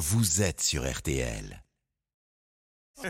[0.00, 1.62] vous êtes sur RTL.
[3.02, 3.08] Euh,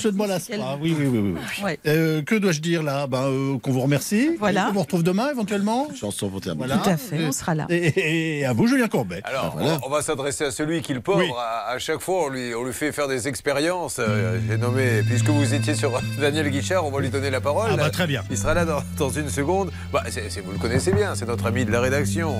[0.00, 0.78] je ne m'en lasse pas.
[0.80, 1.18] Oui, oui, oui.
[1.18, 1.64] oui, oui.
[1.64, 1.78] Ouais.
[1.86, 3.08] Euh, que dois-je dire là?
[3.08, 4.30] Ben, euh, Qu'on vous remercie.
[4.38, 4.68] Voilà.
[4.68, 5.88] On vous retrouve demain éventuellement?
[5.94, 6.66] Chanson pour terminer.
[6.68, 6.82] Voilà.
[6.82, 7.66] Tout à fait, on sera là.
[7.68, 9.20] Et, et à vous, Julien Courbet.
[9.24, 9.78] Alors, Ah, voilà.
[9.82, 11.18] on, on va s'adresser à celui qui le pauvre.
[11.18, 11.30] Oui.
[11.36, 13.96] À, à chaque fois, on lui, on lui fait faire des expériences.
[13.98, 17.70] Euh, J'ai nommé, puisque vous étiez sur Daniel Guichard, on va lui donner la parole.
[17.72, 18.22] Ah bah, très bien.
[18.30, 19.72] Il sera là dans, dans une seconde.
[19.92, 20.04] Bah,
[20.44, 22.32] vous le connaissez bien, c'est notre ami de la rédaction.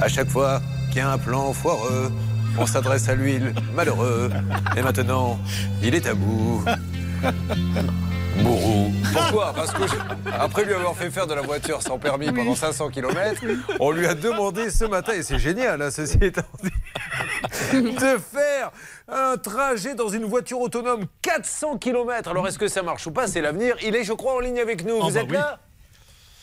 [0.00, 2.10] À chaque fois qu'il y a un plan foireux,
[2.58, 4.30] on s'adresse à lui, le malheureux.
[4.76, 5.38] Et maintenant,
[5.82, 6.64] il est à bout.
[8.42, 8.90] Bourreau.
[9.12, 9.52] Pourquoi?
[9.54, 12.88] Parce que je- après lui avoir fait faire de la voiture sans permis pendant 500
[12.90, 13.42] km,
[13.80, 16.70] on lui a demandé ce matin, et c'est génial, hein, ceci étant dit,
[17.82, 18.70] de faire
[19.08, 22.30] un trajet dans une voiture autonome 400 km.
[22.30, 23.26] Alors est-ce que ça marche ou pas?
[23.26, 23.74] C'est l'avenir.
[23.84, 24.94] Il est, je crois, en ligne avec nous.
[25.00, 25.32] Oh, Vous bah êtes oui.
[25.36, 25.58] là?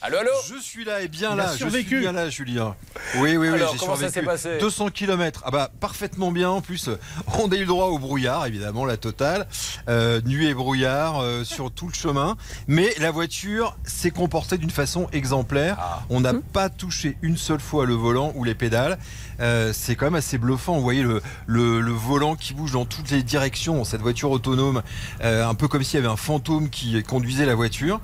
[0.07, 1.87] Allô, allô Je suis là et bien Il là, je survécu.
[1.87, 2.75] suis bien là, Julien.
[3.15, 4.13] Oui, oui, oui, Alors, j'ai comment ça survécu.
[4.19, 5.41] s'est passé 200 km.
[5.43, 6.51] Ah bah parfaitement bien.
[6.51, 6.91] En plus,
[7.39, 9.47] on a eu le droit au brouillard, évidemment, la totale.
[9.89, 12.37] Euh, nuit et brouillard euh, sur tout le chemin.
[12.67, 15.77] Mais la voiture s'est comportée d'une façon exemplaire.
[15.79, 16.03] Ah.
[16.11, 18.99] On n'a pas touché une seule fois le volant ou les pédales.
[19.39, 20.75] Euh, c'est quand même assez bluffant.
[20.75, 23.83] Vous voyez le, volant qui bouge dans toutes les directions.
[23.83, 24.81] Cette voiture autonome,
[25.21, 27.99] euh, un peu comme s'il y avait un fantôme qui conduisait la voiture.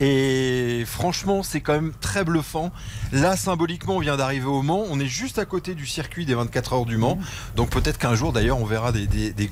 [0.00, 2.72] Et franchement, c'est quand même très bluffant.
[3.12, 4.84] Là, symboliquement, on vient d'arriver au Mans.
[4.90, 7.18] On est juste à côté du circuit des 24 heures du Mans.
[7.54, 9.48] Donc peut-être qu'un jour, d'ailleurs, on verra des,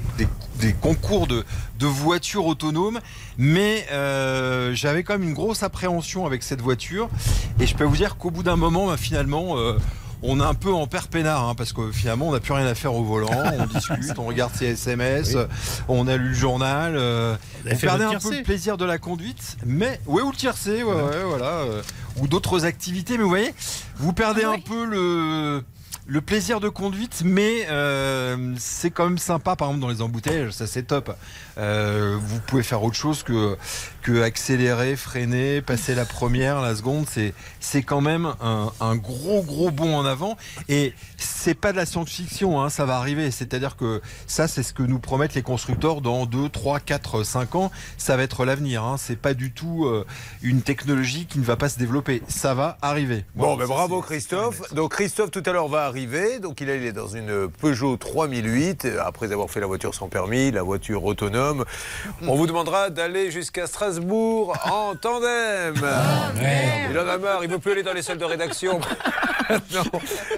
[0.81, 1.45] concours de,
[1.81, 3.01] voitures autonomes.
[3.37, 7.09] Mais euh, j'avais quand même une grosse appréhension avec cette voiture.
[7.61, 9.57] Et je peux vous dire qu'au bout d'un moment, bah, finalement...
[10.25, 12.67] on est un peu en père peinard hein, parce que finalement on n'a plus rien
[12.67, 15.47] à faire au volant, on discute, on regarde ses SMS, euh,
[15.89, 17.37] on a lu le journal, euh,
[17.71, 20.93] on perdait un peu le plaisir de la conduite, mais ouais ou le tiercé, ouais,
[20.93, 21.83] ouais, voilà, euh,
[22.17, 23.55] ou d'autres activités, mais vous voyez,
[23.97, 25.63] vous perdez Ah un peu le
[26.07, 30.53] le plaisir de conduite, mais euh, c'est quand même sympa, par exemple dans les embouteillages,
[30.53, 31.17] ça c'est top.
[31.57, 33.57] Euh, vous pouvez faire autre chose que
[34.03, 39.43] que accélérer, freiner, passer la première, la seconde, c'est c'est quand même un, un gros
[39.43, 40.37] gros bond en avant.
[40.69, 43.31] Et c'est pas de la science-fiction, hein, ça va arriver.
[43.31, 47.55] C'est-à-dire que ça, c'est ce que nous promettent les constructeurs dans 2, 3, 4, 5
[47.55, 47.71] ans.
[47.99, 48.85] Ça va être l'avenir.
[48.85, 48.97] Hein.
[48.99, 50.05] C'est pas du tout euh,
[50.43, 52.23] une technologie qui ne va pas se développer.
[52.29, 53.25] Ça va arriver.
[53.35, 54.73] Bon, Voilà, ben bravo Christophe.
[54.75, 56.41] Donc Christophe tout à l'heure va arriver.
[56.41, 59.95] Donc il est il est dans une Peugeot 3008 euh, après avoir fait la voiture
[59.95, 61.65] sans permis, la voiture autonome.
[62.27, 65.75] On vous demandera d'aller jusqu'à Strasbourg en tandem.
[66.91, 68.81] il en a marre, il veut plus aller dans les salles de rédaction.
[69.73, 69.85] non.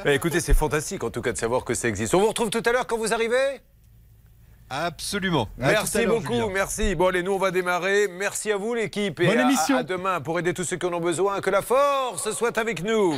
[0.04, 2.14] Mais écoutez, c'est fantastique en tout cas de savoir que ça existe.
[2.14, 3.60] On vous retrouve tout à l'heure quand vous arrivez?
[4.68, 5.42] Absolument.
[5.42, 6.48] À tout à Merci beaucoup, Julien.
[6.52, 6.94] merci.
[6.96, 8.08] Bon, allez, nous, on va démarrer.
[8.08, 9.20] Merci à vous, l'équipe.
[9.20, 9.76] Et Bonne à- émission.
[9.78, 11.40] à demain pour aider tous ceux qui en ont besoin.
[11.40, 13.14] Que la force soit avec nous.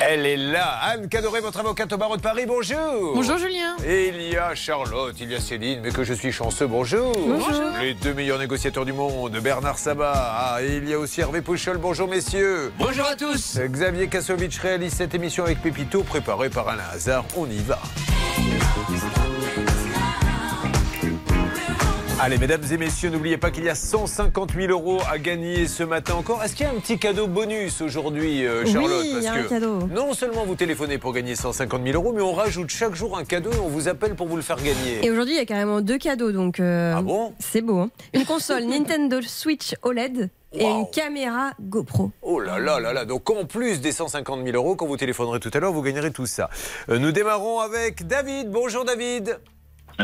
[0.00, 0.78] Elle est là.
[0.82, 3.14] Anne Cadoré, votre avocate au barreau de Paris, bonjour.
[3.14, 3.76] Bonjour Julien.
[3.86, 7.12] Et il y a Charlotte, il y a Céline, mais que je suis chanceux, bonjour.
[7.12, 7.62] Bonjour.
[7.80, 10.12] Les deux meilleurs négociateurs du monde, Bernard Sabat.
[10.14, 12.72] Ah, et il y a aussi Hervé Pouchol, bonjour messieurs.
[12.78, 13.58] Bonjour à tous.
[13.58, 17.24] Xavier Kasovic réalise cette émission avec Pépito, préparée par Alain Hazard.
[17.36, 17.80] On y va.
[22.18, 25.82] Allez, mesdames et messieurs, n'oubliez pas qu'il y a 150 000 euros à gagner ce
[25.82, 26.42] matin encore.
[26.42, 29.32] Est-ce qu'il y a un petit cadeau bonus aujourd'hui, euh, Charlotte Oui, il y a
[29.32, 29.78] Parce un que cadeau.
[29.94, 33.24] non seulement vous téléphonez pour gagner 150 000 euros, mais on rajoute chaque jour un
[33.24, 35.04] cadeau et on vous appelle pour vous le faire gagner.
[35.04, 37.34] Et aujourd'hui, il y a carrément deux cadeaux, donc euh, Ah bon?
[37.38, 37.80] c'est beau.
[37.80, 37.90] hein.
[38.14, 40.80] Une console Nintendo Switch OLED et Wow.
[40.80, 42.12] une caméra GoPro.
[42.22, 45.38] Oh là là là là, donc en plus des 150 000 euros, quand vous téléphonerez
[45.38, 46.48] tout à l'heure, vous gagnerez tout ça.
[46.88, 48.50] Euh, nous démarrons avec David.
[48.50, 49.38] Bonjour David.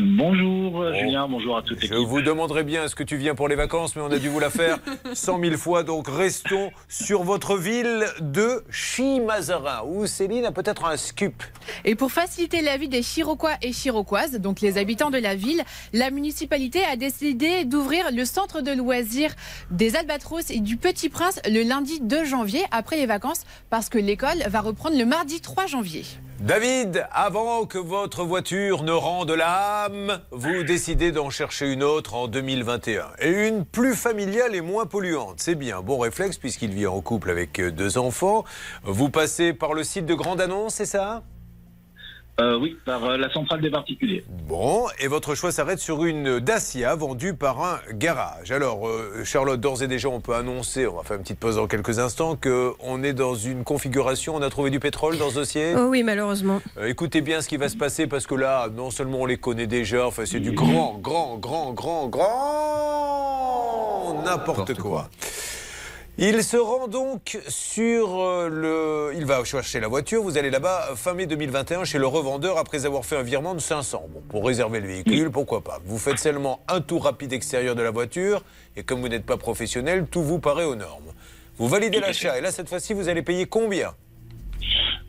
[0.01, 2.09] Bonjour Julien, bonjour à toute Je l'équipe.
[2.09, 4.41] vous demanderai bien est-ce que tu viens pour les vacances, mais on a dû vous
[4.41, 4.79] la faire
[5.13, 5.83] 100 000 fois.
[5.83, 11.43] Donc restons sur votre ville de Chimazarin, où Céline a peut-être un scoop.
[11.85, 15.63] Et pour faciliter la vie des Chiroquois et Chiroquoises, donc les habitants de la ville,
[15.93, 19.35] la municipalité a décidé d'ouvrir le centre de loisirs
[19.71, 23.99] des Albatros et du Petit Prince le lundi 2 janvier après les vacances parce que
[23.99, 26.05] l'école va reprendre le mardi 3 janvier.
[26.43, 32.27] David, avant que votre voiture ne rende l'âme, vous décidez d'en chercher une autre en
[32.27, 33.13] 2021.
[33.21, 35.37] Et une plus familiale et moins polluante.
[35.37, 38.43] C'est bien, bon réflexe puisqu'il vit en couple avec euh, deux enfants.
[38.83, 41.23] Vous passez par le site de Grande Annonce, c'est ça?
[42.41, 44.25] Euh, oui, par euh, la centrale des particuliers.
[44.49, 48.51] Bon, et votre choix s'arrête sur une Dacia vendue par un garage.
[48.51, 51.57] Alors, euh, Charlotte, d'ores et déjà, on peut annoncer, on va faire une petite pause
[51.57, 55.35] dans quelques instants, qu'on est dans une configuration, on a trouvé du pétrole dans ce
[55.35, 55.75] dossier?
[55.77, 56.63] Oh oui, malheureusement.
[56.79, 59.37] Euh, écoutez bien ce qui va se passer parce que là, non seulement on les
[59.37, 63.13] connaît déjà, enfin c'est du grand, grand, grand, grand, grand,
[64.25, 65.11] n'importe quoi.
[66.19, 69.17] Il se rend donc sur euh, le.
[69.17, 70.23] Il va chercher la voiture.
[70.23, 73.55] Vous allez là-bas euh, fin mai 2021 chez le revendeur après avoir fait un virement
[73.55, 74.09] de 500.
[74.11, 75.81] Bon, pour réserver le véhicule, pourquoi pas.
[75.87, 78.43] Vous faites seulement un tour rapide extérieur de la voiture
[78.77, 81.13] et comme vous n'êtes pas professionnel, tout vous paraît aux normes.
[81.57, 83.95] Vous validez l'achat et là, cette fois-ci, vous allez payer combien?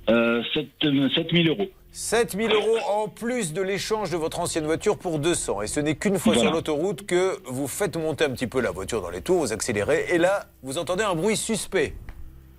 [0.10, 0.68] Euh, 7,
[1.16, 1.68] 7000 euros.
[1.94, 5.62] 7000 euros en plus de l'échange de votre ancienne voiture pour 200.
[5.62, 6.50] Et ce n'est qu'une fois Voilà.
[6.50, 9.54] sur l'autoroute que vous faites monter un petit peu la voiture dans les tours, vous
[9.54, 11.94] accélérez, et là, vous entendez un bruit suspect.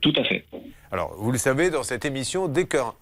[0.01, 0.45] Tout à fait.
[0.93, 2.95] Alors, vous le savez, dans cette émission, dès qu'un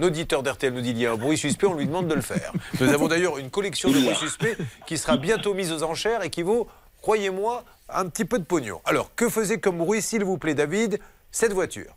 [0.00, 2.20] auditeur d'RTL nous dit qu'il y a un bruit suspect, on lui demande de le
[2.22, 2.52] faire.
[2.80, 4.56] Nous avons d'ailleurs une collection de bruits suspects
[4.86, 6.68] qui sera bientôt mise aux enchères et qui vaut,
[7.02, 8.80] croyez-moi, un petit peu de pognon.
[8.84, 11.00] Alors, que faisait comme bruit, s'il vous plaît, David,
[11.32, 11.96] cette voiture?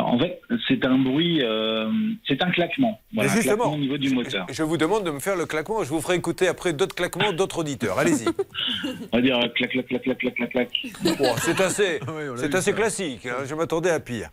[0.00, 1.90] En fait, c'est un bruit, euh,
[2.26, 2.98] c'est un claquement.
[3.12, 4.46] Voilà, Mais un justement, claquement au niveau du moteur.
[4.50, 7.32] Je vous demande de me faire le claquement, je vous ferai écouter après d'autres claquements
[7.32, 7.98] d'autres auditeurs.
[7.98, 8.26] Allez-y.
[9.12, 10.70] On va dire euh, clac, clac, clac, clac, clac, clac, clac.
[11.18, 12.76] Bon, c'est assez, Oui, c'est assez ça.
[12.76, 13.26] classique.
[13.26, 14.28] hein, je m'attendais à pire.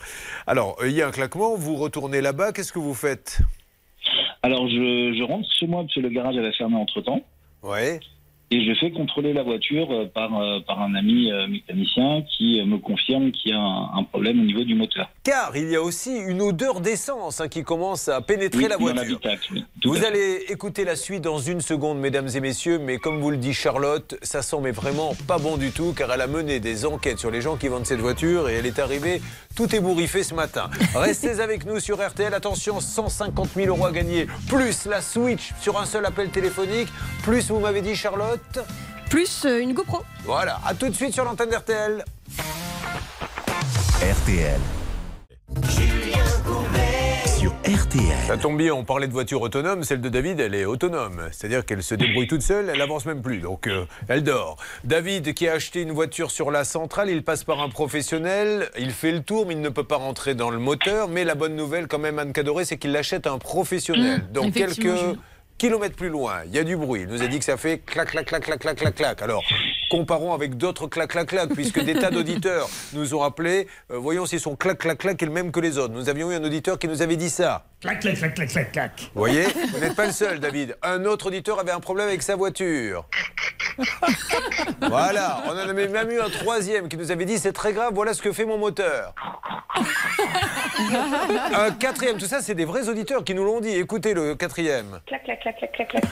[0.48, 3.40] Alors, euh, il y a un claquement, vous retournez là-bas, qu'est-ce que vous faites?
[4.42, 7.22] Alors, je, je rentre chez moi parce que le garage avait fermé entre temps.
[7.64, 8.00] Ouais.
[8.52, 12.60] Et je fais contrôler la voiture euh, par, euh, par un ami euh, mécanicien qui
[12.66, 15.08] me confirme qu'il y a un, un problème au niveau du moteur.
[15.24, 18.92] Car il y a aussi une odeur d'essence hein, qui commence à pénétrer la Oui,
[18.92, 19.20] voiture.
[19.52, 19.64] oui.
[19.86, 23.38] Vous allez écouter la suite dans une seconde, mesdames et messieurs, mais comme vous le
[23.38, 26.88] dit Charlotte, ça sent mais vraiment pas bon du tout, car elle a mené des
[26.88, 29.22] enquêtes sur les gens qui vendent cette voiture et elle est arrivée
[29.56, 30.72] tout ébouriffée ce matin.
[30.96, 35.80] Restez avec nous sur RTL, attention, 150 000 euros à gagner, plus la Switch sur
[35.80, 36.88] un seul appel téléphonique,
[37.22, 38.39] plus vous m'avez dit Charlotte.
[39.10, 40.04] Plus euh, une GoPro.
[40.24, 42.06] Voilà, à tout de suite sur l'antenne d'RTL.
[44.02, 44.60] RTL.
[47.40, 48.18] Sur RTL.
[48.28, 51.22] Ça tombe bien, on parlait de voiture autonome, celle de David, elle est autonome.
[51.32, 54.58] C'est-à-dire qu'elle se débrouille toute seule, elle avance même plus, donc euh, elle dort.
[54.84, 58.92] David qui a acheté une voiture sur la centrale, il passe par un professionnel, il
[58.92, 61.08] fait le tour, mais il ne peut pas rentrer dans le moteur.
[61.08, 64.20] Mais la bonne nouvelle quand même, Anne Cadoré, c'est qu'il l'achète à un professionnel.
[64.20, 65.18] Mmh, donc quelques.
[65.60, 67.02] Kilomètres plus loin, il y a du bruit.
[67.02, 69.22] Il nous a dit que ça fait clac, clac, clac, clac, clac, clac, clac.
[69.22, 69.44] Alors,
[69.90, 73.68] comparons avec d'autres clac, clac, clac, puisque des tas d'auditeurs nous ont appelé.
[73.92, 75.94] Euh, voyons si son clac, clac, clac est le même que les autres.
[75.94, 77.66] Nous avions eu un auditeur qui nous avait dit ça.
[77.82, 78.92] Clac, clac, clac, clac, clac, clac.
[79.14, 79.44] Vous voyez,
[79.74, 80.78] vous n'êtes pas le seul, David.
[80.84, 83.06] Un autre auditeur avait un problème avec sa voiture.
[84.90, 87.94] Voilà, on en avait même eu un troisième qui nous avait dit c'est très grave,
[87.94, 89.14] voilà ce que fait mon moteur.
[91.54, 93.70] Un quatrième, tout ça c'est des vrais auditeurs qui nous l'ont dit.
[93.76, 95.00] Écoutez le quatrième.
[95.06, 96.04] Clac, clac, clac, clac, clac, clac.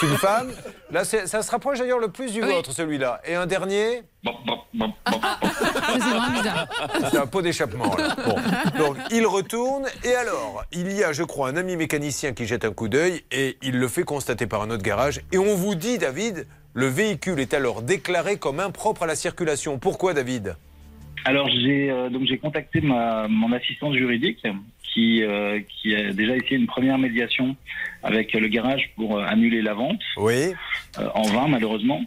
[0.00, 0.52] C'est une femme.
[0.90, 2.52] Là, ça se rapproche d'ailleurs le plus du Oui.
[2.52, 3.20] vôtre, celui-là.
[3.28, 4.92] Et un dernier, bon, bon, bon.
[5.04, 6.68] C'est vraiment bizarre.
[7.10, 7.96] c'est un pot d'échappement.
[7.96, 8.14] là.
[8.24, 8.36] Bon.
[8.78, 9.84] Donc, il retourne.
[10.04, 13.22] Et alors, il y a, je crois, un ami mécanicien qui jette un coup d'œil
[13.32, 15.22] et il le fait constater par un autre garage.
[15.32, 19.78] Et on vous dit, David, le véhicule est alors déclaré comme impropre à la circulation.
[19.78, 20.54] Pourquoi, David?
[21.24, 24.46] Alors j'ai euh, donc j'ai contacté ma, mon assistante juridique
[24.94, 27.56] qui euh, qui a déjà essayé une première médiation
[28.04, 30.52] avec le garage pour euh, annuler la vente Oui.
[31.00, 32.00] euh, en vain malheureusement.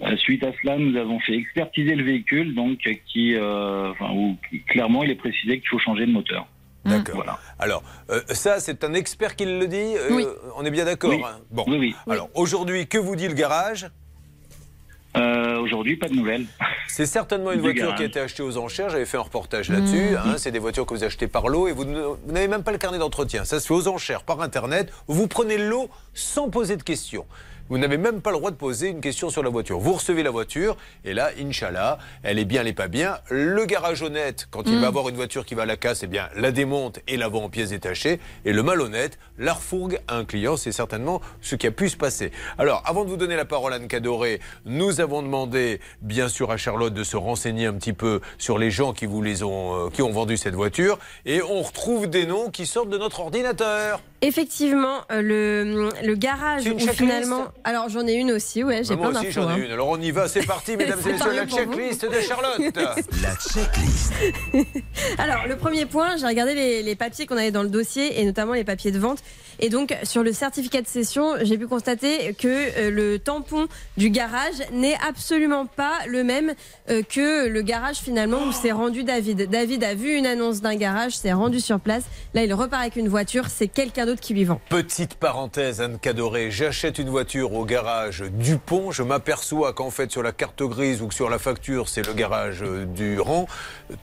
[0.00, 2.78] Euh, suite à cela, nous avons fait expertiser le véhicule, donc
[3.12, 6.46] qui, euh, enfin, où qui- clairement il est précisé qu'il faut changer de moteur.
[6.84, 7.16] D'accord.
[7.16, 7.38] Voilà.
[7.58, 9.76] Alors, euh, ça, c'est un expert qui le dit.
[9.76, 10.24] euh, Oui.
[10.56, 11.10] On est bien d'accord.
[11.10, 11.20] Oui.
[11.24, 11.64] hein bon.
[11.66, 11.94] Oui, oui.
[12.08, 13.90] Alors, aujourd'hui, que vous dit le garage?
[15.16, 16.46] Euh, Aujourd'hui, pas de nouvelles.
[16.86, 17.96] C'est certainement une voiture garage.
[17.96, 18.88] qui a été achetée aux enchères.
[18.90, 20.16] J'avais fait un reportage là-dessus.
[20.16, 20.36] hein.
[20.38, 22.78] c'est des voitures que vous achetez par lot et vous, vous n'avez même pas le
[22.78, 23.44] carnet d'entretien.
[23.44, 24.92] Ça se fait aux enchères par Internet.
[25.08, 27.26] Vous prenez le lot sans poser de questions.
[27.70, 29.78] Vous n'avez même pas le droit de poser une question sur la voiture.
[29.78, 33.18] Vous recevez la voiture et là, Inch'Allah, elle est bien, elle est pas bien.
[33.28, 36.06] Le garage honnête, quand il va avoir une voiture qui va à la casse, eh
[36.06, 38.20] bien, la démonte et la vend en pièces détachées.
[38.46, 40.56] Et le malhonnête, la refourgue à un client.
[40.56, 42.32] C'est certainement ce qui a pu se passer.
[42.56, 46.56] Alors, avant de vous donner la parole, Anne Cadoré, nous avons demandé, bien sûr, à
[46.56, 49.90] Charlotte de se renseigner un petit peu sur les gens qui vous les ont, euh,
[49.90, 50.98] qui ont vendu cette voiture.
[51.26, 54.00] Et on retrouve des noms qui sortent de notre ordinateur.
[54.20, 57.46] Effectivement, euh, le, le garage où finalement.
[57.62, 59.42] Alors j'en ai une aussi, ouais, j'ai Moi plein aussi, d'infos.
[59.42, 59.64] j'en ai hein.
[59.64, 59.70] une.
[59.70, 60.26] Alors, on y va.
[60.26, 62.58] C'est parti, mesdames et messieurs, la checklist de Charlotte.
[63.22, 64.12] La checklist.
[65.18, 68.24] Alors, le premier point, j'ai regardé les, les papiers qu'on avait dans le dossier et
[68.24, 69.18] notamment les papiers de vente.
[69.60, 74.10] Et donc, sur le certificat de cession, j'ai pu constater que euh, le tampon du
[74.10, 76.54] garage n'est absolument pas le même
[76.90, 79.50] euh, que le garage finalement où s'est rendu David.
[79.50, 82.04] David a vu une annonce d'un garage, s'est rendu sur place.
[82.34, 83.46] Là, il repart avec une voiture.
[83.48, 84.60] C'est quelqu'un d'autre qui lui vend.
[84.68, 90.22] Petite parenthèse, Anne Cadoré, j'achète une voiture au garage Dupont, je m'aperçois qu'en fait sur
[90.22, 93.46] la carte grise ou que sur la facture c'est le garage euh, du rang,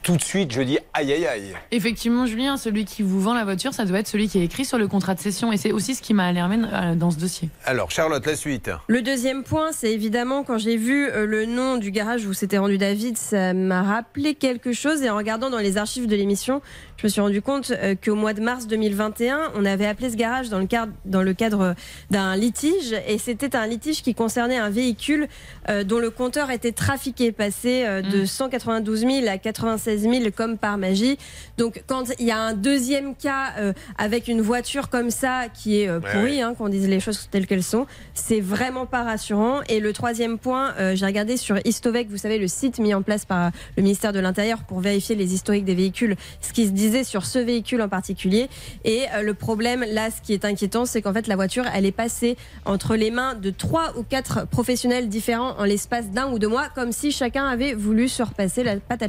[0.02, 1.54] tout de suite je dis aïe aïe aïe.
[1.70, 4.64] Effectivement, Julien, celui qui vous vend la voiture, ça doit être celui qui est écrit
[4.64, 5.45] sur le contrat de cession.
[5.52, 7.48] Et c'est aussi ce qui m'a alarmé euh, dans ce dossier.
[7.64, 8.70] Alors Charlotte, la suite.
[8.88, 12.58] Le deuxième point, c'est évidemment quand j'ai vu euh, le nom du garage où s'était
[12.58, 15.02] rendu David, ça m'a rappelé quelque chose.
[15.02, 16.62] Et en regardant dans les archives de l'émission,
[16.98, 20.16] je me suis rendu compte euh, qu'au mois de mars 2021, on avait appelé ce
[20.16, 21.74] garage dans le cadre, dans le cadre
[22.10, 22.94] d'un litige.
[23.06, 25.28] Et c'était un litige qui concernait un véhicule
[25.68, 30.56] euh, dont le compteur était trafiqué, passé euh, de 192 000 à 96 000 comme
[30.56, 31.18] par magie.
[31.58, 33.54] Donc quand il y a un deuxième cas
[33.98, 37.62] avec une voiture comme ça qui est pourrie, hein, qu'on dise les choses telles qu'elles
[37.62, 39.60] sont, c'est vraiment pas rassurant.
[39.68, 43.24] Et le troisième point, j'ai regardé sur Histovec, vous savez, le site mis en place
[43.24, 46.72] par le ministère de l'Intérieur pour vérifier les historiques des véhicules, ce qui se
[47.04, 48.48] sur ce véhicule en particulier.
[48.84, 51.86] Et euh, le problème, là, ce qui est inquiétant, c'est qu'en fait, la voiture, elle
[51.86, 56.38] est passée entre les mains de trois ou quatre professionnels différents en l'espace d'un ou
[56.38, 59.08] deux mois, comme si chacun avait voulu se repasser la patte à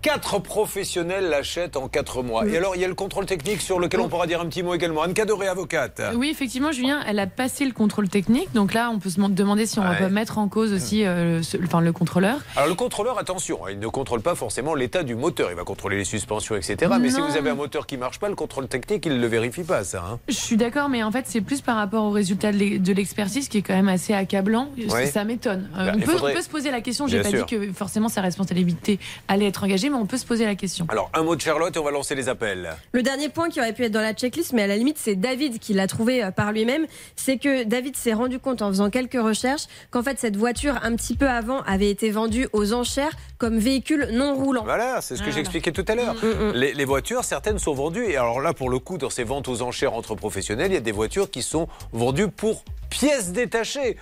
[0.00, 2.46] Quatre professionnels l'achètent en quatre mois.
[2.46, 4.62] Et alors il y a le contrôle technique sur lequel on pourra dire un petit
[4.62, 5.02] mot également.
[5.02, 6.00] Anne Cadoré, avocate.
[6.14, 8.52] Oui, effectivement, Julien, elle a passé le contrôle technique.
[8.54, 9.98] Donc là, on peut se demander si on Ouais.
[9.98, 12.38] peut mettre en cause aussi euh, ce- enfin, le contrôleur.
[12.54, 15.48] Alors le contrôleur, attention, hein, il ne contrôle pas forcément l'état du moteur.
[15.50, 16.92] Il va contrôler les suspensions, etc.
[17.00, 19.26] Mais si vous avez un moteur qui marche pas, le contrôle technique, il ne le
[19.26, 20.04] vérifie pas, ça.
[20.08, 20.18] hein.
[20.28, 23.48] Je suis d'accord, mais en fait, c'est plus par rapport au résultat de l'e- l'expertise
[23.48, 24.68] qui est quand même assez accablant.
[24.76, 24.88] Oui.
[25.12, 25.68] Ça m'étonne.
[25.76, 27.06] Euh, Bah, on, peut, faudrait- on peut se poser la question.
[27.08, 27.46] J'ai Bien pas sûr.
[27.46, 30.86] dit que forcément sa responsabilité allait être engagée, mais on peut se poser la question.
[30.88, 32.70] Alors un mot de Charlotte et on va lancer les appels.
[32.92, 35.14] Le dernier point qui aurait pu être dans la checklist, mais à la limite, c'est
[35.16, 36.86] David qui l'a trouvé euh, par lui-même.
[37.16, 40.94] C'est que David s'est rendu compte en faisant quelques recherches qu'en fait, cette voiture, un
[40.96, 44.64] petit peu avant, avait été vendue aux enchères comme véhicule non roulant.
[44.64, 45.36] Voilà, c'est ce que Voilà.
[45.36, 46.14] j'expliquais tout à l'heure.
[46.14, 46.52] Mm, mm.
[46.54, 48.04] Les, les voitures, certaines sont vendues.
[48.06, 50.78] Et alors là, pour le coup, dans ces ventes aux enchères entre professionnels, il y
[50.78, 53.96] a des voitures qui sont vendues pour pièces détachées.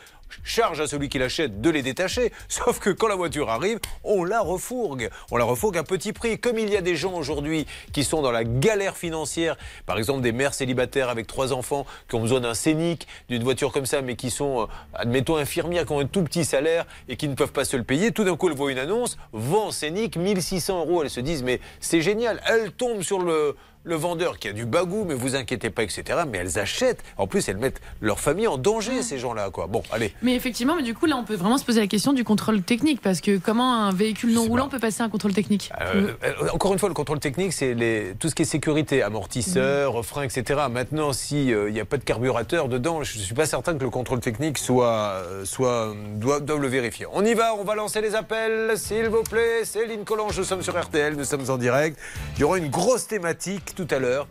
[0.44, 2.32] Charge à celui qui l'achète de les détacher.
[2.48, 5.10] Sauf que quand la voiture arrive, on la refourgue.
[5.30, 6.38] On la refourgue à petit prix.
[6.38, 9.56] Comme il y a des gens aujourd'hui qui sont dans la galère financière,
[9.86, 13.72] par exemple des mères célibataires avec trois enfants qui ont besoin d'un scénic, d'une voiture
[13.72, 17.16] comme ça, mais qui sont, euh, admettons, infirmières, qui ont un tout petit salaire et
[17.16, 19.70] qui ne peuvent pas se le payer, tout d'un coup, elles voient une annonce, vend
[19.70, 21.02] scénic, 1600 euros.
[21.02, 22.40] Elles se disent, mais c'est génial.
[22.46, 23.56] Elles tombent sur le,
[23.86, 26.02] le vendeur qui a du bagou, mais vous inquiétez pas, etc.
[26.28, 27.02] Mais elles achètent.
[27.16, 29.68] En plus, elles mettent leur famille en danger, ces gens-là, quoi.
[29.68, 30.12] Bon, allez.
[30.22, 32.62] Mais effectivement, mais du coup, là, on peut vraiment se poser la question du contrôle
[32.62, 36.10] technique, parce que comment un véhicule non roulant pas- peut passer un contrôle technique Euh,
[36.24, 40.04] euh, encore une fois, le contrôle technique, c'est les- tout ce qui est sécurité, amortisseurs,
[40.04, 40.62] freins, etc.
[40.70, 43.90] Maintenant, s'il n'y a pas de carburateur dedans, je ne suis pas certain que le
[43.90, 47.06] contrôle technique soit, euh, soit, doit, doivent le vérifier.
[47.12, 49.64] On y va, on va lancer les appels, s'il vous plaît.
[49.64, 51.98] Céline Collange, nous sommes sur RTL, nous sommes en direct.
[52.36, 54.26] Il y aura une grosse thématique tout à l'heure.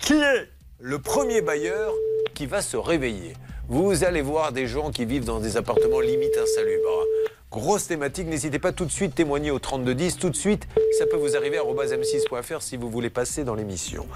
[0.00, 0.48] Qui est
[0.80, 1.92] le premier bailleur
[2.34, 3.34] qui va se réveiller
[3.68, 7.04] Vous allez voir des gens qui vivent dans des appartements limite insalubres.
[7.50, 10.16] Grosse thématique, n'hésitez pas tout de suite témoigner au 3210.
[10.16, 10.66] Tout de suite,
[10.98, 14.06] ça peut vous arriver à m6.fr si vous voulez passer dans l'émission.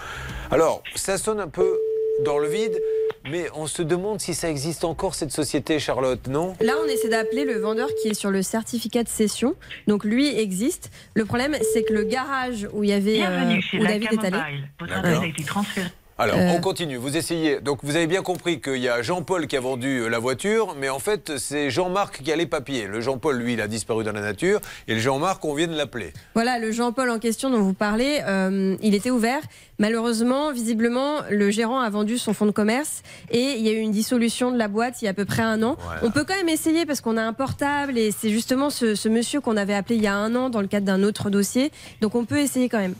[0.51, 1.79] Alors, ça sonne un peu
[2.25, 2.81] dans le vide,
[3.29, 6.55] mais on se demande si ça existe encore cette société, Charlotte, non?
[6.61, 9.55] Là, on essaie d'appeler le vendeur qui est sur le certificat de cession.
[9.87, 10.91] Donc, lui existe.
[11.15, 14.25] Le problème, c'est que le garage où il y avait, euh, où la David est
[14.27, 14.39] allé.
[14.81, 15.87] Votre a été transféré.
[16.19, 16.53] Alors, Euh.
[16.55, 16.97] on continue.
[16.97, 17.61] Vous essayez.
[17.61, 20.77] Donc, vous avez bien compris qu'il y a Jean-Paul qui a vendu euh, la voiture,
[20.79, 22.87] mais en fait, c'est Jean-Marc qui a les papiers.
[22.87, 25.75] Le Jean-Paul, lui, il a disparu dans la nature, et le Jean-Marc, on vient de
[25.75, 26.12] l'appeler.
[26.35, 29.41] Voilà, le Jean-Paul en question dont vous parlez, euh, il était ouvert.
[29.81, 33.79] Malheureusement, visiblement, le gérant a vendu son fonds de commerce et il y a eu
[33.79, 35.77] une dissolution de la boîte il y a à peu près un an.
[35.81, 36.03] Voilà.
[36.05, 39.09] On peut quand même essayer parce qu'on a un portable et c'est justement ce, ce
[39.09, 41.73] monsieur qu'on avait appelé il y a un an dans le cadre d'un autre dossier.
[42.03, 42.95] Donc on peut essayer quand même.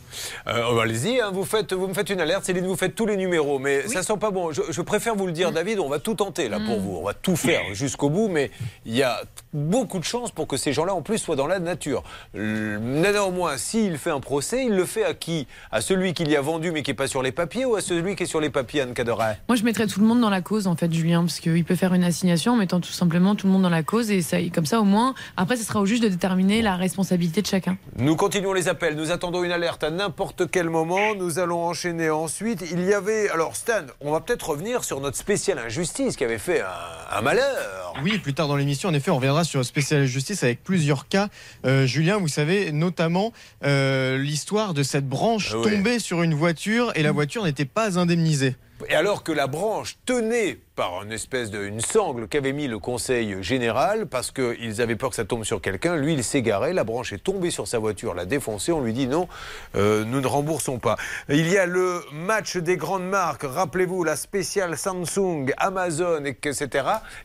[0.47, 3.05] Euh, oh, Allez-y, hein, vous, faites, vous me faites une alerte, Céline, vous faites tous
[3.05, 4.51] les numéros, mais ça sent pas bon.
[4.51, 7.03] Je, je préfère vous le dire, David, on va tout tenter là pour vous, on
[7.03, 8.49] va tout faire jusqu'au bout, mais
[8.87, 9.21] il y a
[9.53, 12.01] beaucoup de chances pour que ces gens-là en plus soient dans la nature.
[12.33, 15.47] Néanmoins, s'il fait un procès, il le fait à qui?
[15.71, 17.81] À celui qui l'y a vendu mais qui n'est pas sur les papiers ou à
[17.81, 20.29] celui qui est sur les papiers, Anne Caderet Moi, je mettrais tout le monde dans
[20.29, 23.35] la cause, en fait, Julien, parce qu'il peut faire une assignation en mettant tout simplement
[23.35, 25.79] tout le monde dans la cause, et ça, comme ça, au moins, après, ce sera
[25.79, 27.77] au juge de déterminer la responsabilité de chacun.
[27.97, 32.09] Nous continuons les appels, nous attendons une alerte à n'importe quel moment, nous allons enchaîner
[32.09, 32.63] ensuite.
[32.71, 36.37] Il y avait, alors Stan, on va peut-être revenir sur notre spéciale injustice qui avait
[36.37, 37.93] fait un, un malheur.
[38.03, 41.27] Oui, plus tard dans l'émission, en effet, on reviendra sur Spécial Justice avec plusieurs cas.
[41.65, 45.71] Euh, Julien, vous savez, notamment euh, l'histoire de cette branche Ah oui.
[45.71, 46.60] tombée sur une voiture
[46.95, 48.55] et la voiture n'était pas indemnisée.
[48.89, 53.43] Et alors que la branche tenait par une espèce de sangle qu'avait mis le conseil
[53.43, 56.83] général parce qu'ils avaient peur que ça tombe sur quelqu'un, lui il s'est garé, la
[56.83, 59.27] branche est tombée sur sa voiture, l'a défoncé, on lui dit non,
[59.75, 60.95] euh, nous ne remboursons pas.
[61.29, 66.67] Il y a le match des grandes marques, rappelez-vous la spéciale Samsung, Amazon, etc.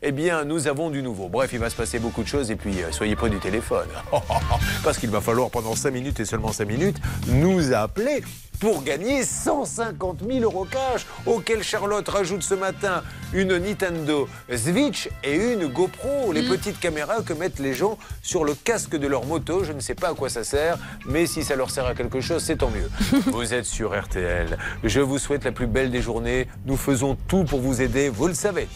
[0.03, 1.29] Eh bien nous avons du nouveau.
[1.29, 3.89] Bref, il va se passer beaucoup de choses et puis euh, soyez près du téléphone.
[4.85, 8.23] parce qu'il va falloir pendant 5 minutes et seulement 5 minutes nous appeler
[8.59, 15.35] pour gagner 150 000 euros cash, auquel Charlotte rajoute ce matin une Nintendo Switch et
[15.35, 19.65] une GoPro, les petites caméras que mettent les gens sur le casque de leur moto.
[19.65, 22.21] Je ne sais pas à quoi ça sert, mais si ça leur sert à quelque
[22.21, 22.91] chose, c'est tant mieux.
[23.27, 24.59] vous êtes sur RTL.
[24.85, 26.49] Je vous souhaite la plus belle des journées.
[26.65, 28.69] Nous faisons tout pour vous aider, vous le savez.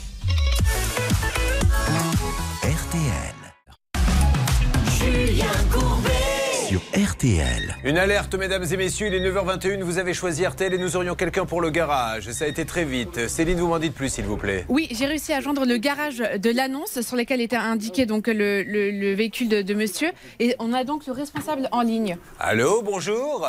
[6.71, 7.75] Sur RTL.
[7.83, 11.17] Une alerte, mesdames et messieurs, il est 9h21, vous avez choisi RTL et nous aurions
[11.17, 12.31] quelqu'un pour le garage.
[12.31, 13.27] Ça a été très vite.
[13.27, 14.67] Céline, vous m'en dites plus, s'il vous plaît.
[14.69, 18.63] Oui, j'ai réussi à joindre le garage de l'annonce sur lequel était indiqué donc le,
[18.63, 20.13] le- le véhicule de, de monsieur.
[20.39, 22.17] Et on a donc le responsable en ligne.
[22.39, 23.49] Allô, bonjour.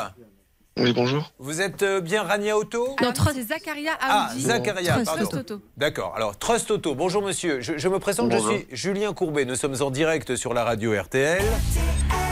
[0.79, 1.31] Oui, bonjour.
[1.37, 4.31] Vous êtes euh, bien Rania Auto Non, c'est Zacharia Ah.
[4.35, 5.37] Zacharia, Trust pardon.
[5.37, 5.61] Auto.
[5.77, 6.13] D'accord.
[6.15, 6.95] Alors, Trust Auto.
[6.95, 7.61] Bonjour, monsieur.
[7.61, 8.51] Je, je me présente, Bonjour.
[8.51, 9.45] je suis Julien Courbet.
[9.45, 11.43] Nous sommes en direct sur la radio RTL.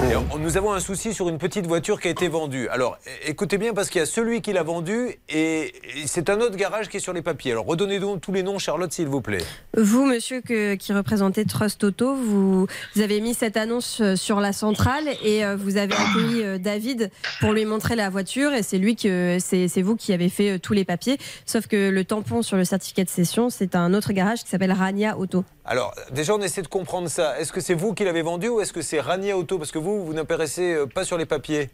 [0.02, 2.70] Et on- nous avons un souci sur une petite voiture qui a été vendue.
[2.70, 5.74] Alors, écoutez bien, parce qu'il y a celui qui l'a vendue et,
[6.06, 7.52] c'est un autre garage qui est sur les papiers.
[7.52, 9.44] Alors, redonnez-nous tous les noms, Charlotte, s'il vous plaît.
[9.78, 12.66] Vous, monsieur que- qui représentez Trust Auto, vous,
[12.96, 16.58] vous avez mis cette annonce euh, sur la centrale et euh, vous avez accueilli euh,
[16.58, 20.30] David pour lui montrer la voiture et c'est lui que c'est c'est vous qui avez
[20.30, 21.18] fait euh, tous les papiers.
[21.46, 24.72] Sauf que le tampon sur le certificat de cession, c'est un autre garage qui s'appelle
[24.72, 25.44] Rania Auto.
[25.70, 27.40] Alors, déjà, on essaie de comprendre ça.
[27.40, 29.60] Est-ce que c'est vous qui l'avez vendu ou est-ce que c'est Rania Auto?
[29.60, 31.70] Parce que vous, vous n'apparaissez euh, pas sur les papiers.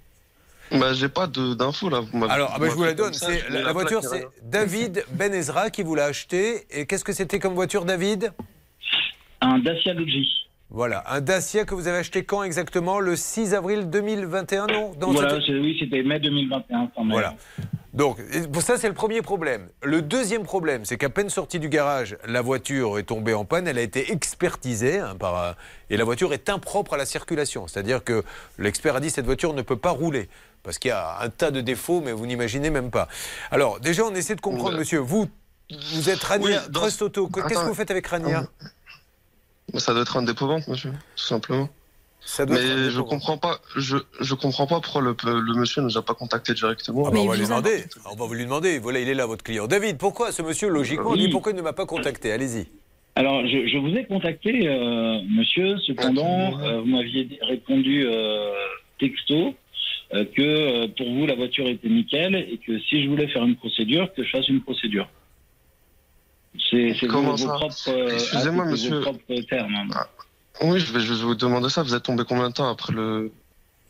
[0.70, 2.02] Bah, j'ai pas de- d'infos là.
[2.02, 3.14] Vous Alors, ah bah, je vous la donne.
[3.14, 4.28] ça, la, voiture, c'est.
[4.44, 6.66] David Ben Ezra qui vous l'a acheté.
[6.72, 8.34] Et qu'est-ce que c'était comme voiture, David?
[9.40, 10.28] Un Dacia Logi.
[10.70, 13.00] Voilà, un Dacia que vous avez acheté quand exactement?
[13.00, 14.92] Le 6 avril 2021, non?
[15.00, 17.14] Voilà, oui, c'était mai 2021 quand même.
[17.14, 17.36] Voilà.
[17.96, 18.18] Donc,
[18.62, 19.70] ça, c'est le premier problème.
[19.82, 23.68] Le deuxième problème, c'est qu'à peine sortie du garage, la voiture est tombée en panne,
[23.70, 25.56] elle a été expertisée, hein, par, un-
[25.90, 27.68] et la voiture est impropre à la circulation.
[27.68, 28.24] C'est-à-dire que
[28.60, 30.28] l'expert a dit cette voiture ne peut pas rouler,
[30.62, 33.08] parce qu'il y a un tas de défauts, mais vous n'imaginez même pas.
[33.50, 34.80] Alors, déjà, on essaie de comprendre, Ouais.
[34.80, 35.30] monsieur, vous,
[35.94, 38.46] vous êtes Rania, Oui, dans- Trust Auto, qu'est-ce que vous faites avec Rania
[39.74, 41.70] Bah, Ça doit être un dépôt-vente, monsieur, tout simplement.
[42.28, 43.08] Ça doit Mais je dépôt-vente.
[43.10, 46.54] comprends pas, je, je comprends pas pourquoi le, le monsieur ne nous a pas contacté
[46.54, 47.04] directement.
[47.08, 47.86] Ah bah, on va lui demander.
[48.12, 48.80] On va vous lui demander.
[48.80, 49.68] Voilà, il est là, votre client.
[49.68, 51.20] David, pourquoi ce monsieur, logiquement, Oui.
[51.20, 52.32] dit pourquoi il ne m'a pas contacté?
[52.32, 52.68] Allez-y.
[53.16, 55.78] Alors, je, je vous ai contacté, euh, monsieur.
[55.86, 58.52] Cependant, euh, vous m'aviez répondu euh,
[59.00, 59.54] texto
[60.14, 63.46] euh, que euh, pour vous, la voiture était nickel et que si je voulais faire
[63.46, 65.08] une procédure, que je fasse une procédure.
[66.72, 67.54] C'est vos, Comment vos ça?
[67.54, 68.96] propres, euh, Excusez-moi, ah, c'est monsieur.
[68.96, 69.76] vos propres termes.
[69.76, 69.88] hein.
[70.62, 71.84] Oui, je vais, vous demander ça.
[71.84, 73.32] Vous êtes tombé combien de temps après le.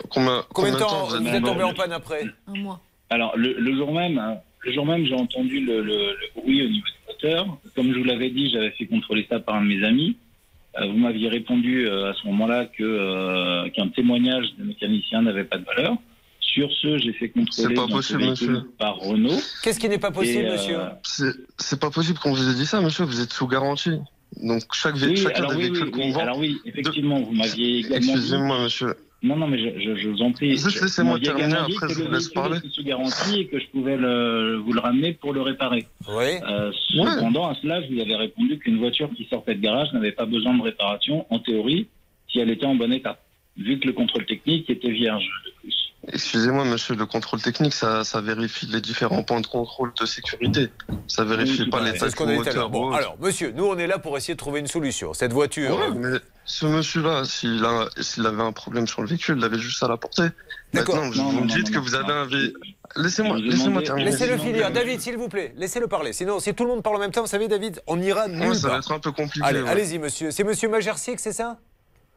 [0.09, 2.25] Combien, Combien de temps vous vous êtes- êtes tombé en panne après?
[2.47, 2.81] Un mois.
[3.09, 6.65] Alors, le, le jour même, hein, le jour même, j'ai entendu le, le- le bruit
[6.65, 7.57] au niveau du moteur.
[7.75, 10.17] Comme je vous l'avais dit, j'avais fait contrôler ça par un de mes amis.
[10.77, 15.45] Euh, vous m'aviez répondu euh, à ce moment-là que euh, qu'un témoignage de mécanicien n'avait
[15.45, 15.95] pas de valeur.
[16.41, 18.61] Sur ce, j'ai fait contrôler pas possible, monsieur.
[18.77, 19.39] par Renault.
[19.63, 20.77] Qu'est-ce qui n'est pas possible, Et, euh, monsieur?
[21.03, 23.05] C'est c'est pas possible qu'on vous ait dit ça, monsieur.
[23.05, 23.97] Vous êtes sous garantie.
[24.41, 26.19] Donc, chaque vé- Oui, chacun alors des oui, oui, véhicules qu'on oui, vend.
[26.19, 27.95] alors oui, effectivement, vous m'aviez également.
[28.13, 28.95] Excusez-moi, monsieur.
[29.23, 30.51] Non, non, mais je, je- je vous en prie.
[30.51, 32.59] Juste Je- laissez-moi vous m'aviez terminer, après que je le vous laisse véhicule parler.
[32.69, 35.87] sous garantie et que je pouvais le- vous le ramener pour le réparer.
[36.09, 36.25] Oui.
[36.47, 40.11] Euh, cependant, à cela, je vous avais répondu qu'une voiture qui sortait de garage n'avait
[40.11, 41.87] pas besoin de réparation, en théorie,
[42.29, 43.17] si elle était en bon état,
[43.57, 45.84] vu que le contrôle technique était vierge de plus.
[46.07, 50.69] Excusez-moi, monsieur, le contrôle technique, ça, ça vérifie les différents points de contrôle de sécurité.
[51.07, 52.69] Ça vérifie Oui, pas à l'état à moteur.
[52.69, 55.13] Bon, alors, monsieur, nous, on est là pour essayer de trouver une solution.
[55.13, 55.77] Cette voiture.
[55.79, 59.43] Ouais, euh, mais ce monsieur-là, s'il a- s'il avait un problème sur le véhicule, il
[59.43, 60.27] avait juste à la porter.
[60.73, 60.95] D'accord.
[60.95, 62.53] Maintenant, vous, Non, vous non, me dites non, que non, vous avez un vé...
[62.97, 64.11] Laissez-moi laissez-moi terminer.
[64.11, 64.71] Laissez-le finir.
[64.71, 66.13] David, s'il vous plaît, laissez-le parler.
[66.13, 68.49] Sinon, si tout le monde parle en même temps, vous savez, David, on ira nulle
[68.49, 69.45] Ouais, ça va être un peu compliqué.
[69.45, 69.69] Allez, ouais.
[69.69, 70.29] allez-y, monsieur.
[70.31, 71.57] C'est monsieur Majersic, c'est ça?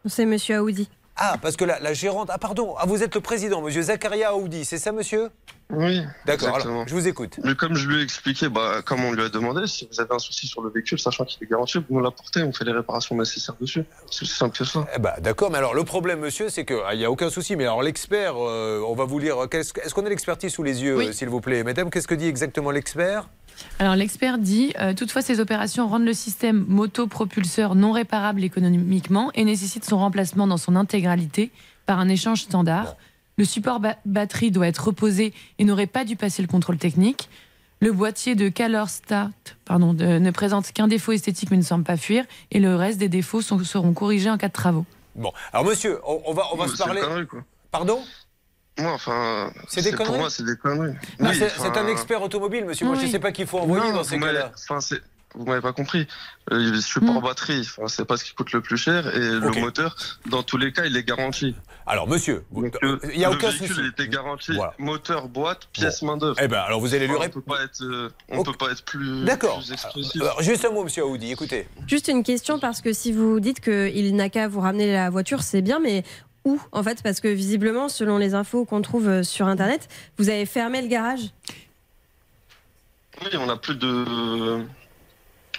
[0.07, 0.88] C'est monsieur Aoudi.
[1.20, 2.28] Ah, parce que la, la gérante.
[2.33, 2.74] Ah, pardon.
[2.78, 4.64] Ah, vous êtes le président, monsieur Zakaria Aoudi.
[4.64, 5.31] C'est ça, monsieur?
[5.70, 6.59] Oui, D'accord.
[6.87, 7.38] je vous écoute.
[7.44, 10.14] Mais comme je lui ai expliqué, bah, comme on lui a demandé, si vous avez
[10.14, 12.72] un souci sur le véhicule, sachant qu'il est garanti, vous nous l'apportez, on fait les
[12.72, 13.85] réparations nécessaires dessus.
[14.11, 14.87] C'est aussi simple que ça.
[14.96, 17.54] Eh ben, d'accord, mais alors le problème, monsieur, c'est qu'il n'y a aucun souci.
[17.57, 19.37] Mais alors l'expert, euh, on va vous lire.
[19.52, 21.09] Est-ce qu'on a l'expertise sous les yeux, Oui.
[21.09, 21.64] euh, s'il vous plaît?
[21.64, 23.28] Madame, qu'est-ce que dit exactement l'expert?
[23.79, 29.44] Alors l'expert dit, euh, toutefois ces opérations rendent le système moto-propulseur non réparable économiquement et
[29.44, 31.51] nécessitent son remplacement dans son intégralité
[31.87, 32.97] par un échange standard.
[33.37, 37.29] Le support ba- batterie doit être reposé et n'aurait pas dû passer le contrôle technique.
[37.81, 41.85] Le boîtier de Color Start pardon, de- ne présente qu'un défaut esthétique mais ne semble
[41.85, 42.25] pas fuir.
[42.51, 44.85] Et le reste des défauts sont- seront corrigés en cas de travaux.
[45.14, 47.01] Bon, alors monsieur, on, on va, on va se parler.
[47.31, 47.44] quoi.
[47.71, 48.01] Pardon?
[48.79, 49.53] Moi, enfin.
[49.69, 50.95] C'est des Pour conneries moi, c'est des conneries.
[51.21, 52.87] Oui, c'est enfin, un expert automobile, monsieur.
[52.87, 54.53] Moi, je ne sais pas qu'il faut envoyer non, dans ces vous m'avez- cas-là.
[54.55, 55.01] Enfin, c'est.
[55.35, 56.07] Vous m'avez pas compris.
[56.51, 57.23] Euh, le support Mm.
[57.23, 59.95] batterie, enfin, c'est pas ce qui coûte le plus cher et le moteur,
[60.31, 61.55] dans tous les cas, il est garanti.
[61.87, 63.88] Alors, monsieur, Donc, euh, il n'y a le aucun véhicule, souci.
[63.88, 64.73] était garanti Voilà.
[64.79, 66.37] moteur, boîte, pièce, main d'œuvre.
[66.43, 68.83] Eh ben, alors vous allez lui on peut pas être, euh, on peut pas être
[68.87, 69.61] plus, D'accord.
[70.41, 71.69] juste un mot, monsieur Aoudi, écoutez.
[71.87, 75.43] Juste une question, parce que si vous dites qu'il n'a qu'à vous ramener la voiture,
[75.43, 76.05] c'est bien, mais
[76.44, 80.29] où en fait Parce que visiblement, selon les infos qu'on trouve euh, sur Internet, vous
[80.29, 81.31] avez fermé le garage?
[83.22, 84.64] Oui, on n'a plus de.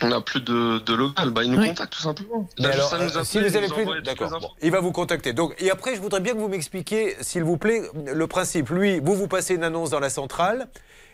[0.02, 1.32] On n'a plus de, de local.
[1.32, 1.68] Bah, il nous Oui.
[1.68, 2.48] contacte tout simplement.
[2.58, 4.94] A juste alors, à nous appeler, si vous avez plus, d'accord, bon, il va vous
[4.94, 5.34] contacter.
[5.34, 8.70] Donc, et après, je voudrais bien que vous m'expliquiez, s'il vous plaît, le principe.
[8.70, 10.70] Lui, vous vous passez une annonce dans la centrale.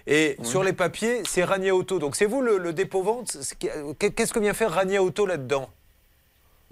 [0.05, 1.97] Et sur les papiers, c'est Rania Auto.
[1.97, 3.35] Donc c'est vous le, le dépôt-vente.
[3.97, 5.67] Qu'est-ce que vient faire Rania Auto là-dedans?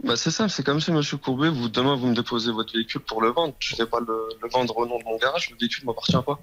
[0.03, 3.01] Bah, c'est simple, c'est comme si Monsieur Courbet, vous, demain, vous me déposez votre véhicule
[3.01, 3.55] pour le vendre.
[3.59, 5.87] Je ne vais pas le, le vendre au nom de mon garage, le véhicule ne
[5.87, 6.39] m'appartient pas.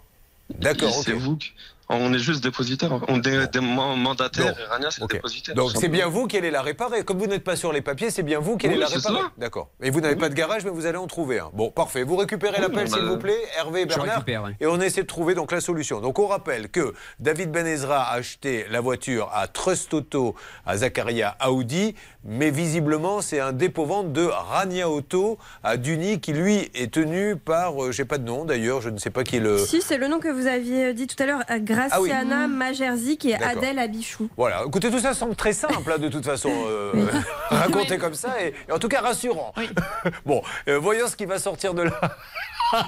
[0.61, 1.03] D'accord.
[1.05, 1.53] C'est vous qui-
[1.93, 2.99] On est juste dépositaire.
[3.09, 5.13] On est des man- mandataires Bon, et Rania, c'est ok.
[5.13, 5.55] dépositaire.
[5.55, 7.05] Donc c'est bien vous qui allez la réparer.
[7.05, 9.21] Comme vous n'êtes pas sur les papiers, c'est bien vous qui allez Oui, la réparer.
[9.39, 9.71] D'accord.
[9.83, 11.51] Et vous n'avez pas de garage, mais vous allez en trouver un.
[11.53, 12.03] Bon, parfait.
[12.05, 14.15] Vous récupérez Oui, l'appel, a- s'il vous plaît, Hervé et Je Bernard.
[14.15, 14.57] récupère, ouais.
[14.61, 16.01] Et on essaie de trouver donc la solution.
[16.01, 20.35] Donc on rappelle que David Benezra a acheté la voiture à Trust Auto,
[20.67, 26.71] à Zakaria Audi, mais visiblement c'est un dépôt-vente de Rania Auto à Duny qui lui
[26.75, 29.41] est tenu par, euh, j'ai pas de nom d'ailleurs, je ne sais pas qui est
[29.41, 29.59] le.
[29.59, 33.35] Si, c'est le nom que vous aviez dit tout à l'heure, euh, Graciana Majerzik et.
[33.35, 34.29] Adèle Abichou.
[34.37, 36.93] Voilà, écoutez, tout ça semble très simple, hein, de toute façon, euh,
[37.51, 39.53] raconté comme ça, et, et en tout cas rassurant.
[40.27, 42.01] bon, euh, voyons ce qui va sortir de là.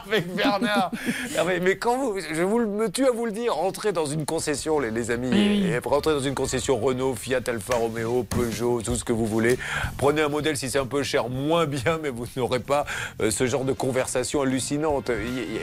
[0.07, 0.93] Avec Bernard.
[1.35, 4.07] Hervé, mais quand vous, je vous le- me tue à vous le dire, rentrez dans
[4.07, 5.67] une concession, les, les amis, Oui.
[5.67, 9.59] et rentrez dans une concession Renault, Fiat, Alfa Romeo, Peugeot, tout ce que vous voulez.
[9.99, 12.87] Prenez un modèle si c'est un peu cher, moins bien, mais vous n'aurez pas
[13.21, 15.11] euh, ce genre de conversation hallucinante.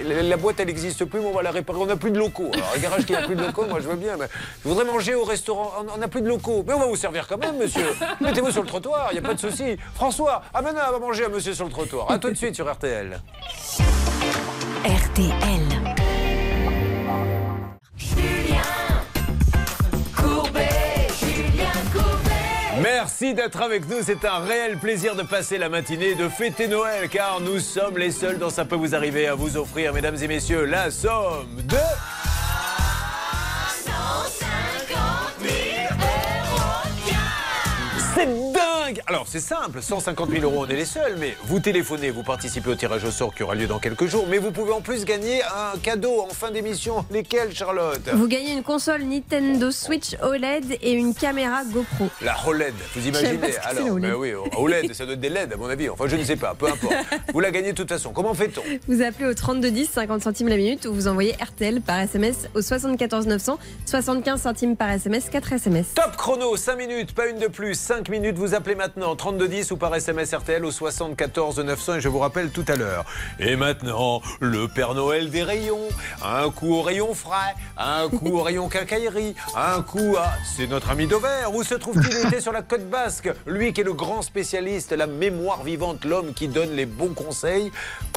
[0.05, 1.79] La boîte, elle n'existe plus, mais on va la réparer.
[1.79, 2.49] On n'a plus de locaux.
[2.53, 4.27] Alors, un garage qui n'a plus de locaux, moi je veux bien, mais
[4.63, 5.71] je voudrais manger au restaurant.
[5.93, 6.63] On- n'a plus de locaux.
[6.67, 7.86] Mais on va vous servir quand même, monsieur.
[8.21, 9.77] Mettez-vous sur le trottoir, il n'y a pas de souci.
[9.95, 12.10] François, amène à manger à monsieur sur le trottoir.
[12.12, 13.19] À tout de suite sur RTL.
[14.86, 15.95] RTL.
[22.82, 23.97] Merci d'être avec nous.
[24.03, 28.12] C'est un réel plaisir de passer la matinée, de fêter Noël, car nous sommes les
[28.12, 31.75] seuls dont ça peut vous arriver à vous offrir, mesdames et messieurs, la somme de.
[34.10, 34.48] よし
[38.19, 42.10] C'est dingue Alors c'est simple, 150 000 euros, on est les seuls, mais vous téléphonez,
[42.10, 44.73] vous participez au tirage au sort qui aura lieu dans quelques jours, mais vous pouvez
[44.73, 47.05] en plus gagner un cadeau en fin d'émission.
[47.12, 48.01] Lesquels, Charlotte?
[48.13, 52.10] Vous gagnez une console Nintendo Switch OLED et une caméra GoPro.
[52.21, 54.10] La OLED, vous imaginez Alors, OLED.
[54.10, 55.88] ben oui, OLED, ça doit être des LED à mon avis.
[55.88, 56.93] Enfin, je ne sais pas, peu importe.
[57.34, 58.12] Vous la gagnez de toute façon.
[58.12, 58.62] Comment fait-on?
[58.88, 62.62] Vous appelez au 3210, 50 centimes la minute, ou vous envoyez RTL par SMS au
[62.62, 65.93] 74 900, 75 centimes par SMS, 4 SMS.
[65.93, 67.75] Top chrono, 5 minutes, pas une de plus.
[67.75, 72.10] 5 minutes, vous appelez maintenant 3210 ou par SMS RTL au 74 900 et je
[72.10, 73.06] vous rappelle tout à l'heure.
[73.39, 75.88] Et maintenant, le Père Noël des rayons.
[76.24, 80.32] Un coup au rayon frais, un coup au rayon quincaillerie, un coup à...
[80.56, 81.45] C'est notre ami Dover.
[81.54, 82.13] Où se trouve-t-il?
[82.22, 83.32] Il était sur la côte basque.
[83.45, 87.72] Lui qui est le grand spécialiste, la mémoire vivante, l'homme qui donne les bons conseils.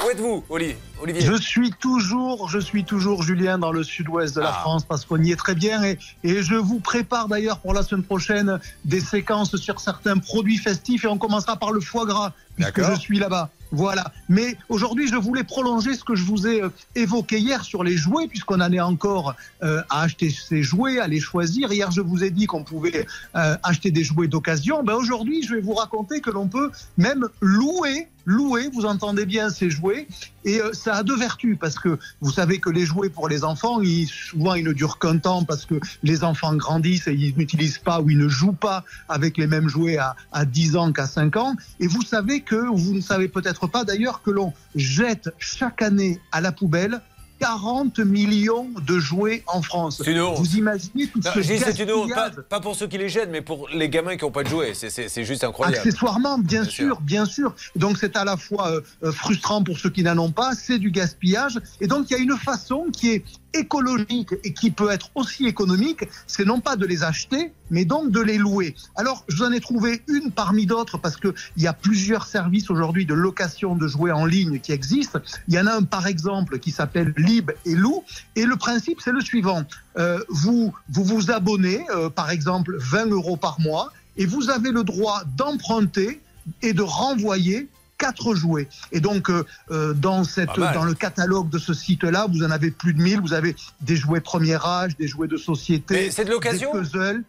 [0.05, 1.23] Où êtes-vous, Oli- Olivier?
[1.23, 4.61] Je suis toujours, je suis toujours Julien dans le sud-ouest de la Ah.
[4.63, 7.83] France parce qu'on y est très bien et, et je vous prépare d'ailleurs pour la
[7.83, 12.33] semaine prochaine des séquences sur certains produits festifs et on commencera par le foie gras
[12.57, 13.51] puisque je suis là-bas.
[13.73, 14.12] Voilà.
[14.29, 17.97] Mais aujourd'hui, je voulais prolonger ce que je vous ai euh, évoqué hier sur les
[17.97, 21.73] jouets puisqu'on en est encore euh, à acheter ces jouets, à les choisir.
[21.73, 24.83] Hier, je vous ai dit qu'on pouvait euh, acheter des jouets d'occasion.
[24.83, 28.69] Ben aujourd'hui, je vais vous raconter que l'on peut même louer, louer.
[28.75, 30.07] Vous entendez bien ces jouets
[30.45, 33.45] et euh, ça a deux vertus parce que vous savez que les jouets pour les
[33.45, 37.35] enfants, ils, souvent ils ne durent qu'un temps parce que les enfants grandissent et ils
[37.37, 40.93] n'utilisent pas ou ils ne jouent pas avec les mêmes jouets à, à 10 ans
[40.93, 41.57] qu'à 5 ans.
[41.81, 46.21] Et vous savez que, vous ne savez peut-être pas d'ailleurs, que l'on jette chaque année
[46.33, 47.01] à la poubelle
[47.41, 50.01] 40 millions de jouets en France.
[50.05, 50.21] C'est une.
[50.21, 51.41] Vous imaginez tout Non, ce
[51.81, 54.25] une honte, pas, gaspillage pas pour ceux qui les jettent, mais pour les gamins qui
[54.25, 54.75] n'ont pas de jouets.
[54.75, 55.79] C'est- juste incroyable.
[55.79, 57.01] Accessoirement, bien, Bien sûr, sûr.
[57.01, 57.55] bien sûr.
[57.75, 60.79] Donc c'est à la fois euh, euh, frustrant pour ceux qui n'en ont pas, c'est
[60.79, 61.59] du gaspillage.
[61.81, 65.47] Et donc il y a une façon qui est écologique et qui peut être aussi
[65.47, 68.75] économique, c'est non pas de les acheter, mais donc de les louer.
[68.97, 72.71] Alors, je vous en ai trouvé une parmi d'autres parce qu'il y a plusieurs services
[72.71, 75.21] aujourd'hui de location de jouets en ligne qui existent.
[75.49, 78.05] Il y en a un, par exemple, qui s'appelle Lib et Lou.
[78.37, 79.65] Et le principe, c'est le suivant.
[79.99, 84.71] Euh, vous, vous vous abonnez, euh, par exemple, 20 euros par mois, et vous avez
[84.71, 86.21] le droit d'emprunter
[86.61, 87.69] et de renvoyer
[88.03, 88.69] quatre jouets.
[88.91, 92.71] Et donc, euh, euh, dans, cette, dans le catalogue de ce site-là, vous en avez
[92.71, 93.21] plus de 1000.
[93.21, 95.95] Vous avez des jouets premier âge, des jouets de société.
[95.95, 97.25] Mais c'est de l'occasion Des puzzles.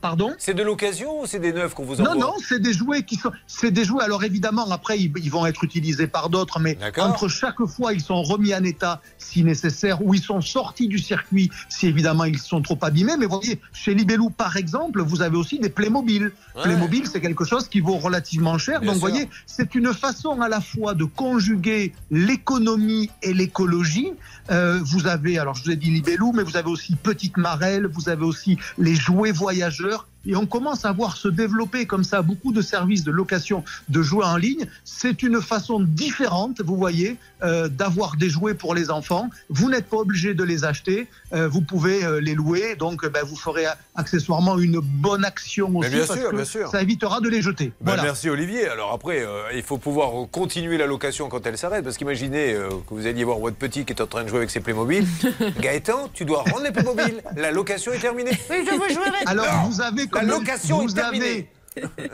[0.00, 2.72] Pardon C'est de l'occasion ou c'est des neufs qu'on vous envoie non, non, c'est des
[2.72, 4.04] jouets qui sont, c'est des jouets.
[4.04, 8.00] Alors évidemment, après, ils, ils vont être utilisés par d'autres, mais entre chaque fois, ils
[8.00, 12.38] sont remis en état si nécessaire, ou ils sont sortis du circuit si évidemment ils
[12.38, 13.16] sont trop abîmés.
[13.18, 16.32] Mais vous voyez, chez Libellou, par exemple, vous avez aussi des Playmobil.
[16.54, 16.62] Ouais.
[16.62, 18.80] Playmobil, c'est quelque chose qui vaut relativement cher.
[18.80, 24.12] Bien Donc, vous voyez, c'est une façon à la fois de conjuguer l'économie et l'écologie.
[24.50, 27.86] Euh, vous avez, alors je vous ai dit Libellou, mais vous avez aussi Petite Marelle,
[27.86, 32.04] vous avez aussi les jouets voyageurs fleurs et on commence à voir se développer comme
[32.04, 34.66] ça beaucoup de services de location de jouets en ligne.
[34.84, 39.30] C'est une façon différente, vous voyez, euh, d'avoir des jouets pour les enfants.
[39.48, 42.74] Vous n'êtes pas obligé de les acheter, euh, vous pouvez euh, les louer.
[42.76, 46.70] Donc, ben, vous ferez accessoirement une bonne action aussi bien parce sûr, que bien sûr.
[46.70, 47.72] ça évitera de les jeter.
[47.80, 48.02] Voilà.
[48.02, 48.68] Merci Olivier.
[48.68, 51.84] Alors après, euh, il faut pouvoir continuer la location quand elle s'arrête.
[51.84, 54.38] Parce qu'imaginez euh, que vous alliez voir votre petit qui est en train de jouer
[54.38, 55.06] avec ses Playmobil.
[55.60, 57.22] Gaëtan, tu dois rendre les Playmobil.
[57.36, 58.36] La location est terminée.
[58.50, 59.26] Oui, je veux jouer avec.
[59.28, 61.50] Alors, Non, vous avez La location est terminée.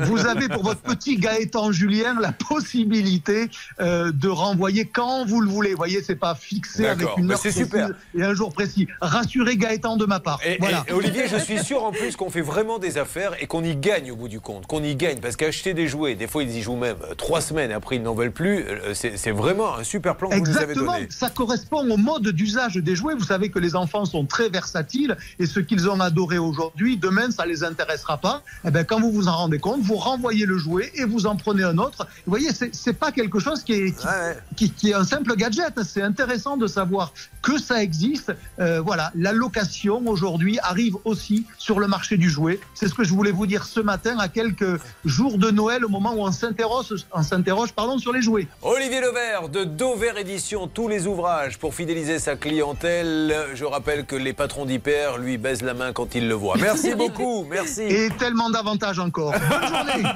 [0.00, 3.48] Vous avez pour votre petit Gaëtan Julien la possibilité
[3.80, 5.70] euh, de renvoyer quand vous le voulez.
[5.70, 7.90] Vous voyez, c'est pas fixé avec une mais heure précise super.
[8.14, 8.88] et un jour précis.
[9.00, 10.40] Rassurez Gaëtan de ma part.
[10.44, 10.84] Et, voilà.
[10.88, 13.76] et Olivier, je suis sûr en plus qu'on fait vraiment des affaires et qu'on y
[13.76, 14.66] gagne au bout du compte.
[14.66, 15.18] Qu'on y gagne.
[15.20, 17.96] Parce qu'acheter des jouets, des fois ils y jouent même euh, trois semaines et après
[17.96, 18.64] ils n'en veulent plus.
[18.66, 21.06] euh, C'est vraiment un super plan que vous nous avez Exactement, donné.
[21.10, 23.14] ça correspond au mode d'usage des jouets.
[23.14, 27.30] Vous savez que les enfants sont très versatiles et ce qu'ils ont adoré aujourd'hui, demain,
[27.30, 28.42] ça les intéressera pas.
[28.66, 31.36] Eh ben, quand vous vous en rendez compte, vous renvoyez le jouet et vous en
[31.36, 32.06] prenez un autre.
[32.26, 34.36] Vous voyez, c'est pas quelque chose qui est, qui, Ouais.
[34.56, 35.72] qui- qui est un simple gadget.
[35.84, 37.12] C'est intéressant de savoir
[37.42, 38.32] que ça existe.
[38.60, 42.60] Euh, voilà, la location aujourd'hui arrive aussi sur le marché du jouet.
[42.74, 45.88] C'est ce que je voulais vous dire ce matin à quelques jours de Noël, au
[45.88, 48.46] moment où on s'interroge, on s'interroge, pardon, sur les jouets.
[48.62, 53.34] Olivier Levert de Dover Édition, tous les ouvrages pour fidéliser sa clientèle.
[53.54, 56.56] Je rappelle que les patrons d'Hyper lui baisent la main quand ils le voient.
[56.60, 57.82] Merci beaucoup, merci.
[57.82, 59.34] Et tellement d'avantages encore.
[59.48, 60.08] Bonne journée.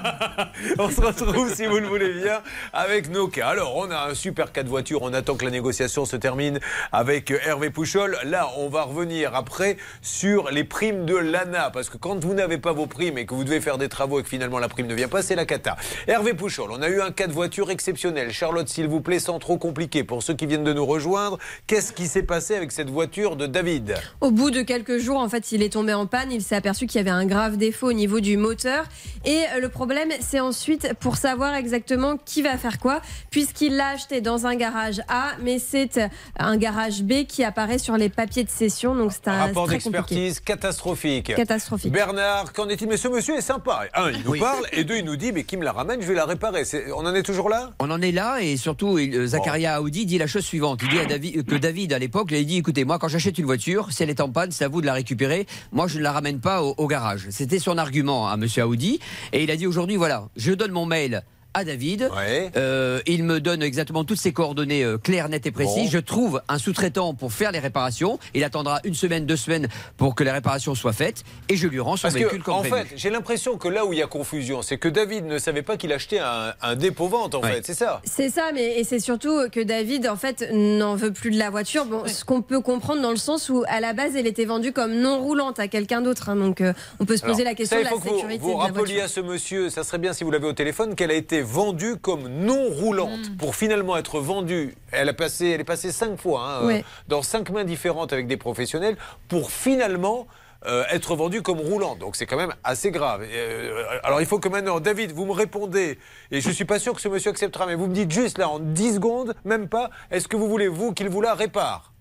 [0.78, 2.40] On se retrouve, si vous le voulez bien,
[2.72, 3.48] avec nos cas.
[3.48, 5.02] Alors, on a un super cas de voiture.
[5.02, 6.60] On attend que la négociation se termine
[6.92, 8.18] avec Hervé Pouchol.
[8.24, 11.70] Là, on va revenir après sur les primes de l'ANA.
[11.70, 14.20] Parce que quand vous n'avez pas vos primes et que vous devez faire des travaux
[14.20, 15.76] et que finalement la prime ne vient pas, c'est la cata.
[16.06, 18.32] Hervé Pouchol, on a eu un cas de voiture exceptionnel.
[18.32, 20.04] Charlotte, s'il vous plaît, sans trop compliqué.
[20.04, 23.46] Pour ceux qui viennent de nous rejoindre, qu'est-ce qui s'est passé avec cette voiture de
[23.46, 23.94] David?
[24.20, 26.32] Au bout de quelques jours, en fait, il est tombé en panne.
[26.32, 28.84] Il s'est aperçu qu'il y avait un grave défaut au niveau du moteur.
[29.24, 33.00] Et euh, le problème, c'est ensuite pour savoir exactement qui va faire quoi,
[33.30, 37.78] puisqu'il l'a acheté dans un garage A, mais c'est euh, un garage B qui apparaît
[37.78, 38.94] sur les papiers de cession.
[38.94, 41.34] Donc c'est un Rapport d'expertise catastrophique.
[41.34, 41.92] Catastrophique.
[41.92, 43.82] Bernard, qu'en est-il Mais ce monsieur est sympa.
[43.94, 44.40] Un, il nous Oui.
[44.40, 46.62] parle, et deux, il nous dit, mais qui me la ramène, je vais la réparer.
[46.94, 47.70] On en est toujours là?
[47.80, 50.80] On en est là et surtout euh, Zacharia Audi dit la chose suivante.
[50.82, 53.38] Il dit à David, que David à l'époque, il a dit écoutez moi quand j'achète
[53.38, 55.46] une voiture, si elle est en panne, c'est à vous de la récupérer.
[55.72, 57.26] Moi je ne la ramène pas au, au garage.
[57.30, 59.00] C'était son argument à Monsieur Audi
[59.32, 61.22] et il a dit aujourd'hui voilà, je donne mon mail
[61.56, 62.10] à David.
[62.14, 62.50] Ouais.
[62.56, 65.84] Euh, il me donne exactement toutes ses coordonnées euh, claires, nettes et précises.
[65.84, 65.90] Bon.
[65.90, 68.18] Je trouve un sous-traitant pour faire les réparations.
[68.34, 71.80] Il attendra une semaine, deux semaines pour que les réparations soient faites et je lui
[71.80, 72.74] rends son Parce véhicule que, comme en prévu.
[72.76, 75.62] fait, j'ai l'impression que là où il y a confusion, c'est que David ne savait
[75.62, 77.54] pas qu'il achetait un, un dépôt-vente, en Ouais.
[77.54, 77.66] fait.
[77.66, 81.30] C'est ça C'est ça, mais et c'est surtout que David, en fait, n'en veut plus
[81.30, 81.84] de la voiture.
[81.86, 84.72] Bon, ce qu'on peut comprendre dans le sens où, à la base, elle était vendue
[84.72, 86.28] comme non roulante à quelqu'un d'autre.
[86.28, 86.36] hein.
[86.36, 88.52] donc, euh, on peut se poser Alors, la question ça, de la vous- sécurité vous,
[88.52, 89.04] de la rappeliez voiture.
[89.04, 91.96] à ce monsieur, ça serait bien si vous l'avez au téléphone, qu'elle a été vendue
[91.96, 93.36] comme non roulante Mm.
[93.38, 94.74] pour finalement être vendue.
[94.92, 98.26] Elle a passé, elle est passée cinq fois hein, euh, dans cinq mains différentes avec
[98.26, 98.96] des professionnels
[99.28, 100.26] pour finalement.
[100.66, 101.98] euh, être vendue comme roulante.
[102.00, 103.22] Donc c'est quand même assez grave.
[103.30, 105.96] Euh, alors il faut que maintenant, David, vous me répondez,
[106.32, 108.38] et je ne suis pas sûr que ce monsieur acceptera, mais vous me dites juste
[108.38, 111.92] là en 10 secondes, même pas, est-ce que vous voulez, vous, qu'il vous la répare?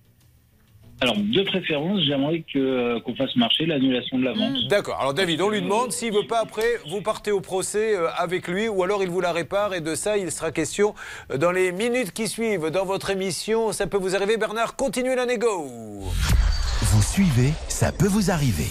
[1.00, 4.66] Alors, de préférence, j'aimerais que, euh, qu'on fasse marcher l'annulation de la vente.
[4.68, 4.98] D'accord.
[4.98, 8.48] Alors David, on lui demande s'il veut pas après, vous partez au procès euh, avec
[8.48, 10.94] lui ou alors il vous la répare et de ça il sera question
[11.30, 13.72] euh, dans les minutes qui suivent dans votre émission.
[13.72, 15.66] Ça peut vous arriver Bernard, continuez la négo.
[16.80, 18.68] Vous suivez, ça peut vous arriver.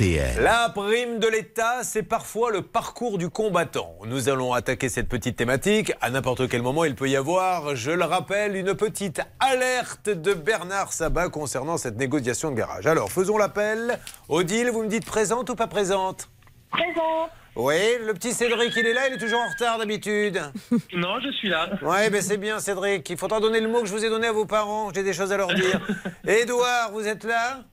[0.00, 0.42] RTL.
[0.42, 3.96] La prime de l'État, c'est parfois le parcours du combattant.
[4.06, 5.92] Nous allons attaquer cette petite thématique.
[6.00, 10.32] À n'importe quel moment, il peut y avoir, je le rappelle, une petite alerte de
[10.32, 12.86] Bernard Sabat concernant cette négociation de garage.
[12.86, 13.98] Alors, faisons l'appel.
[14.30, 16.30] Odile, vous me dites présente ou pas présente?
[16.70, 17.30] Présente.
[17.54, 20.40] Oui, le petit Cédric, il est là, il est toujours en retard d'habitude.
[20.94, 21.68] Non, je suis là.
[21.82, 23.08] Oui, ben c'est bien Cédric.
[23.10, 24.90] Il faudra donner le mot que je vous ai donné à vos parents.
[24.94, 25.80] J'ai des choses à leur dire.
[26.26, 27.64] Édouard, vous êtes là?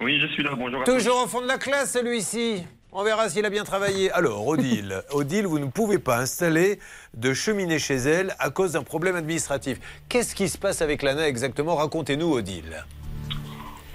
[0.00, 0.50] Oui, je suis là.
[0.56, 0.82] Bonjour.
[0.82, 0.92] à tous.
[0.94, 2.64] Toujours au fond de la classe, celui-ci.
[2.92, 4.10] On verra s'il a bien travaillé.
[4.12, 6.78] Alors, Odile, Odile, vous ne pouvez pas installer
[7.14, 9.78] de cheminée chez elle à cause d'un problème administratif.
[10.08, 11.76] Qu'est-ce qui se passe avec l'ANA exactement?
[11.76, 12.84] Racontez-nous, Odile.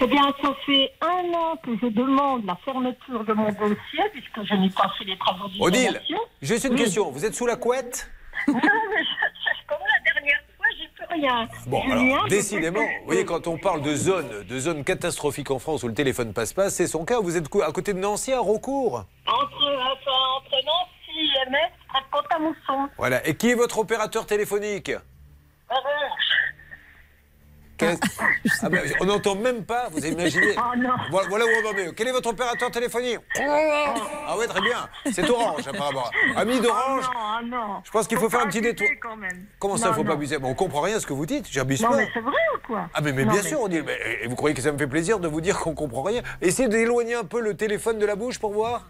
[0.03, 4.43] Eh bien, ça fait un an que je demande la fermeture de mon dossier puisque
[4.43, 6.01] je n'ai pas fait les travaux Odile,
[6.41, 6.79] juste une Oui.
[6.79, 7.11] question.
[7.11, 8.09] Vous êtes sous la couette?
[8.47, 10.41] Non, mais je- je- comme la dernière
[11.11, 11.47] rien.
[11.67, 15.51] Bon, Julien, alors, je décidément, vous voyez, quand on parle de zone, de zone catastrophique
[15.51, 17.19] en France où le téléphone passe pas, c'est son cas.
[17.19, 19.05] Vous êtes à côté de Nancy, à Rocourt.
[19.27, 22.89] Entre, enfin, entre Nancy et Metz, de Pont-à-Mousson.
[22.97, 23.25] Voilà.
[23.27, 24.91] Et qui est votre opérateur téléphonique?
[25.69, 26.50] Orange.
[27.81, 30.89] Qu'est-ce- Ah ben, On n'entend même pas, vous imaginez Oh non.
[31.11, 31.93] Voilà, voilà où on en est.
[31.95, 34.87] Quel est votre opérateur téléphonique Ah ouais, très bien.
[35.11, 36.05] C'est Orange, apparemment.
[36.35, 37.81] Ami d'Orange, Oh non, ah non.
[37.83, 38.87] je pense qu'il faut faire un petit détour.
[39.01, 39.45] quand même.
[39.59, 40.15] Comment ça, Non, faut pas non.
[40.15, 40.37] abuser?
[40.37, 41.97] Bon, On comprend rien à ce que vous dites, j'abuse Non, pas.
[41.97, 42.89] mais c'est vrai ou quoi?
[42.93, 43.81] Ah mais, mais Non, bien mais- sûr, on dit.
[43.81, 46.21] mais- et vous croyez que ça me fait plaisir de vous dire qu'on comprend rien?
[46.41, 48.89] Essayez d'éloigner un peu le téléphone de la bouche pour voir.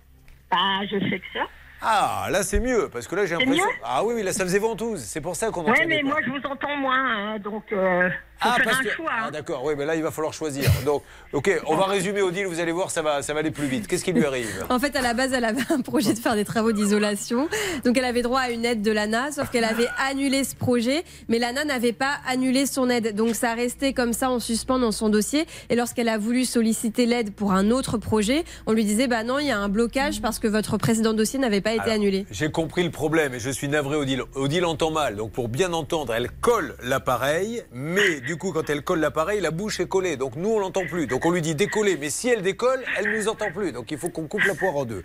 [0.52, 0.58] Bah,
[0.90, 1.46] je sais que ça.
[1.84, 3.66] Ah, là c'est mieux, parce que là j'ai l'impression.
[3.84, 5.02] Ah oui, oui, là ça faisait ventouse.
[5.04, 6.10] C'est pour ça qu'on Ouais, entendait mais pas.
[6.10, 8.08] moi, je vous entends moins, hein, donc euh,
[8.42, 8.90] Ah, parce un que...
[8.90, 9.12] choix.
[9.12, 9.24] hein.
[9.28, 10.70] ah d'accord, oui, mais là il va falloir choisir.
[10.86, 13.68] Donc, ok, on va résumer Odile, vous allez voir, ça va, ça va aller plus
[13.68, 13.88] vite.
[13.88, 14.66] Qu'est-ce qui lui arrive?
[14.70, 17.48] En fait, à la base, elle avait un projet de faire des travaux d'isolation.
[17.86, 21.04] Donc, elle avait droit à une aide de l'ANA, sauf qu'elle avait annulé ce projet,
[21.30, 23.16] mais l'ANA n'avait pas annulé son aide.
[23.16, 25.46] Donc, ça restait comme ça en suspens dans son dossier.
[25.70, 29.40] Et lorsqu'elle a voulu solliciter l'aide pour un autre projet, on lui disait, bah non,
[29.40, 32.26] il y a un blocage parce que votre précédent dossier n'avait pas été Alors, annulé.
[32.32, 34.24] J'ai compris le problème et je suis navré Odile.
[34.36, 38.82] Odile entend mal, donc pour bien entendre, elle colle l'appareil, mais du coup quand elle
[38.82, 41.06] colle l'appareil, la bouche est collée, donc nous on l'entend plus.
[41.06, 43.74] Donc on lui dit décoller, mais si elle décolle, elle nous entend plus.
[43.74, 45.04] Donc il faut qu'on coupe la poire en deux.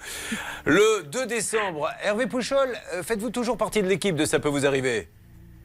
[0.65, 4.65] Le 2 décembre, Hervé Pouchol, euh, faites-vous toujours partie de l'équipe de Ça peut vous
[4.65, 5.09] arriver?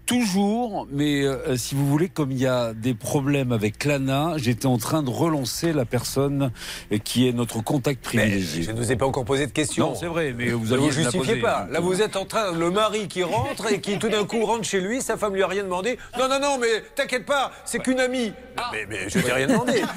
[0.05, 4.65] Toujours, mais euh, si vous voulez, comme il y a des problèmes avec l'ANA, j'étais
[4.65, 6.51] en train de relancer la personne
[6.91, 8.63] euh, qui est notre contact privilégié.
[8.63, 9.91] Je ne vous ai pas encore posé de questions.
[9.91, 11.67] Non, c'est vrai, mais vous Ne aviez vous justifiez pas.
[11.71, 14.65] Là, vous êtes en train, le mari qui rentre et qui tout d'un coup rentre
[14.65, 15.97] chez lui, sa femme lui a rien demandé.
[16.19, 18.33] Non, non, non, mais t'inquiète pas, c'est qu'une amie.
[18.73, 19.81] Mais, mais je t'ai rien demandé.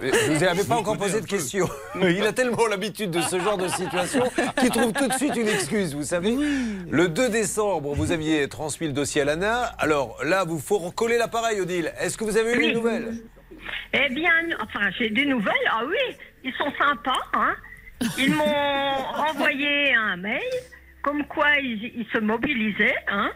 [0.00, 1.68] Mais, je vous avais pas encore posé de questions.
[2.00, 4.24] Il a tellement l'habitude de ce genre de situation
[4.58, 6.36] qu'il trouve tout de suite une excuse, vous savez.
[6.88, 9.62] Le 2 décembre, vous aviez transmis le dossier à l'ANA.
[9.78, 11.92] Alors là, vous faut recoller l'appareil, Odile.
[11.98, 13.14] Est-ce que vous avez eu des nouvelles?
[13.94, 15.68] Eh bien, enfin, j'ai des nouvelles.
[15.70, 17.22] Ah oui, ils sont sympas.
[17.32, 17.54] Hein.
[18.18, 18.44] Ils m'ont
[19.24, 20.52] renvoyé un mail
[21.02, 23.30] comme quoi ils, ils se mobilisaient hein,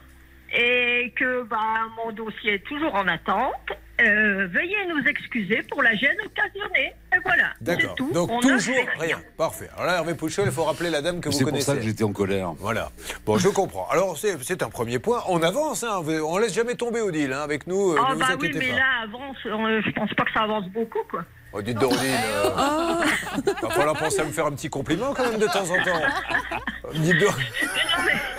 [0.54, 3.72] et que bah, mon dossier est toujours en attente.
[4.00, 6.92] Euh, veuillez nous excuser pour la gêne occasionnée.
[7.14, 7.94] Et voilà, D'accord.
[7.94, 8.10] tout.
[8.12, 9.20] Donc On toujours rien.
[9.36, 9.68] Parfait.
[9.74, 11.66] Alors là, Hervé Pouchol, il faut rappeler la dame que vous C'est pour connaissez.
[11.66, 12.54] ça que j'étais en colère.
[12.58, 12.90] Voilà.
[13.24, 13.86] Bon, je comprends.
[13.90, 15.22] Alors, c'est un premier point.
[15.28, 16.02] On avance, hein.
[16.24, 17.32] on laisse jamais tomber Odile.
[17.32, 17.42] Hein.
[17.42, 18.76] Avec nous, euh, Ah ne bah vous oui, mais pas.
[18.76, 21.24] là, avance, euh, je pense pas que ça avance beaucoup, quoi.
[21.56, 21.98] Oh, dites Odile.
[22.02, 23.04] euh,
[23.62, 26.02] va falloir penser à me faire un petit compliment quand même de temps en temps.
[26.94, 27.34] Dites donc.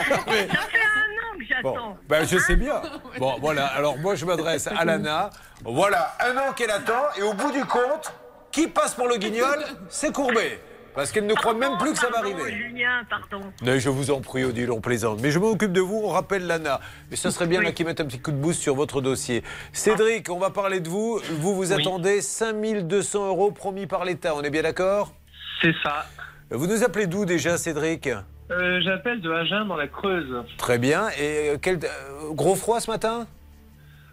[0.09, 1.97] Ça fait un an que Bon, j'attends.
[2.09, 2.81] ben, je sais bien.
[3.17, 3.67] Bon, voilà.
[3.67, 5.29] Alors, moi, je m'adresse à Lana.
[5.63, 7.03] Voilà, un an qu'elle attend.
[7.17, 8.13] Et au bout du compte,
[8.51, 10.59] qui passe pour le guignol C'est Courbet.
[10.95, 12.51] Parce qu'elle ne croit même plus que ça va arriver.
[12.53, 13.45] Julien, pardon.
[13.61, 15.19] Mais je vous en prie, Odile, on plaisante.
[15.21, 16.79] Mais je m'occupe de vous, on rappelle l'ANA.
[17.09, 19.43] Mais ça serait bien là qu'ils mettent un petit coup de boost sur votre dossier.
[19.73, 21.19] Cédric, on va parler de vous.
[21.39, 25.13] Vous vous attendez 5200 euros promis par l'État, on est bien d'accord?
[25.61, 26.05] C'est ça.
[26.51, 28.07] Vous nous appelez d'où déjà, Cédric?
[28.51, 30.43] Euh, J'appelle de Agen dans la Creuse.
[30.57, 31.09] Très bien.
[31.19, 33.25] Et euh, quel euh, gros froid ce matin?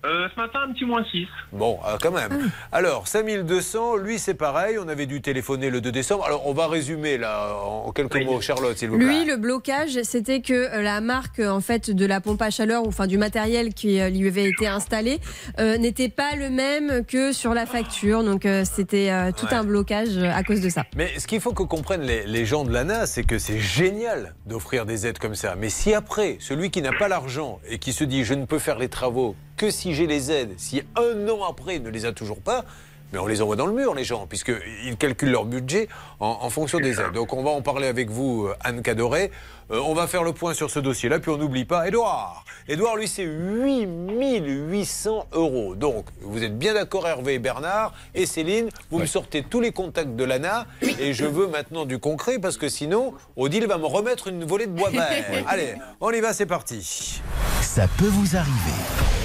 [0.04, 1.26] Euh, ce matin, un petit moins 6.
[1.52, 2.50] Bon, euh, quand même.
[2.72, 4.76] Alors, 5200, lui, c'est pareil.
[4.82, 6.24] On avait dû téléphoner le 2 décembre.
[6.24, 9.06] Alors, on va résumer là, en quelques mots, Charlotte, s'il vous plaît.
[9.06, 12.84] Lui, le blocage, c'était que euh, la marque en fait de la pompe à chaleur
[12.84, 15.20] ou enfin du matériel qui lui avait été installé
[15.60, 18.24] euh, n'était pas le même que sur la facture.
[18.24, 19.54] Donc euh, c'était euh, tout Ouais.
[19.54, 20.84] un blocage à cause de ça.
[20.96, 24.34] Mais ce qu'il faut que comprennent les, les gens de l'ANA, c'est que c'est génial
[24.46, 25.54] d'offrir des aides comme ça.
[25.56, 28.58] Mais si après, celui qui n'a pas l'argent et qui se dit je ne peux
[28.58, 32.06] faire les travaux que si j'ai les aides, si un an après il ne les
[32.06, 32.64] a toujours pas,
[33.12, 35.88] mais on les envoie dans le mur, les gens, puisqu'ils calculent leur budget
[36.18, 37.12] en, en fonction des aides.
[37.12, 39.30] Donc on va en parler avec vous, euh, Anne Cadoré.
[39.70, 42.96] Euh, on va faire le point sur ce dossier-là, puis on n'oublie pas, Edouard, Edouard,
[42.96, 45.74] lui, c'est 8800 euros.
[45.74, 49.72] Donc, vous êtes bien d'accord, Hervé et Bernard et Céline, vous me sortez tous les
[49.72, 50.66] contacts de l'ANA
[50.98, 54.66] et je veux maintenant du concret parce que sinon, Odile va me remettre une volée
[54.66, 55.24] de bois vert.
[55.46, 57.20] Allez, on y va, c'est parti.
[57.60, 59.21] Ça peut vous arriver.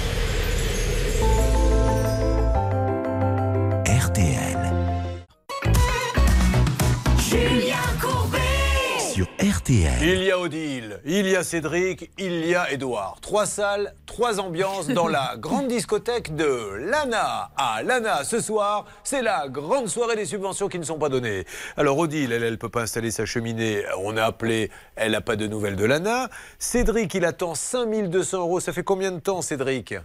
[9.18, 10.00] Sur RTL.
[10.00, 13.18] Il y a Odile, il y a Cédric, il y a Edouard.
[13.20, 17.50] Trois salles, trois ambiances dans la grande discothèque de l'ANA.
[17.56, 21.46] À l'ANA, ce soir, c'est la grande soirée des subventions qui ne sont pas données.
[21.76, 23.82] Alors Odile, elle, elle peut pas installer sa cheminée.
[23.98, 26.28] On a appelé, elle n'a pas de nouvelles de l'ANA.
[26.60, 28.60] Cédric, il attend 5200 euros.
[28.60, 29.96] Ça fait combien de temps, Cédric?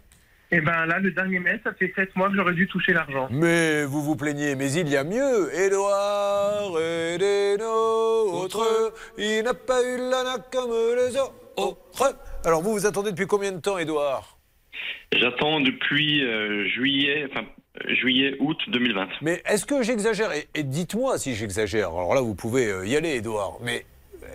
[0.54, 3.28] Et ben là, le dernier mai, ça fait 7 mois que j'aurais dû toucher l'argent.
[3.32, 5.52] Mais vous vous plaignez, mais il y a mieux.
[5.52, 12.14] Édouard et des nôtres, il n'a pas eu l'ANA comme les autres.
[12.46, 14.38] Alors vous, vous attendez depuis combien de temps, Édouard?
[15.12, 17.46] J'attends depuis euh, juillet, enfin
[17.88, 19.08] juillet, août 2020.
[19.24, 20.32] Mais est-ce que j'exagère?
[20.34, 21.90] Et, et dites-moi si j'exagère.
[21.90, 23.58] Alors là, vous pouvez euh, y aller, Édouard.
[23.64, 23.88] Mais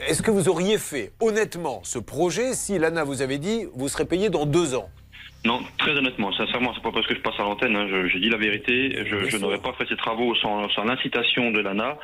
[0.09, 4.05] est-ce que vous auriez fait honnêtement ce projet si l'ANA vous avait dit vous serez
[4.05, 4.91] payé dans deux ans?
[5.45, 8.19] Non, très honnêtement, sincèrement, c'est pas parce que je passe à l'antenne, hein, je, je
[8.19, 11.97] dis la vérité, je, je n'aurais pas fait ces travaux sans, sans l'incitation de l'ANA.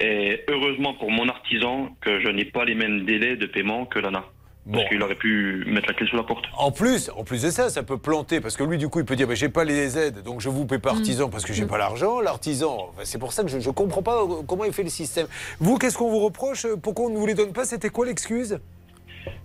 [0.00, 3.98] Et heureusement pour mon artisan que je n'ai pas les mêmes délais de paiement que
[3.98, 4.24] l'ANA.
[4.72, 6.46] Parce qu'il aurait pu mettre la clé sous la porte.
[6.56, 9.04] En plus, en plus de ça, ça peut planter parce que lui, du coup, il
[9.04, 11.52] peut dire, mais j'ai pas les aides, donc je vous paie pas artisan parce que
[11.52, 12.20] j'ai pas l'argent.
[12.20, 14.88] L'artisan, enfin, c'est pour ça que je, je comprends pas euh, comment il fait le
[14.88, 15.26] système.
[15.60, 16.66] Vous, qu'est-ce qu'on vous reproche?
[16.82, 17.66] Pourquoi on ne vous les donne pas?
[17.66, 18.58] C'était quoi l'excuse?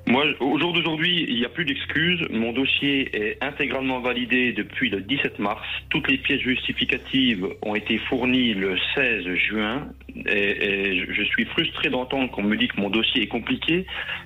[0.07, 2.25] Moi, au jour d'aujourd'hui, il n'y a plus d'excuses.
[2.31, 5.61] Mon dossier est intégralement validé depuis le 17 mars.
[5.89, 9.87] Toutes les pièces justificatives ont été fournies le 16 juin.
[10.25, 13.85] Et, je suis frustré d'entendre qu'on me dit que mon dossier est compliqué,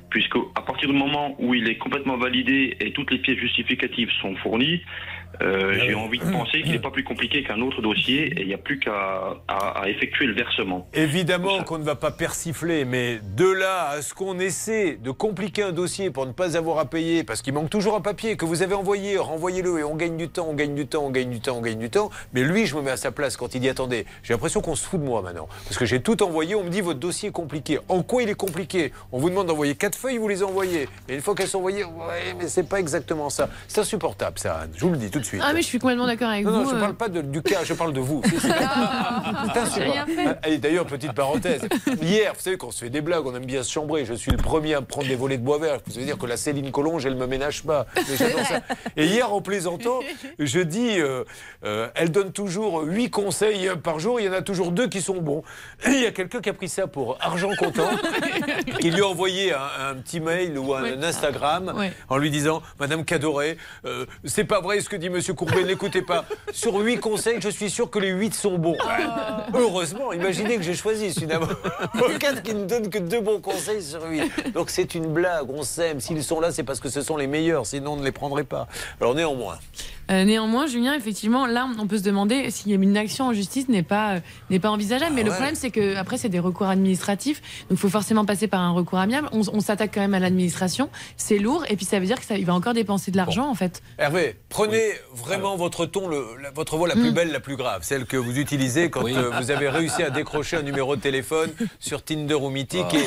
[0.10, 4.10] puisque à partir du moment où il est complètement validé et toutes les pièces justificatives
[4.22, 4.82] sont fournies,
[5.41, 8.47] euh, j'ai envie de penser qu'il n'est pas plus compliqué qu'un autre dossier et il
[8.47, 10.88] n'y a plus qu'à à- à effectuer le versement.
[10.93, 15.63] Évidemment qu'on ne va pas persifler, mais de là à ce qu'on essaie de compliquer
[15.63, 18.45] un dossier pour ne pas avoir à payer, parce qu'il manque toujours un papier que
[18.45, 21.29] vous avez envoyé, renvoyez-le et on gagne du temps, on gagne du temps, on gagne
[21.29, 22.09] du temps, on gagne du temps.
[22.34, 24.75] Mais lui, je me mets à sa place quand il dit attendez, j'ai l'impression qu'on
[24.75, 25.47] se fout de moi maintenant.
[25.65, 27.79] Parce que j'ai tout envoyé, on me dit votre dossier est compliqué.
[27.89, 28.91] En quoi il est compliqué?
[29.11, 30.88] On vous demande d'envoyer quatre feuilles, vous les envoyez.
[31.09, 33.49] Et une fois qu'elles sont envoyées, ouais, mais c'est pas exactement ça.
[33.67, 34.71] C'est insupportable ça, Anne.
[34.75, 35.41] Je vous le dis tout de suite.
[35.43, 36.63] Ah, mais je suis complètement d'accord avec Non, vous.
[36.63, 36.80] non, je euh.
[36.80, 38.21] parle pas de- du cas, je parle de vous.
[38.30, 38.47] C'est-.
[40.47, 41.61] Et d'ailleurs, petite parenthèse.
[42.01, 44.05] Hier, vous savez, quand on se fait des blagues, on aime bien se chambrer.
[44.05, 45.80] Je suis le premier à me prendre des volets de bois vert.
[45.86, 47.86] Vous savez dire que la Céline Collonge, elle me ménage pas.
[48.17, 48.26] Ça.
[48.97, 49.99] Et hier, en plaisantant,
[50.39, 51.24] je dis, euh,
[51.65, 54.19] euh, elle donne toujours huit conseils par jour.
[54.19, 55.43] Il y en a toujours deux qui sont bons.
[55.86, 57.89] Et il y a quelqu'un qui a pris ça pour argent comptant.
[58.80, 59.59] qui lui a envoyé un,
[59.91, 60.97] un petit mail ou un, Ouais.
[61.03, 61.93] Instagram Ouais.
[62.09, 66.01] en lui disant Madame Cadoré, euh, c'est pas vrai ce que dit Monsieur Courbet, n'écoutez
[66.01, 66.26] pas.
[66.51, 68.76] Sur huit conseils, je suis sûr que les huit sont bons.
[69.53, 71.47] Heureusement, imaginez que j'ai choisi finalement
[71.93, 74.32] avocat qui ne donne que deux bons conseils sur huit.
[74.53, 75.99] Donc c'est une blague, on s'aime.
[75.99, 78.43] S'ils sont là, c'est parce que ce sont les meilleurs, sinon on ne les prendrait
[78.43, 78.68] pas.
[78.99, 79.59] Alors néanmoins.
[80.11, 83.84] Euh, néanmoins, Julien, effectivement, là, on peut se demander si une action en justice n'est
[83.84, 85.14] pas, euh, n'est pas envisageable.
[85.16, 85.36] mais le ouais.
[85.36, 87.41] problème, c'est que après, c'est des recours administratifs.
[87.70, 89.30] Donc, il faut forcément passer par un recours amiable.
[89.32, 90.89] On, on s'attaque quand même à l'administration.
[91.16, 91.64] C'est lourd.
[91.70, 93.82] Et puis, ça veut dire qu'il va encore dépenser de l'argent, en fait.
[93.97, 97.82] Hervé, prenez vraiment votre ton, le- la- votre voix la plus belle, la plus grave,
[97.84, 99.14] celle que vous utilisez quand Oui.
[99.16, 102.93] euh, vous avez réussi à décrocher un numéro de téléphone sur Tinder ou Mythique.
[102.93, 103.06] et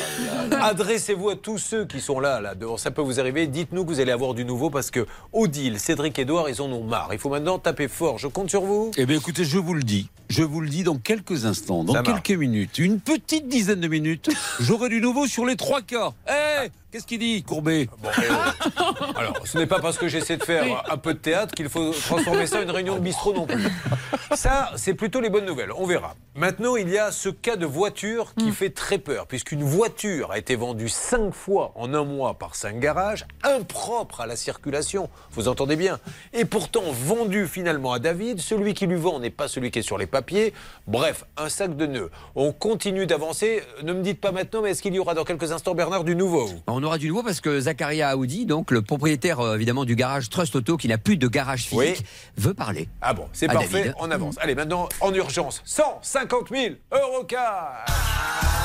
[0.55, 2.79] adressez-vous à tous ceux qui sont là, là dehors.
[2.79, 3.47] Ça peut vous arriver.
[3.47, 6.83] Dites-nous que vous allez avoir du nouveau parce que Odile, Cédric, Edouard, ils en ont
[6.83, 7.09] marre.
[7.11, 8.17] Il faut maintenant taper fort.
[8.17, 8.91] Je compte sur vous.
[8.97, 10.09] Eh bien, écoutez, je vous le dis.
[10.29, 12.21] Je vous le dis dans quelques instants, dans Ça marche.
[12.23, 14.29] quelques minutes, une petite dizaine de minutes,
[14.59, 16.11] j'aurai du nouveau sur les trois cas.
[16.27, 20.37] Eh, qu'est-ce qu'il dit, Courbet Bon, eh, euh, alors, ce n'est pas parce que j'essaie
[20.37, 23.33] de faire un peu de théâtre qu'il faut transformer ça en une réunion de bistrot
[23.33, 23.63] non plus.
[24.35, 25.71] Ça, c'est plutôt les bonnes nouvelles.
[25.71, 26.15] On verra.
[26.35, 30.37] Maintenant, il y a ce cas de voiture qui fait très peur, puisqu'une voiture a
[30.37, 35.09] été vendue cinq fois en un mois par cinq garages, impropre à la circulation.
[35.31, 35.99] Vous entendez bien
[36.33, 38.39] Et pourtant vendue finalement à David.
[38.39, 40.53] Celui qui lui vend n'est pas celui qui est sur les papiers.
[40.85, 42.11] Bref, un sac de nœuds.
[42.35, 43.63] On continue d'avancer.
[43.83, 46.15] Ne me dites pas maintenant, mais est-ce qu'il y aura dans quelques instants, Bernard, du
[46.15, 46.49] nouveau?
[46.67, 50.29] On aura du nouveau parce que Zakaria Aoudi, donc le propriétaire euh, évidemment du garage
[50.29, 52.05] Trust Auto, qui n'a plus de garage physique,
[52.37, 52.87] veut parler.
[53.01, 53.93] Ah bon, c'est parfait, David.
[53.99, 54.35] on avance.
[54.39, 58.56] Allez, maintenant, en urgence, 150 000 euros cash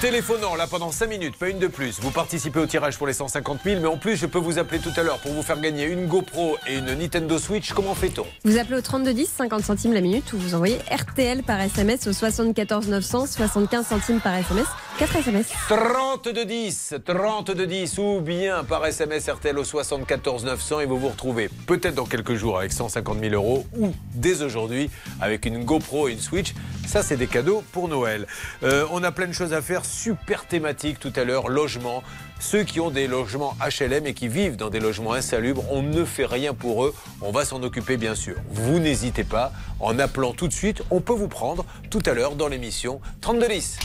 [0.00, 3.12] téléphonant là pendant 5 minutes, pas une de plus, vous participez au tirage pour les
[3.12, 5.60] 150 000, mais en plus je peux vous appeler tout à l'heure pour vous faire
[5.60, 7.72] gagner une GoPro et une Nintendo Switch.
[7.74, 8.24] Comment fait-on?
[8.44, 12.14] Vous appelez au 3210, 50 centimes la minute, ou vous envoyez RTL par SMS au
[12.14, 14.66] 74 900, 75 centimes par SMS,
[14.98, 15.48] 4 SMS.
[15.68, 21.08] 32 10, 32 10 ou bien par SMS RTL au 74 900 et vous vous
[21.08, 24.88] retrouvez peut-être dans quelques jours avec 150 000 euros ou dès aujourd'hui
[25.20, 26.54] avec une GoPro et une Switch.
[26.86, 28.26] Ça, c'est des cadeaux pour Noël.
[28.64, 32.02] Euh, on a plein de choses à faire, super thématique tout à l'heure, logement.
[32.38, 36.04] Ceux qui ont des logements HLM et qui vivent dans des logements insalubres, on ne
[36.04, 36.94] fait rien pour eux.
[37.20, 38.36] On va s'en occuper bien sûr.
[38.50, 42.36] Vous n'hésitez pas, en appelant tout de suite, on peut vous prendre tout à l'heure
[42.36, 43.78] dans l'émission 32 10.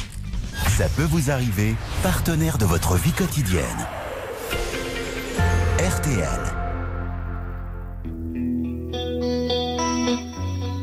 [0.78, 3.64] Ça peut vous arriver, partenaire de votre vie quotidienne.
[5.80, 6.40] RTL.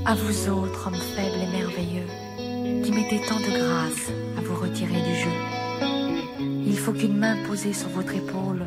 [0.05, 4.32] À vous autres, hommes faibles et merveilleux, qui mettez tant de grâce
[4.81, 5.31] du jeu.
[6.67, 8.65] Il faut qu'une main posée sur votre épaule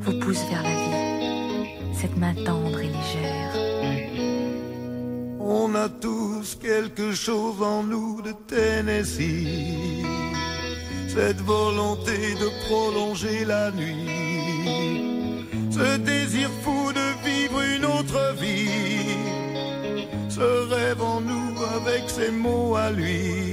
[0.00, 1.68] vous pousse vers la vie.
[1.94, 3.52] Cette main tendre et légère.
[5.40, 10.04] On a tous quelque chose en nous de Tennessee.
[11.08, 15.44] Cette volonté de prolonger la nuit.
[15.70, 19.16] Ce désir fou de vivre une autre vie.
[20.30, 23.52] Ce rêve en nous avec ses mots à lui.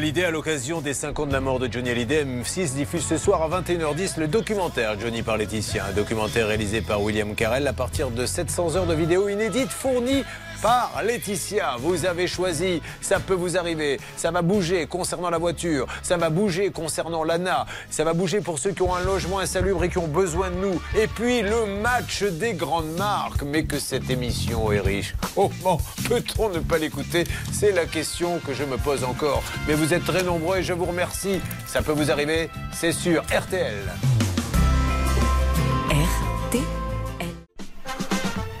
[0.00, 3.18] Hallyday, à l'occasion des 5 ans de la mort de Johnny Hallyday, M6 diffuse ce
[3.18, 5.84] soir à 21h10 le documentaire Johnny par Laetitia.
[5.90, 10.24] Un documentaire réalisé par William Carell à partir de 700 heures de vidéos inédites fournies
[10.62, 11.76] par Laetitia.
[11.78, 14.00] Vous avez choisi, ça peut vous arriver.
[14.16, 18.58] Ça va bouger concernant la voiture, ça va bouger concernant l'ANA, ça va bouger pour
[18.58, 20.80] ceux qui ont un logement insalubre et qui ont besoin de nous.
[20.96, 23.42] Et puis le match des grandes marques.
[23.42, 25.14] Mais que cette émission est riche.
[25.34, 27.24] Comment peut-on ne pas l'écouter?
[27.52, 29.42] C'est la question que je me pose encore.
[29.66, 31.40] Mais vous êtes très nombreux et je vous remercie.
[31.66, 33.76] Ça peut vous arriver, c'est sur RTL.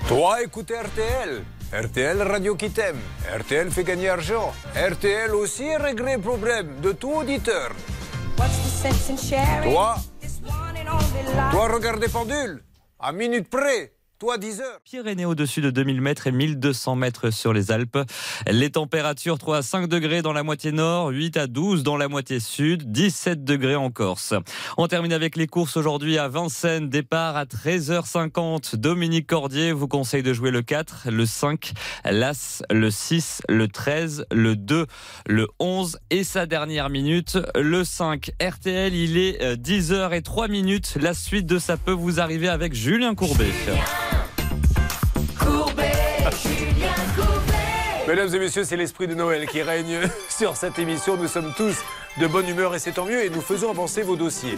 [0.08, 1.44] Toi, écoutez RTL.
[1.72, 2.98] RTL Radio qui t'aime.
[3.32, 4.52] RTL fait gagner argent.
[4.74, 7.70] RTL aussi régler problème de tout auditeur.
[9.62, 9.94] Toi,
[11.52, 12.64] toi regarde pendule.
[12.98, 13.92] À minute près.
[14.20, 14.80] Toi, 10 heures.
[14.84, 17.96] Pyrénées au-dessus de 2000 mètres et 1200 mètres sur les Alpes.
[18.46, 22.06] Les températures 3 à 5 degrés dans la moitié nord, 8 à 12 dans la
[22.06, 24.34] moitié sud, 17 degrés en Corse.
[24.76, 26.90] On termine avec les courses aujourd'hui à Vincennes.
[26.90, 28.76] Départ à 13h50.
[28.76, 31.72] Dominique Cordier vous conseille de jouer le 4, le 5,
[32.04, 34.84] l'As, le 6, le 13, le 2,
[35.28, 38.32] le 11 et sa dernière minute, le 5.
[38.38, 40.98] RTL, il est euh, 10h et 3 minutes.
[41.00, 43.48] La suite de ça peut vous arriver avec Julien Courbet.
[48.10, 51.16] Mesdames et messieurs, c'est l'esprit de Noël qui règne sur cette émission.
[51.16, 51.76] Nous sommes tous
[52.18, 54.56] de bonne humeur et c'est tant mieux et nous faisons avancer vos dossiers.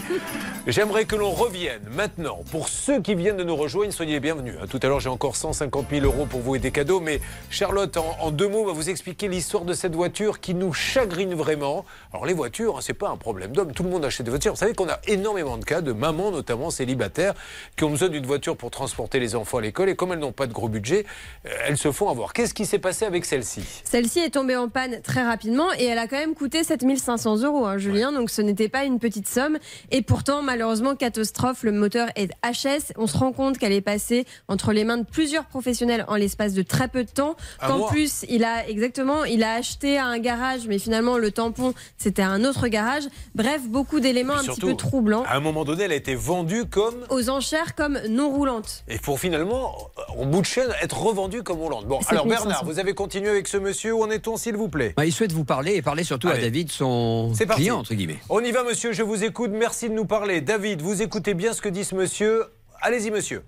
[0.66, 2.40] J'aimerais que l'on revienne maintenant.
[2.50, 4.54] Pour ceux qui viennent de nous rejoindre, soyez les bienvenus.
[4.70, 7.94] Tout à l'heure, j'ai encore 150 000 euros pour vous et des cadeaux, mais Charlotte,
[7.98, 11.84] en, en deux mots, va vous expliquer l'histoire de cette voiture qui nous chagrine vraiment.
[12.12, 13.72] Alors les voitures, hein, c'est pas un problème d'homme.
[13.72, 14.54] Tout le monde achète des voitures.
[14.54, 17.34] Vous savez qu'on a énormément de cas de mamans, notamment célibataires,
[17.76, 20.32] qui ont besoin d'une voiture pour transporter les enfants à l'école et comme elles n'ont
[20.32, 21.04] pas de gros budget,
[21.46, 22.32] euh, elles se font avoir.
[22.32, 23.62] Qu'est-ce qui s'est passé avec celle-ci?
[23.84, 27.41] Celle-ci est tombée en panne très rapidement et elle a quand même coûté 7500 euros,
[27.44, 29.58] hein, Julien, donc ce n'était pas une petite somme.
[29.90, 32.92] Et pourtant, malheureusement, catastrophe, le moteur est HS.
[32.96, 36.54] On se rend compte qu'elle est passée entre les mains de plusieurs professionnels en l'espace
[36.54, 37.36] de très peu de temps.
[37.60, 41.74] Qu'en plus, il a exactement, il a acheté à un garage, mais finalement, le tampon,
[41.96, 43.04] c'était à un autre garage.
[43.34, 45.24] Bref, beaucoup d'éléments un petit peu troublants.
[45.24, 48.84] À un moment donné, elle a été vendue comme Aux enchères comme non roulantes.
[48.88, 51.86] Et pour finalement, en bout de chaîne, être revendu comme Hollande.
[51.86, 52.28] Bon, alors 7500.
[52.28, 53.92] Bernard, vous avez continué avec ce monsieur.
[53.94, 54.94] Où en est-on, s'il vous plaît?
[54.96, 56.40] Bah, il souhaite vous parler et parler surtout Allez.
[56.40, 57.70] à David, son parti.
[57.70, 58.18] entre guillemets.
[58.28, 59.50] On y va, monsieur, je vous écoute.
[59.52, 60.40] Merci de nous parler.
[60.40, 62.44] David, vous écoutez bien ce que dit ce monsieur.
[62.80, 63.42] Allez-y, monsieur.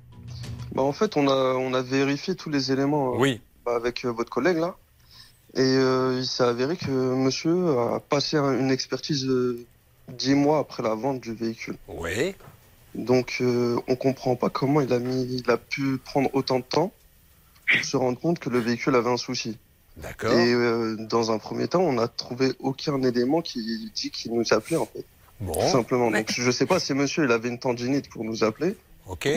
[0.72, 3.40] Bah, en fait, on a, on a vérifié tous les éléments euh, Oui.
[3.64, 4.76] bah, avec euh, votre collègue là.
[5.56, 9.64] Et euh, il s'est avéré que monsieur a passé un- une expertise euh,
[10.08, 11.76] dix mois après la vente du véhicule.
[11.86, 12.34] Oui.
[12.96, 16.64] Donc euh, on comprend pas comment il a mis, il a pu prendre autant de
[16.64, 16.92] temps
[17.70, 19.56] pour se rendre compte que le véhicule avait un souci.
[19.96, 20.32] D'accord.
[20.32, 24.52] Et euh, dans un premier temps, on n'a trouvé aucun élément qui dit qu'il nous
[24.52, 25.04] appelait en fait.
[25.40, 25.52] Bon.
[25.52, 26.10] Tout simplement.
[26.10, 28.76] Donc je sais pas si monsieur il avait une tendinite pour nous appeler.
[29.06, 29.28] Ok.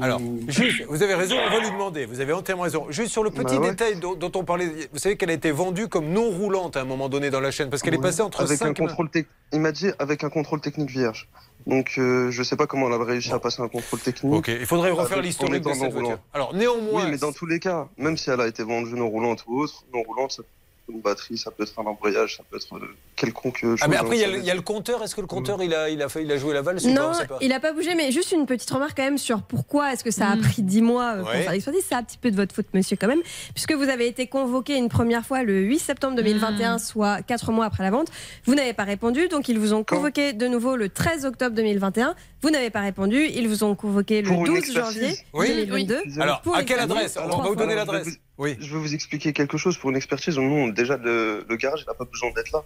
[0.00, 2.04] Alors, juste, vous avez raison, on va lui demander.
[2.04, 2.86] Vous avez entièrement raison.
[2.90, 3.70] Juste sur le petit Bah ouais.
[3.70, 6.80] détail dont, dont on parlait, vous savez qu'elle a été vendue comme non roulante à
[6.80, 9.08] un moment donné dans la chaîne, parce qu'elle est passée entre avec 5 un contrôle
[9.52, 11.28] Il m'a dit avec un contrôle technique vierge.
[11.66, 14.34] Donc euh, je sais pas comment elle a réussi à passer un contrôle technique.
[14.34, 16.00] Ok, il faudrait refaire l'historique de cette voiture.
[16.00, 16.20] roulant.
[16.32, 17.04] Alors, néanmoins.
[17.04, 19.60] Oui, mais dans tous les cas, même si elle a été vendue non roulante ou
[19.60, 20.40] autre, non roulante,
[20.88, 23.78] une batterie, ça peut être un embrayage, ça peut être euh, quelconque chose.
[23.82, 25.02] Ah, mais après, il y, a hein, le- ça- il y a le compteur.
[25.02, 26.88] Est-ce que le compteur, il, a, il, a fait, il a joué la valse ou
[26.88, 27.38] pas Non, pas.
[27.40, 30.10] il n'a pas bougé, mais juste une petite remarque quand même sur pourquoi est-ce que
[30.10, 31.42] ça a pris 10 mois euh, pour Ouais.
[31.42, 31.84] faire l'expertise.
[31.88, 33.22] C'est un petit peu de votre faute, monsieur, quand même,
[33.54, 37.64] puisque vous avez été convoqué une première fois le 8 septembre 2021, soit 4 mois
[37.64, 38.08] après la vente.
[38.44, 42.14] Vous n'avez pas répondu, donc ils vous ont convoqué de nouveau le 13 octobre 2021.
[42.44, 45.48] Vous n'avez pas répondu, ils vous ont convoqué le Pour une 12 expertise janvier Oui.
[45.48, 46.20] 2022.
[46.20, 48.04] Alors, Pour à quelle adresse On va vous donner l'adresse.
[48.04, 48.56] Je vais, vous, Oui.
[48.60, 50.36] je vais vous expliquer quelque chose pour une expertise.
[50.38, 52.62] Nous, déjà, le, le garage, il n'a pas besoin d'être là.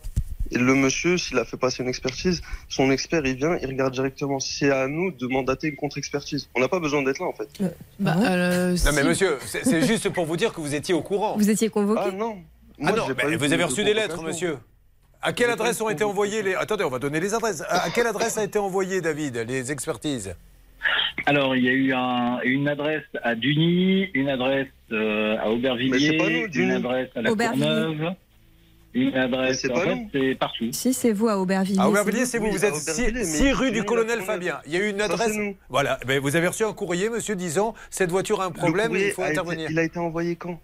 [0.50, 3.94] Et le monsieur, s'il a fait passer une expertise, son expert, il vient, il regarde
[3.94, 4.40] directement.
[4.40, 6.48] C'est à nous de mandater une contre-expertise.
[6.56, 7.48] On n'a pas besoin d'être là, en fait.
[8.00, 9.06] Bah, euh, Non, mais si.
[9.08, 11.36] monsieur, c'est juste pour vous dire que vous étiez au courant.
[11.36, 12.38] Vous étiez convoqué Ah non.
[12.84, 14.56] Ah non, pas vous avez de reçu des lettres, monsieur.
[15.22, 16.54] À quelle adresse ont été envoyées les.
[16.54, 17.62] Attendez, on va donner les adresses.
[17.68, 20.34] À quelle adresse a été envoyé, David, les expertises?
[21.26, 26.16] Alors, il y a eu un- une adresse à Duny, une adresse euh, à Aubervilliers,
[26.16, 27.30] pas nous, une adresse à la.
[27.34, 28.14] Courneuve,
[28.94, 29.60] une adresse.
[29.60, 29.76] c'est En
[30.12, 30.68] fait, partout.
[30.72, 31.80] Si, c'est vous à Aubervilliers.
[31.80, 32.46] À Aubervilliers, c'est vous.
[32.46, 34.60] Oui, Vous êtes 6 Aubervilliers, mais rue du colonel Fabien.
[34.66, 35.36] Il y a eu une adresse.
[35.68, 35.98] Voilà.
[36.06, 39.22] Ben, vous avez reçu un courrier, monsieur, disant cette voiture a un problème, il faut
[39.22, 39.68] été- intervenir.
[39.70, 40.58] il a été envoyé quand?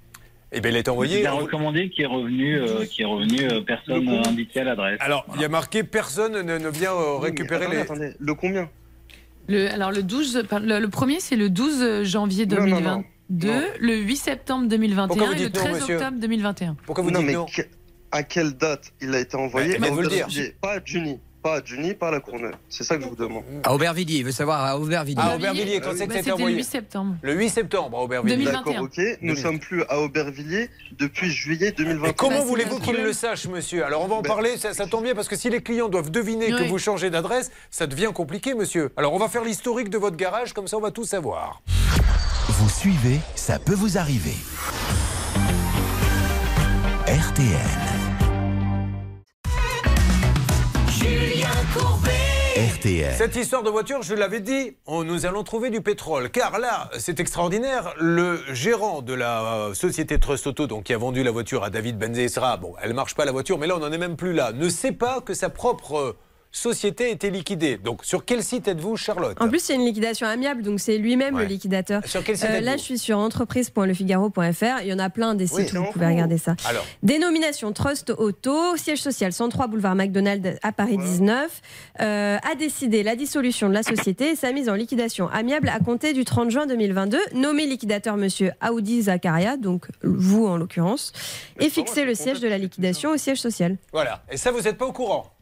[0.54, 1.26] Eh bien, il a été Il envoyé.
[1.26, 4.98] a recommandé qui est revenu, euh, qui est revenu euh, personne combien indiquée à l'adresse.
[5.00, 7.82] Alors, il y a marqué personne ne, ne vient euh, Oui, récupérer attendez, les.
[7.82, 8.70] attendez, le combien?
[9.48, 13.48] Le, alors le 12, par- le, le premier c'est le 12 janvier Non, non, 2022,
[13.52, 13.60] non.
[13.80, 16.76] le 8 septembre Pourquoi 2021 vous et le dites non, 13 monsieur octobre 2021.
[16.86, 17.62] Pourquoi vous Non, dites mais non que-
[18.12, 20.28] à quelle date il a été envoyé Bah, de vous le dire.
[20.62, 22.54] Pas à Juni, pas à Juni, pas à la Courneuve.
[22.70, 23.44] C'est ça que je vous demande.
[23.64, 25.20] À Aubervilliers, il veut savoir à Aubervilliers.
[25.22, 27.14] Ah, Aubervilliers, quand c'est que Bah, a été C'était le envoyé 8 septembre.
[27.20, 28.36] Le 8 septembre à Aubervilliers.
[28.36, 28.62] 2021.
[28.72, 28.96] D'accord, ok.
[29.20, 29.42] Nous 2020.
[29.42, 32.08] sommes plus à Aubervilliers depuis juillet 2021.
[32.08, 34.56] Mais comment Bah, voulez-vous qu'il que- le sache, monsieur Alors on va en Ben- parler,
[34.56, 37.50] ça, ça tombe bien parce que si les clients doivent deviner que vous changez d'adresse,
[37.70, 38.90] ça devient compliqué, monsieur.
[38.96, 41.60] Alors on va faire l'historique de votre garage, comme ça on va tout savoir.
[42.48, 44.34] Vous suivez, ça peut vous arriver.
[47.06, 47.93] RTL.
[52.56, 53.14] RTL.
[53.16, 56.30] Cette histoire de voiture, je l'avais dit, on, nous allons trouver du pétrole.
[56.30, 60.98] Car là, c'est extraordinaire, le gérant de la euh, société Trust Auto, donc, qui a
[60.98, 63.80] vendu la voiture à David Benzesra, bon, elle marche pas la voiture, mais là on
[63.80, 66.16] n'en est même plus là, ne sait pas que sa propre...
[66.54, 67.76] euh, société a été liquidée.
[67.76, 71.34] Donc, sur quel site êtes-vous, Charlotte En plus, c'est une liquidation amiable, donc c'est lui-même
[71.34, 71.42] Ouais.
[71.42, 72.02] le liquidateur.
[72.04, 74.82] Euh, Sur quel site Là, êtes-vous je suis sur entreprise.lefigaro.fr.
[74.82, 76.54] Il y en a plein des sites Oui, où vous pouvez regarder ça.
[76.68, 76.84] Alors.
[77.02, 81.60] Dénomination Trust Auto, siège social 103 boulevard McDonald à Paris 19,
[82.00, 85.78] euh, a décidé la dissolution de la société et sa mise en liquidation amiable à
[85.80, 87.18] compter du 30 juin 2022.
[87.34, 91.12] Nommé liquidateur monsieur Audi Zakaria, donc vous en l'occurrence,
[91.60, 93.76] et fixé le siège de la liquidation au siège social.
[93.92, 94.22] Voilà.
[94.30, 95.33] Et ça, vous n'êtes pas au courant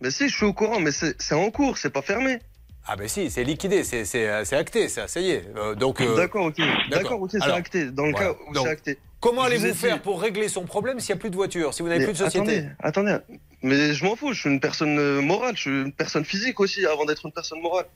[0.00, 2.38] Mais si, je suis au courant, mais c'est en cours, c'est pas fermé.
[2.86, 5.44] Ah ben si, c'est liquidé, c'est- euh, c'est acté, ça, ça y est.
[5.56, 6.56] Euh, donc, euh, D'accord, ok.
[6.90, 7.90] D'accord, ok, c'est acté.
[7.90, 8.28] Dans le voilà.
[8.28, 8.98] cas où c'est acté.
[9.20, 11.82] Comment allez-vous dit- faire pour régler son problème s'il n'y a plus de voiture, si
[11.82, 12.64] vous n'avez plus de société?
[12.78, 13.36] Attendez, attendez.
[13.62, 16.86] Mais je m'en fous, je suis une personne morale, je suis une personne physique aussi
[16.86, 17.86] avant d'être une personne morale.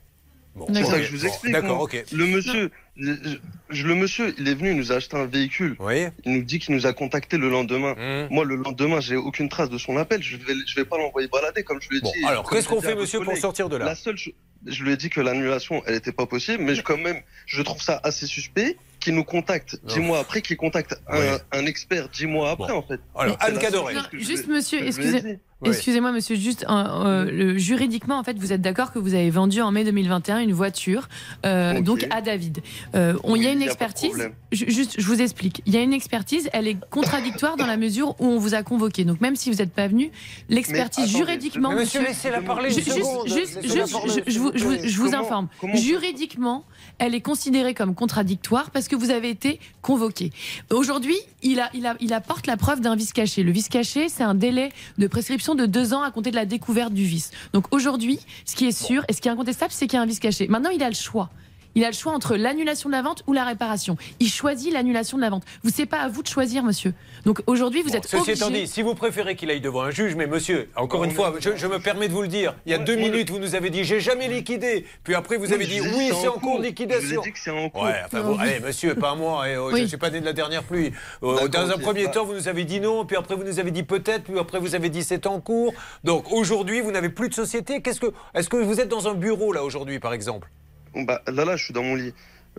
[0.66, 0.90] C'est D'accord.
[0.90, 1.52] ça que je vous Bon, explique.
[1.52, 1.84] d'accord, moi.
[1.84, 2.04] ok.
[2.12, 5.76] Le monsieur, le monsieur, il est venu, il nous a acheté un véhicule.
[6.24, 7.94] Il nous dit qu'il nous a contacté le lendemain.
[7.94, 8.28] Mmh.
[8.34, 10.22] Moi, le lendemain, j'ai aucune trace de son appel.
[10.22, 12.24] Je vais, je vais pas l'envoyer balader, comme je lui ai Bon, dit.
[12.26, 15.10] alors, qu'est-ce qu'on fait, monsieur, pour sortir de là La seule, je lui ai dit
[15.10, 18.76] que l'annulation, elle était pas possible, mais je, quand même, je trouve ça assez suspect
[19.00, 21.26] qu'il nous contacte dix mois après, qu'il contacte un, Oui.
[21.50, 23.00] un expert dix mois après, en fait.
[23.16, 23.94] Alors, Anne Cadoré.
[24.12, 28.92] Juste, monsieur, que je excusez-moi, monsieur, juste euh, le- juridiquement, en fait, vous êtes d'accord
[28.92, 31.08] que vous avez vendu en mai 2021 une voiture,
[31.46, 32.62] euh, donc à David.
[32.94, 34.30] Euh, on, il y a une a expertise.
[34.52, 35.62] ju- juste, je vous explique.
[35.66, 36.48] Il y a une expertise.
[36.52, 39.04] Elle est contradictoire dans la mesure où on vous a convoqué.
[39.04, 40.10] Donc même si vous n'êtes pas venu,
[40.48, 43.26] l'expertise juridiquement, Mais monsieur, laissez-la parler une Ju- juste, seconde.
[43.28, 45.48] juste, juste, parler, je, je vous je je informe.
[45.74, 46.64] Juridiquement,
[46.98, 50.30] elle est considérée comme contradictoire parce que vous avez été convoqué.
[50.72, 53.42] Aujourd'hui, il, a, il, a, il apporte la preuve d'un vice caché.
[53.42, 56.46] Le vice caché, c'est un délai de prescription de deux ans à compter de la
[56.46, 57.30] découverte du vice.
[57.52, 60.02] Donc aujourd'hui, ce qui est sûr et ce qui est incontestable, c'est qu'il y a
[60.02, 60.48] un vice caché.
[60.48, 61.30] Maintenant, il a le choix.
[61.74, 63.96] Il a le choix entre l'annulation de la vente ou la réparation.
[64.20, 65.44] Il choisit l'annulation de la vente.
[65.62, 66.92] Vous c'est pas à vous de choisir, monsieur.
[67.24, 68.32] Donc aujourd'hui, vous êtes Ceci obligé.
[68.32, 71.34] étant dit, si vous préférez qu'il aille devant un juge, mais monsieur, encore une fois,
[71.40, 73.54] je, je me permets de vous le dire, il y a deux minutes, vous nous
[73.54, 76.58] avez dit j'ai jamais liquidé, puis après vous avez je dit oui, c'est en cours
[76.58, 77.20] de Je liquidation.
[77.20, 77.84] vous ai dit que c'est en cours.
[77.84, 78.38] Ouais, enfin vous, oui.
[78.40, 80.92] allez, monsieur, pas moi, et, oh, je ne suis pas né de la dernière pluie.
[81.22, 83.70] Euh, dans un premier temps, vous nous avez dit non, puis après vous nous avez
[83.70, 85.72] dit peut-être, puis après vous avez dit c'est en cours.
[86.04, 87.80] Donc aujourd'hui, vous n'avez plus de société.
[87.80, 90.48] Qu'est-ce que, est-ce que vous êtes dans un bureau là aujourd'hui, par exemple?
[90.94, 92.12] Bah, là, là, je suis dans mon lit.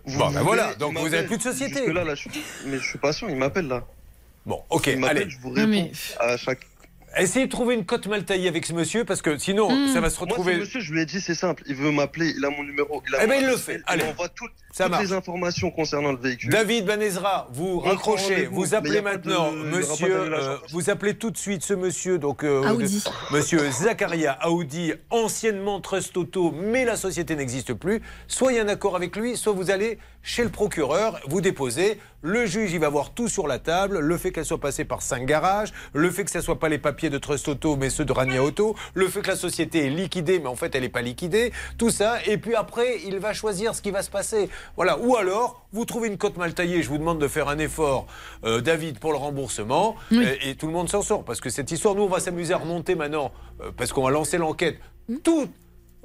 [0.05, 1.19] Vous Bon, ben voilà, il donc vous m'appelle.
[1.19, 1.91] avez plus de société.
[1.93, 2.27] Là, là, je...
[2.65, 3.84] mais je suis patient, il m'appelle là.
[4.45, 5.29] Bon, ok, Il m'appelle, allez.
[5.29, 6.59] je vous réponds mais- à chaque.
[7.18, 9.88] Essayez de trouver une cote mal taillée avec ce monsieur, parce que sinon, Hmm.
[9.93, 10.53] ça va se Moi, retrouver.
[10.55, 11.61] ce monsieur, je lui ai dit, c'est simple.
[11.68, 13.03] Il veut m'appeler, il a mon numéro.
[13.07, 13.82] Il a Eh ben, il le fait.
[13.86, 14.01] Allez.
[14.03, 15.03] Il m'envoie toutes, Ça toutes marche.
[15.03, 16.49] les informations concernant le véhicule.
[16.49, 21.64] David Banezra, vous raccrochez, vous appelez de- maintenant monsieur, euh, vous appelez tout de suite
[21.64, 23.03] ce monsieur, donc euh, Audi.
[23.05, 28.01] de- monsieur Zakaria Audi, anciennement Trust Auto, mais la société n'existe plus.
[28.28, 31.41] Soit il y a un accord avec lui, soit vous allez chez le procureur, vous
[31.41, 31.99] déposez.
[32.26, 35.01] Le juge, il va voir tout sur la table, le fait qu'elle soit passée par
[35.01, 37.89] cinq garages, le fait que ce ne soit pas les papiers de Trust Auto, mais
[37.89, 40.84] ceux de Rania Auto, le fait que la société est liquidée, mais en fait elle
[40.84, 42.24] n'est pas liquidée, tout ça.
[42.26, 44.49] Et puis après, il va choisir ce qui va se passer.
[44.78, 44.97] Voilà.
[44.99, 48.07] Ou alors, vous trouvez une cote mal taillée, je vous demande de faire un effort,
[48.45, 51.26] euh, David, pour le remboursement, et, et tout le monde s'en sort.
[51.26, 54.11] Parce que cette histoire, nous, on va s'amuser à remonter maintenant, euh, parce qu'on va
[54.11, 54.78] lancer l'enquête.
[55.24, 55.49] Tout,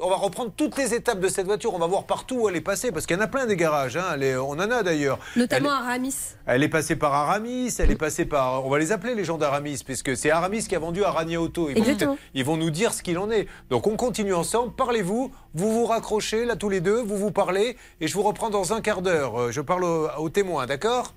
[0.00, 1.74] on va reprendre toutes les étapes de cette voiture.
[1.74, 3.56] On va voir partout où elle est passée, parce qu'il y en a plein des
[3.56, 3.96] garages.
[3.96, 4.04] hein.
[4.14, 5.18] Elle est- on en a d'ailleurs.
[5.36, 6.14] Notamment Elle- à Ramis.
[6.46, 8.64] elle est passée par Aramis, elle est passée par.
[8.64, 11.40] On va les appeler les gens d'Aramis, puisque c'est Aramis qui a vendu à Rania
[11.40, 11.68] Auto.
[11.70, 13.46] Ils vont, ils nous dire ce qu'il en est.
[13.70, 17.76] Donc on continue ensemble, parlez-vous, vous vous raccrochez là tous les deux, vous vous parlez,
[18.00, 19.40] et je vous reprends dans un quart d'heure.
[19.40, 21.14] Euh, Je parle au, au témoin, d'accord?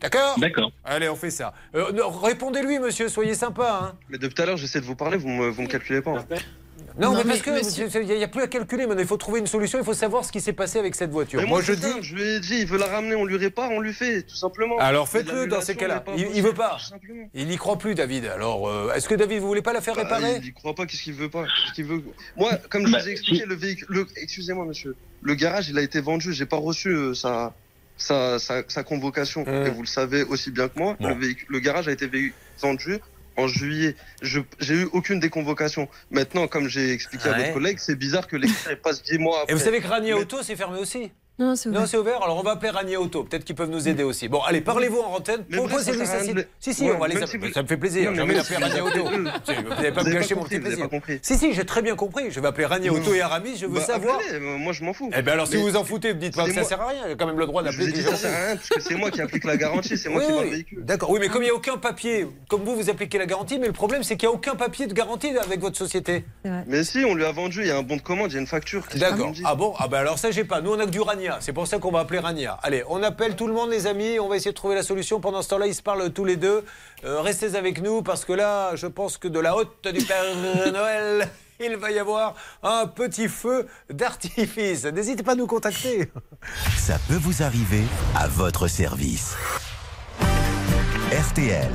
[0.00, 0.36] D'accord?
[0.38, 0.70] D'accord.
[0.84, 1.52] Allez, on fait ça.
[1.74, 1.86] Euh,
[2.22, 3.80] Répondez-lui, monsieur, soyez sympa.
[3.82, 3.96] Hein.
[4.08, 6.12] Mais depuis tout à l'heure, j'essaie de vous parler, vous me, vous me calculez pas.
[6.12, 6.24] hein.
[6.98, 9.06] Non, Non, mais, mais parce que monsieur- il n'y a, plus à calculer, maintenant il
[9.06, 11.40] faut trouver une solution, il faut savoir ce qui s'est passé avec cette voiture.
[11.40, 11.82] Mais Moi, moi, je dis.
[11.82, 14.22] simple, je lui ai dit, il veut la ramener, on lui répare, on lui fait,
[14.22, 14.78] tout simplement.
[14.78, 16.02] Alors faites-le dans ces cas-là.
[16.16, 16.76] Il, il veut pas.
[17.34, 18.26] Il n'y croit plus, David.
[18.26, 20.74] Alors, euh, est-ce que David, vous voulez pas la faire Bah, réparer il y croit
[20.74, 22.02] pas, qu'est-ce qu'il veut pas Qu'est-ce qu'il veut?
[22.36, 23.86] Moi, comme je Bah, vous ai expliqué, le véhicule.
[23.90, 24.96] le- Excusez-moi, monsieur.
[25.22, 27.54] Le garage, il a été vendu, j'ai pas reçu euh, sa,
[27.96, 29.42] sa, sa, sa convocation.
[29.46, 29.66] Hum.
[29.66, 31.08] Et vous le savez aussi bien que moi, Bon.
[31.10, 32.10] le, véhicule, le garage a été
[32.60, 32.98] vendu
[33.38, 33.94] en juillet.
[34.20, 35.88] Je J'ai eu aucune des convocations.
[36.10, 39.52] Maintenant, comme j'ai expliqué à votre collègue, c'est bizarre que l'extrait passe 10 mois après.
[39.52, 41.88] Et vous savez que Rania Mais- Auto, c'est fermé aussi Non, c'est Non, ouvert.
[41.88, 42.22] c'est ouvert.
[42.22, 43.22] Alors, on va appeler Rania Auto.
[43.22, 44.26] Peut-être qu'ils peuvent nous aider aussi.
[44.28, 45.44] Bon, allez, parlez-vous en antenne.
[45.50, 46.24] Vous, Proposez-lui ça.
[46.24, 47.26] de Si, si, Ouais, on va les appeler.
[47.28, 48.10] si vous- Ça me fait plaisir.
[48.10, 49.04] Non, J'ai envie d'appeler vous appelez Auto.
[49.04, 49.22] Vous
[49.74, 50.84] n'allez pas Vous me gâcher mon petit vous plaisir.
[50.84, 51.18] pas compris.
[51.22, 52.30] Si, si, j'ai très bien compris.
[52.30, 53.56] Je vais appeler Rania Auto et Aramis.
[53.56, 54.16] Je veux Bah, savoir.
[54.16, 55.10] appelez, moi, je m'en fous.
[55.16, 57.02] Eh bien, alors, si Mais- vous en foutez, dites pas que ça sert à rien.
[57.06, 58.56] Il y a quand même le droit vous d'appeler dit qui ça sert à rien,
[58.56, 60.84] parce que c'est moi qui applique la garantie, c'est moi Oui, qui vends le véhicule.
[60.84, 61.10] D'accord.
[61.10, 63.68] Oui, mais comme il n'y a aucun papier, comme vous, vous appliquez la garantie, mais
[63.68, 66.24] le problème, c'est qu'il n'y a aucun papier de garantie avec votre société.
[66.66, 68.38] Mais si, on lui a vendu, il y a un bon de commande, il y
[68.38, 68.82] a une facture.
[68.92, 69.32] vous D'accord.
[69.44, 69.72] Ah bon?
[69.78, 70.60] Ah ben alors ça, j'ai pas.
[70.60, 71.27] Nous, on a que du Rania.
[71.28, 71.40] Rania.
[71.40, 72.58] C'est pour ça qu'on va appeler Rania.
[72.62, 74.18] Allez, on appelle tout le monde, les amis.
[74.18, 75.20] On va essayer de trouver la solution.
[75.20, 76.64] Pendant ce temps-là, ils se parlent tous les deux.
[77.04, 80.24] Euh, restez avec nous parce que là, je pense que de la haute du Père
[80.72, 81.28] Noël,
[81.60, 84.84] il va y avoir un petit feu d'artifice.
[84.84, 86.10] N'hésitez pas à nous contacter.
[86.76, 87.84] Ça peut vous arriver
[88.16, 89.36] à votre service.
[91.10, 91.70] RTL.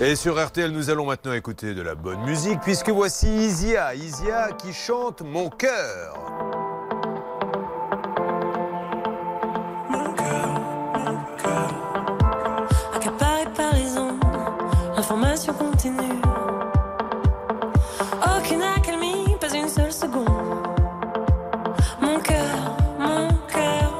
[0.00, 4.48] Et sur RTL, nous allons maintenant écouter de la bonne musique puisque voici Isia, Isia
[4.58, 6.16] qui chante Mon cœur.
[12.96, 14.20] accaparé par ondes,
[14.96, 16.20] l'information continue.
[18.36, 20.26] Aucune accalmie, pas une seule seconde.
[22.00, 23.92] Mon cœur, mon cœur,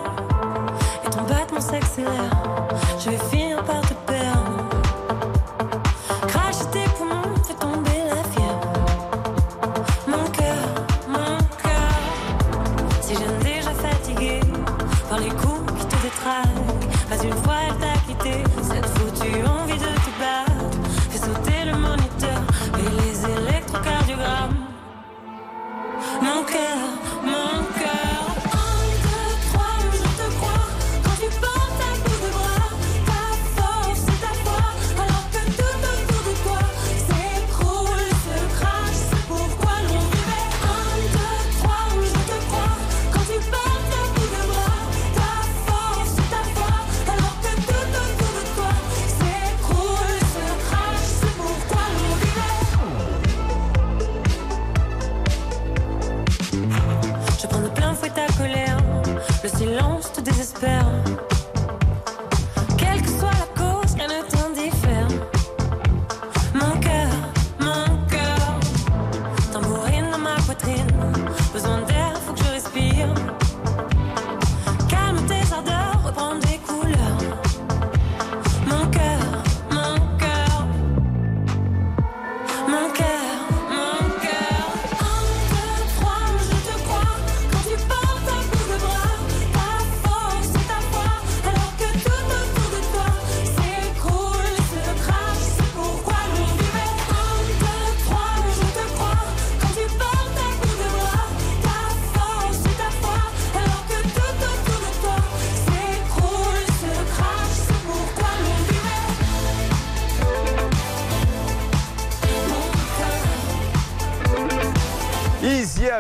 [1.07, 2.34] et ton battement s'accélère.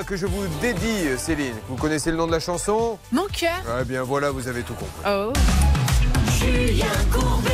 [0.04, 1.54] Que je vous dédie, Céline.
[1.68, 2.98] Vous connaissez le nom de la chanson?
[3.12, 3.62] Mon cœur.
[3.80, 5.02] Eh bien voilà, vous avez tout compris.
[5.06, 5.32] Oh.
[6.38, 7.53] Julien Courbet.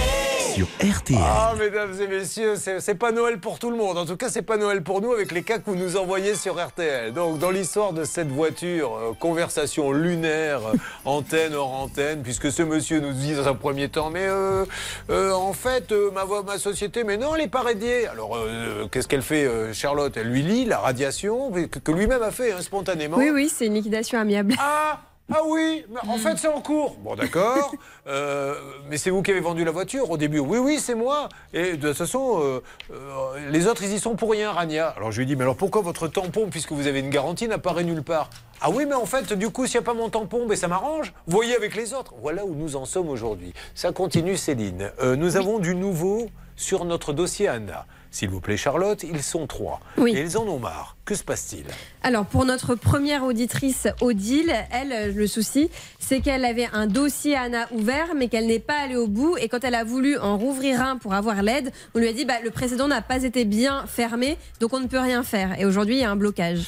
[0.61, 1.18] Sur RTL.
[1.18, 3.96] Ah, mesdames et messieurs, c'est pas Noël pour tout le monde.
[3.96, 6.34] En tout cas, c'est pas Noël pour nous avec les cas que vous nous envoyez
[6.34, 7.14] sur RTL.
[7.14, 12.62] Donc, dans l'histoire de cette voiture, euh, conversation lunaire, euh, antenne hors antenne, puisque ce
[12.62, 14.66] monsieur nous dit dans un premier temps, mais euh,
[15.08, 18.06] euh, en fait, euh, ma, voix- ma société, mais non, elle est pas radiée.
[18.08, 20.14] Alors, euh, qu'est-ce qu'elle fait, euh, Charlotte?
[20.18, 23.16] Elle lui lit la radiation que, que lui-même a fait hein, spontanément.
[23.16, 24.54] Oui, oui, c'est une liquidation amiable.
[24.58, 25.00] Ah
[25.32, 26.96] ah oui, mais en fait c'est en cours.
[26.98, 27.74] Bon d'accord,
[28.06, 28.54] Euh,
[28.88, 30.40] mais c'est vous qui avez vendu la voiture au début.
[30.40, 31.28] Oui oui c'est moi.
[31.52, 32.60] Et de toute façon, euh,
[32.90, 34.88] euh, les autres ils y sont pour rien, Rania.
[34.96, 37.84] Alors je lui dis mais alors pourquoi votre tampon, puisque vous avez une garantie, n'apparaît
[37.84, 38.30] nulle part?
[38.62, 40.66] Ah oui mais en fait du coup s'il n'y a pas mon tampon, ben, ça
[40.66, 41.12] m'arrange.
[41.26, 42.14] Voyez avec les autres.
[42.20, 43.52] Voilà où nous en sommes aujourd'hui.
[43.74, 44.90] Ça continue Céline.
[45.00, 47.86] Euh, nous avons du nouveau sur notre dossier Anna.
[48.10, 49.80] S'il vous plaît Charlotte, ils sont trois.
[49.96, 50.16] Oui.
[50.16, 50.96] Et ils en ont marre.
[51.11, 51.64] Que se passe-t-il
[52.04, 57.34] Alors, pour notre première auditrice, Odile, elle, euh, le souci, c'est qu'elle avait un dossier
[57.34, 59.36] Anna ouvert, mais qu'elle n'est pas allée au bout.
[59.38, 62.24] Et quand elle a voulu en rouvrir un pour avoir l'aide, on lui a dit
[62.26, 65.58] bah, le précédent n'a pas été bien fermé, donc on ne peut rien faire.
[65.58, 66.61] Et aujourd'hui, il y a un blocage.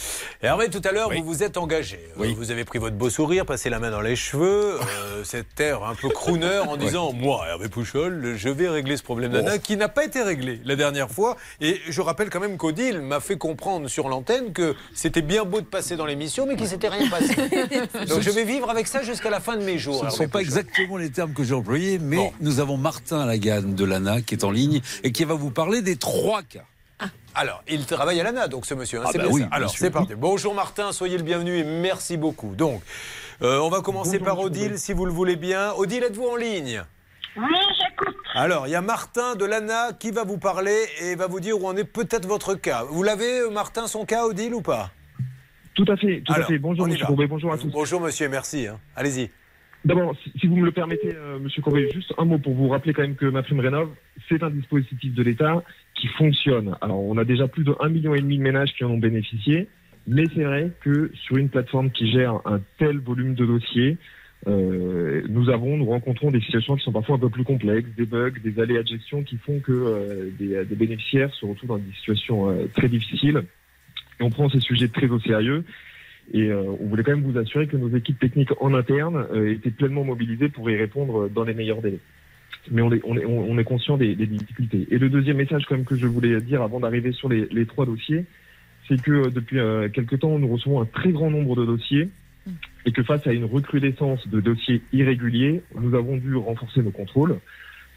[0.43, 2.01] Hervé, tout à l'heure, vous vous êtes engagé.
[2.19, 5.61] Euh, Vous avez pris votre beau sourire, passé la main dans les cheveux, euh, cette
[5.61, 9.59] air un peu crooner en disant Moi, Hervé Pouchol, je vais régler ce problème d'Anna
[9.59, 11.37] qui n'a pas été réglé la dernière fois.
[11.61, 15.61] Et je rappelle quand même qu'Odile m'a fait comprendre sur l'antenne que c'était bien beau
[15.61, 17.35] de passer dans l'émission, mais qu'il s'était rien passé.
[18.09, 20.01] Donc je vais vivre avec ça jusqu'à la fin de mes jours.
[20.01, 23.75] Ce ne sont pas exactement les termes que j'ai employés, mais nous avons Martin Lagarde
[23.75, 26.65] de l'ANA qui est en ligne et qui va vous parler des trois cas.
[27.35, 29.01] Alors, il travaille à l'ANA, donc ce monsieur.
[29.01, 29.47] hein, Ah c'est bah bien oui, ça.
[29.47, 30.15] bien Alors, c'est parti.
[30.17, 32.55] Bonjour Martin, soyez le bienvenu et merci beaucoup.
[32.55, 32.83] Donc,
[33.41, 35.73] euh, on va commencer par Odile, si vous le voulez bien.
[35.73, 36.83] Odile, êtes-vous en ligne?
[37.37, 37.43] Oui,
[37.79, 38.12] j'écoute.
[38.35, 41.61] Alors, il y a Martin de l'ANA qui va vous parler et va vous dire
[41.61, 42.85] où en est peut-être votre cas.
[42.91, 44.91] Vous l'avez, euh, Martin, son cas, Odile, ou pas?
[45.75, 46.59] Tout à fait, tout Alors, à fait.
[46.59, 47.05] Bonjour Monsieur.
[47.07, 47.71] Courbet, bonjour à tous.
[47.71, 48.67] Bonjour monsieur, merci.
[48.67, 48.79] hein.
[48.97, 49.31] Allez-y.
[49.85, 52.93] D'abord, si, vous me le permettez, euh, Monsieur Courbet, juste un mot pour vous rappeler
[52.95, 53.89] quand même que ma prime rénov,
[54.29, 55.63] c'est un dispositif de l'État
[55.95, 56.77] qui fonctionne.
[56.81, 58.99] Alors, on a déjà plus de 1,5 million et demi de ménages qui en ont
[58.99, 59.69] bénéficié.
[60.07, 63.99] Mais c'est vrai que sur une plateforme qui gère un tel volume de dossiers,
[64.47, 68.07] euh, nous avons, nous rencontrons des situations qui sont parfois un peu plus complexes, des
[68.07, 71.79] bugs, des aléas de gestion qui font que euh, des, des bénéficiaires se retrouvent dans
[71.79, 73.43] des situations euh, très difficiles.
[74.19, 75.65] Et on prend ces sujets très au sérieux.
[76.33, 79.53] Et euh, on voulait quand même vous assurer que nos équipes techniques en interne euh,
[79.53, 82.01] étaient pleinement mobilisées pour y répondre dans les meilleurs délais.
[82.71, 84.87] Mais on est, on est, on est conscient des, des difficultés.
[84.91, 87.67] Et le deuxième message quand même que je voulais dire avant d'arriver sur les, les
[87.67, 88.25] trois dossiers,
[88.89, 92.09] c'est que euh, depuis euh, quelque temps, nous recevons un très grand nombre de dossiers
[92.85, 97.39] et que face à une recrudescence de dossiers irréguliers, nous avons dû renforcer nos contrôles,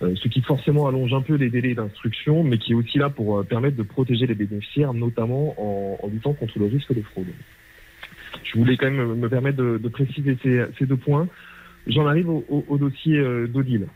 [0.02, 3.10] euh, ce qui forcément allonge un peu les délais d'instruction, mais qui est aussi là
[3.10, 7.28] pour euh, permettre de protéger les bénéficiaires, notamment en, luttant contre le risque de fraude.
[8.44, 11.28] Je voulais quand même me permettre de, préciser ces, deux points.
[11.88, 13.88] J'en arrive au dossier euh, d'Odile.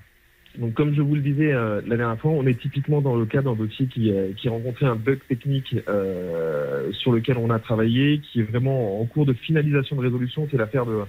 [0.60, 3.26] Donc, comme je vous le disais euh, la dernière fois, on est typiquement dans le
[3.26, 7.60] cas d'un dossier qui, euh, qui rencontrait un bug technique euh, sur lequel on a
[7.60, 10.50] travaillé, qui est vraiment en cours de finalisation de résolution.
[10.52, 11.04] C'est l'affaire de,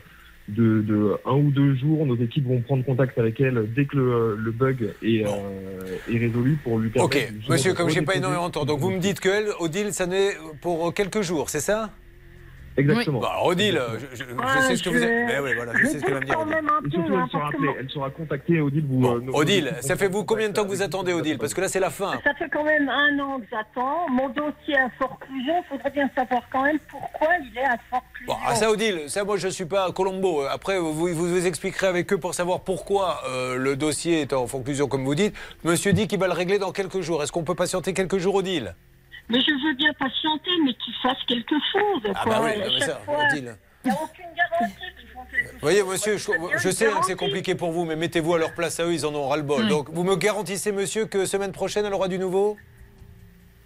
[0.48, 2.06] de, de un ou deux jours.
[2.06, 5.30] Nos équipes vont prendre contact avec elle dès que le, le bug est, euh,
[6.08, 7.16] est résolu pour lui permettre.
[7.16, 10.06] Ok, monsieur, comme j'ai pas énormément de temps, donc vous me dites qu'elle, Odile, ça
[10.06, 10.30] n'est
[10.60, 11.90] pour quelques jours, c'est ça?
[12.76, 13.20] Exactement.
[13.20, 15.26] Bon, alors, Odile, je, je- je Ah, sais ce que je- vous êtes.
[15.26, 16.38] Mais oui, voilà, je sais ce qu'elle va me dire.
[16.40, 16.54] Odile.
[16.54, 18.84] Et surtout, hein, elle sera, appelée, elle contactée, Odile.
[18.88, 21.36] Vous, euh, Odile, ça fait vous combien de temps que vous attendez, Odile?
[21.38, 22.12] Parce que là, c'est la fin.
[22.24, 24.08] Ça fait quand même un an que j'attends.
[24.08, 28.26] Mon dossier à forclusion, il faudrait bien savoir quand même pourquoi il est à forclusion.
[28.28, 30.42] Bon, ah, ça, Odile, ça, moi, je suis pas Colombo.
[30.42, 34.46] Après, vous, vous vous expliquerez avec eux pour savoir pourquoi euh, le dossier est en
[34.46, 35.34] conclusion, comme vous dites.
[35.64, 37.22] Monsieur dit qu'il va le régler dans quelques jours.
[37.22, 38.74] Est-ce qu'on peut patienter quelques jours, Odile?
[39.30, 42.02] Mais je veux bien patienter, mais qu'il fasse quelque chose.
[42.14, 42.32] Ah quoi.
[42.34, 43.56] bah oui, non, mais ça, fois, Odile.
[43.84, 45.52] Il n'y a aucune garantie qu'ils font quelque chose.
[45.54, 47.14] Vous voyez, monsieur, je, sais hein, que c'est garantie.
[47.16, 49.68] compliqué pour vous, mais mettez-vous à leur place à eux, ils en ont ras-le-bol.
[49.68, 52.56] Donc, vous me garantissez, monsieur, que semaine prochaine, elle aura du nouveau?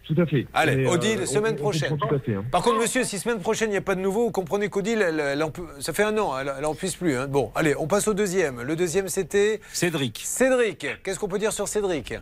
[0.06, 0.46] Tout à fait.
[0.52, 1.88] Allez, euh, Odile, on- semaine on prochaine.
[1.88, 2.34] comprend Tout à fait.
[2.34, 2.44] hein.
[2.52, 5.00] Par contre, monsieur, si semaine prochaine, il n'y a pas de nouveau, vous comprenez qu'Odile,
[5.00, 7.16] elle, elle en peut- ça fait un an, elle, elle en puisse plus.
[7.16, 7.26] hein.
[7.26, 8.60] Bon, allez, on passe au deuxième.
[8.60, 10.20] Le deuxième, c'était Cédric.
[10.22, 10.86] Cédric.
[11.02, 12.12] Qu'est-ce qu'on peut dire sur Cédric?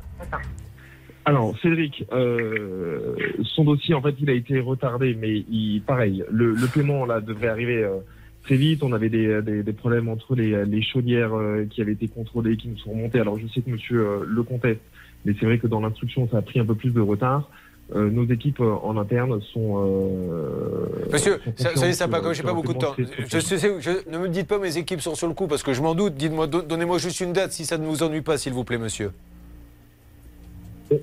[1.24, 3.14] Alors, Cédric, euh,
[3.44, 7.20] son dossier, en fait, il a été retardé, mais il, pareil, le, le paiement là
[7.20, 7.98] devrait arriver euh,
[8.44, 8.82] très vite.
[8.82, 12.56] On avait des, des, des problèmes entre les, les chaudières euh, qui avaient été contrôlées,
[12.56, 13.20] qui nous sont remontées.
[13.20, 14.80] Alors, je sais que Monsieur euh, le conteste,
[15.24, 17.48] mais c'est vrai que dans l'instruction, ça a pris un peu plus de retard.
[17.94, 19.84] Euh, nos équipes euh, en interne sont.
[19.84, 22.94] Euh, Monsieur, sont ça, ça pas, sur- j'ai pas beaucoup de temps.
[22.98, 25.82] Je, je- ne me dites pas mes équipes sont sur le coup parce que je
[25.82, 26.14] m'en doute.
[26.14, 28.78] Dites-moi, don- donnez-moi juste une date si ça ne vous ennuie pas, s'il vous plaît,
[28.78, 29.10] monsieur.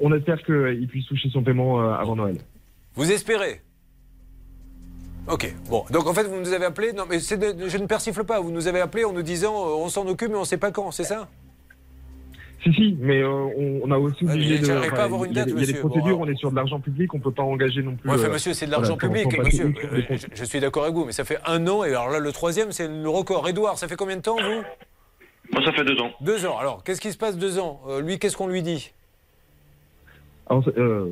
[0.01, 2.37] On, espère qu'il puisse toucher son paiement euh, avant Noël.
[2.95, 3.61] Vous espérez?
[5.27, 7.85] Ok, bon, donc en fait vous nous avez appelé, non mais c'est de- je ne
[7.85, 10.41] persifle pas, vous nous avez appelé en nous disant euh, on s'en occupe mais on
[10.41, 11.27] ne sait pas quand, c'est ça?
[12.63, 14.65] Si, si, mais euh, on, on a aussi obligé mais de.
[14.65, 15.87] j'arrive pas à avoir une il y a- date, Il y a des monsieur.
[15.87, 18.09] procédures, Bon, on est sur de l'argent public, on peut pas engager non plus.
[18.09, 19.71] Ouais, enfin, euh, monsieur, c'est de l'argent public, monsieur.
[19.83, 22.19] Euh, je, je suis d'accord avec vous, mais ça fait un an et alors là
[22.19, 23.47] le troisième c'est le record.
[23.47, 24.63] Edouard, ça fait combien de temps vous?
[25.53, 26.11] Moi, ça fait deux ans.
[26.21, 26.57] Deux ans.
[26.57, 27.81] Alors qu'est-ce qui se passe deux ans?
[27.87, 28.91] Euh, Lui, qu'est-ce qu'on lui dit?
[30.49, 31.05] Alors, euh,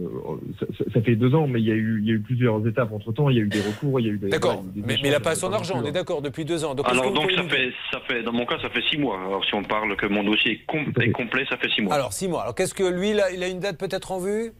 [0.91, 2.91] ça, fait deux ans, mais il y a eu, il y a eu plusieurs étapes
[2.91, 3.29] entre temps.
[3.29, 4.29] Il y a eu des recours, il y a eu des.
[4.29, 6.73] D'accord, mais, mais il n'a pas son argent, on est d'accord, depuis deux ans.
[6.73, 9.19] Donc, Alors donc ça fait, ça fait, dans mon cas, ça fait six mois.
[9.27, 11.93] Alors si on parle que mon dossier est, com- est complet, ça fait six mois.
[11.93, 12.41] Alors six mois.
[12.41, 14.53] Alors qu'est-ce que lui, là, il a une date peut-être en vue?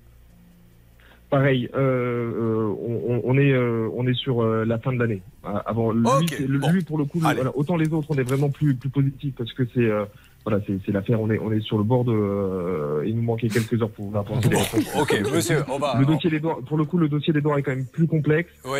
[1.31, 5.21] Pareil, euh, euh, on, est, euh, on est sur euh, la fin de l'année.
[5.45, 6.69] Euh, Avant lui, bon.
[6.87, 9.63] pour le coup, voilà, autant les autres, on est vraiment plus, plus positif parce que
[9.73, 10.05] c'est, euh,
[10.47, 11.19] voilà, c'est, l'affaire.
[11.19, 12.13] On est, on est sur le bord de.
[12.13, 14.95] euh, il nous manquait quelques heures pour vous apporter les réponses.
[14.97, 15.97] Ok, monsieur, on va.
[15.99, 18.49] Le dossier d'Edouard, pour le coup, le dossier d'Edouard est quand même plus complexe.
[18.63, 18.79] Oui.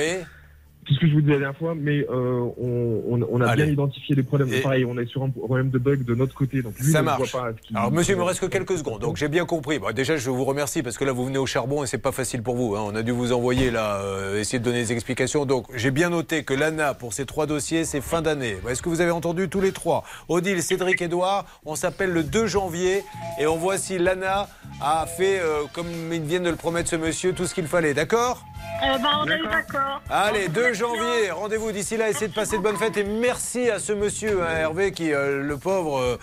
[0.87, 3.63] Tout ce que je vous disais la dernière fois, mais euh, on, a Allez.
[3.65, 4.53] bien identifié les problèmes.
[4.53, 6.99] Et- Pareil, on est sur un problème de bug de notre côté, donc lui Ça
[6.99, 7.29] ne marche.
[7.31, 9.79] voit pas ce Alors, monsieur, il me reste que quelques secondes, donc j'ai bien compris.
[9.79, 12.13] Bon, déjà, je vous remercie parce que là, vous venez au charbon et c'est pas
[12.13, 12.75] facile pour vous.
[12.75, 12.83] hein.
[12.85, 15.45] On a dû vous envoyer là, euh, essayer de donner des explications.
[15.45, 18.55] Donc, j'ai bien noté que l'ANA pour ces trois dossiers, c'est fin d'année.
[18.69, 20.03] Est-ce que vous avez entendu tous les trois?
[20.29, 21.45] Odile, Cédric, Edouard.
[21.65, 23.03] On s'appelle le 2 janvier
[23.41, 24.47] et on voit si l'ANA
[24.81, 27.93] a fait, euh, comme ils viennent de le promettre ce monsieur, tout ce qu'il fallait.
[27.93, 28.43] D'accord?
[28.83, 30.01] Eh ben, on est d'accord.
[30.09, 33.79] Allez, 2 janvier, rendez-vous d'ici là, essayez de passer de bonnes fêtes et merci à
[33.79, 36.17] ce monsieur, hein, Hervé, qui, euh, le pauvre, euh,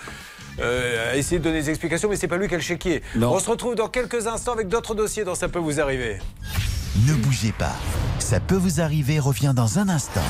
[0.60, 3.02] euh, a essayé de donner des explications, mais c'est pas lui qui a le chéquier.
[3.20, 6.18] On se retrouve dans quelques instants avec d'autres dossiers dont ça peut vous arriver.
[7.08, 7.74] Ne bougez pas.
[8.20, 10.20] Ça peut vous arriver revient dans un instant.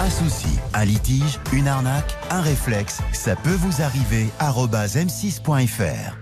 [0.00, 4.26] Un souci, un litige, une arnaque, un réflexe, ça peut vous arriver.
[4.40, 6.16] arobase m6.fr.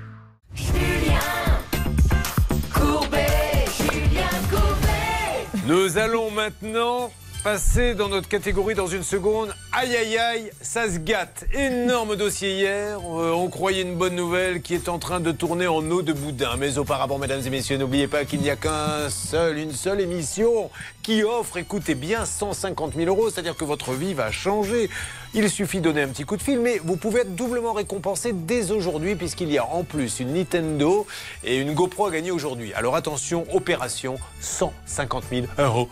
[5.67, 7.11] Nous allons maintenant
[7.43, 9.55] passer dans notre catégorie dans une seconde.
[9.73, 11.47] Aïe aïe aïe, ça se gâte.
[11.55, 12.99] Énorme dossier hier.
[12.99, 16.13] Euh, on croyait une bonne nouvelle qui est en train de tourner en eau de
[16.13, 16.57] boudin.
[16.59, 20.71] Mais auparavant, mesdames et messieurs, n'oubliez pas qu'il n'y a qu'un seul, une seule émission
[21.03, 23.31] qui offre, écoutez bien, 150 000 euros.
[23.31, 24.91] C'est-à-dire que votre vie va changer.
[25.37, 28.33] Il suffit de donner un petit coup de fil, mais vous pouvez être doublement récompensé
[28.33, 31.09] dès aujourd'hui puisqu'il y a en plus une Nintendo
[31.43, 32.73] et une GoPro à gagner aujourd'hui.
[32.75, 35.89] Alors attention, opération 150 000 euros.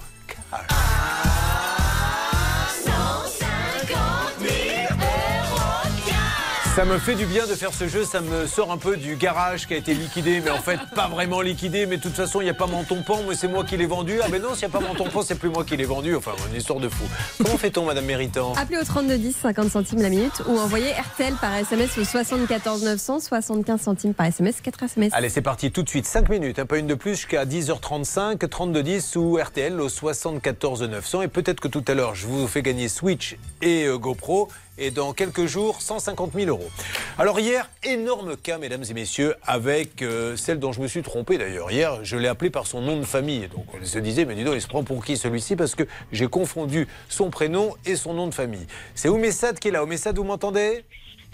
[6.75, 9.17] Ça me fait du bien de faire ce jeu, ça me sort un peu du
[9.17, 12.41] garage qui a été liquidé, mais en fait pas vraiment liquidé, mais de toute façon
[12.41, 14.21] il n'y a pas mon pan, mais c'est moi qui l'ai vendu.
[14.25, 16.17] Ah ben non, s'il n'y a pas mon pan, c'est plus moi qui l'ai vendu.
[16.17, 17.05] Enfin, une histoire de fou.
[17.37, 18.55] Comment fait-on, Madame Méritant?
[18.55, 23.21] Appelez au 3210, 50 centimes la minute, ou envoyez RTL par SMS au 74 900,
[23.21, 25.13] 75 centimes par SMS, 4 SMS.
[25.13, 28.49] Allez, c'est parti tout de suite, 5 minutes, hein, pas une de plus, jusqu'à 10h35,
[28.49, 31.21] 3210 ou RTL au 74 900.
[31.21, 34.49] Et peut-être que tout à l'heure, je vous fais gagner Switch et euh, GoPro.
[34.79, 36.71] Et dans quelques jours, 150 000 euros.
[37.19, 41.37] Alors hier, énorme cas, mesdames et messieurs, avec euh, celle dont je me suis trompé
[41.37, 41.71] d'ailleurs.
[41.71, 43.49] Hier, je l'ai appelé par son nom de famille.
[43.49, 45.57] Donc on se disait, mais dis donc, il se prend pour qui celui-ci?
[45.57, 48.67] Parce que j'ai confondu son prénom et son nom de famille.
[48.95, 49.85] C'est Oumessad qui est là.
[49.85, 50.85] Oumessad, vous m'entendez?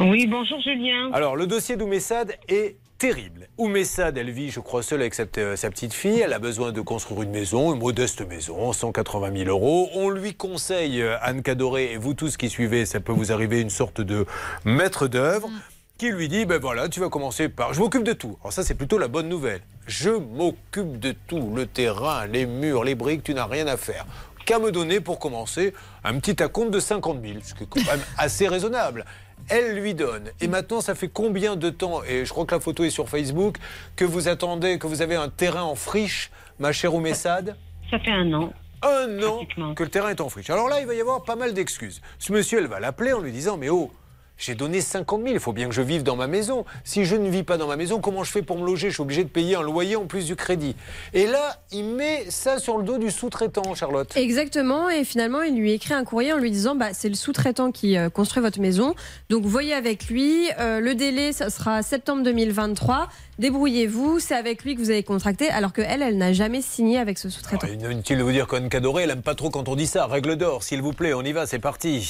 [0.01, 1.11] Oui, bonjour Julien.
[1.12, 3.49] Alors, le dossier d'Oumessad est terrible.
[3.59, 5.24] Oumessad, elle vit, je crois, seule avec sa,
[5.57, 6.20] sa petite fille.
[6.20, 9.88] Elle a besoin de construire une maison, une modeste maison, 180 000 euros.
[9.94, 13.61] On lui conseille, euh, Anne Cadoré, et vous tous qui suivez, ça peut vous arriver,
[13.61, 14.26] une sorte de
[14.64, 15.49] maître d'œuvre.
[15.96, 17.74] Qui lui dit, ben voilà, tu vas commencer par.
[17.74, 18.36] Je m'occupe de tout.
[18.42, 19.62] Alors, ça, c'est plutôt la bonne nouvelle.
[19.88, 21.53] Je m'occupe de tout.
[21.57, 24.07] Le terrain, les murs, les briques, tu n'as rien à faire.
[24.46, 25.74] Qu'à me donner pour commencer
[26.05, 29.05] un petit acompte de 50 000, ce qui est quand même assez raisonnable
[29.49, 30.30] elle lui donne.
[30.41, 33.09] Et maintenant, ça fait combien de temps, et je crois que la photo est sur
[33.09, 33.57] Facebook,
[33.97, 37.57] que vous attendez, que vous avez un terrain en friche, ma chère Oumessad?
[37.91, 38.53] Ça fait un an.
[38.82, 40.51] Un an que le terrain est en friche.
[40.51, 42.01] Alors là, il va y avoir pas mal d'excuses.
[42.18, 43.91] Ce monsieur, elle va l'appeler en lui disant, mais oh,
[44.39, 46.64] j'ai donné 50 000, il faut bien que je vive dans ma maison.
[46.84, 48.89] Si je ne vis pas dans ma maison, comment je fais pour me loger?
[48.89, 50.76] Je suis obligé de payer un loyer en plus du crédit.
[51.12, 54.16] Et là, il met ça sur le dos du sous-traitant, Charlotte.
[54.16, 57.72] Exactement, et finalement, il lui écrit un courrier en lui disant bah, c'est le sous-traitant
[57.72, 58.95] qui euh, construit votre maison,
[59.28, 60.49] donc voyez avec lui.
[60.61, 63.09] Euh, le délai, ça sera septembre 2023.
[63.41, 67.18] Débrouillez-vous, c'est avec lui que vous avez contracté, alors qu'elle, elle, n'a jamais signé avec
[67.18, 67.66] ce sous-traitant.
[67.66, 70.07] Inutile de vous dire qu'Anne Cadoré, elle aime pas trop quand on dit ça.
[70.07, 72.09] Règle d'or, s'il vous plaît, on y va, c'est parti.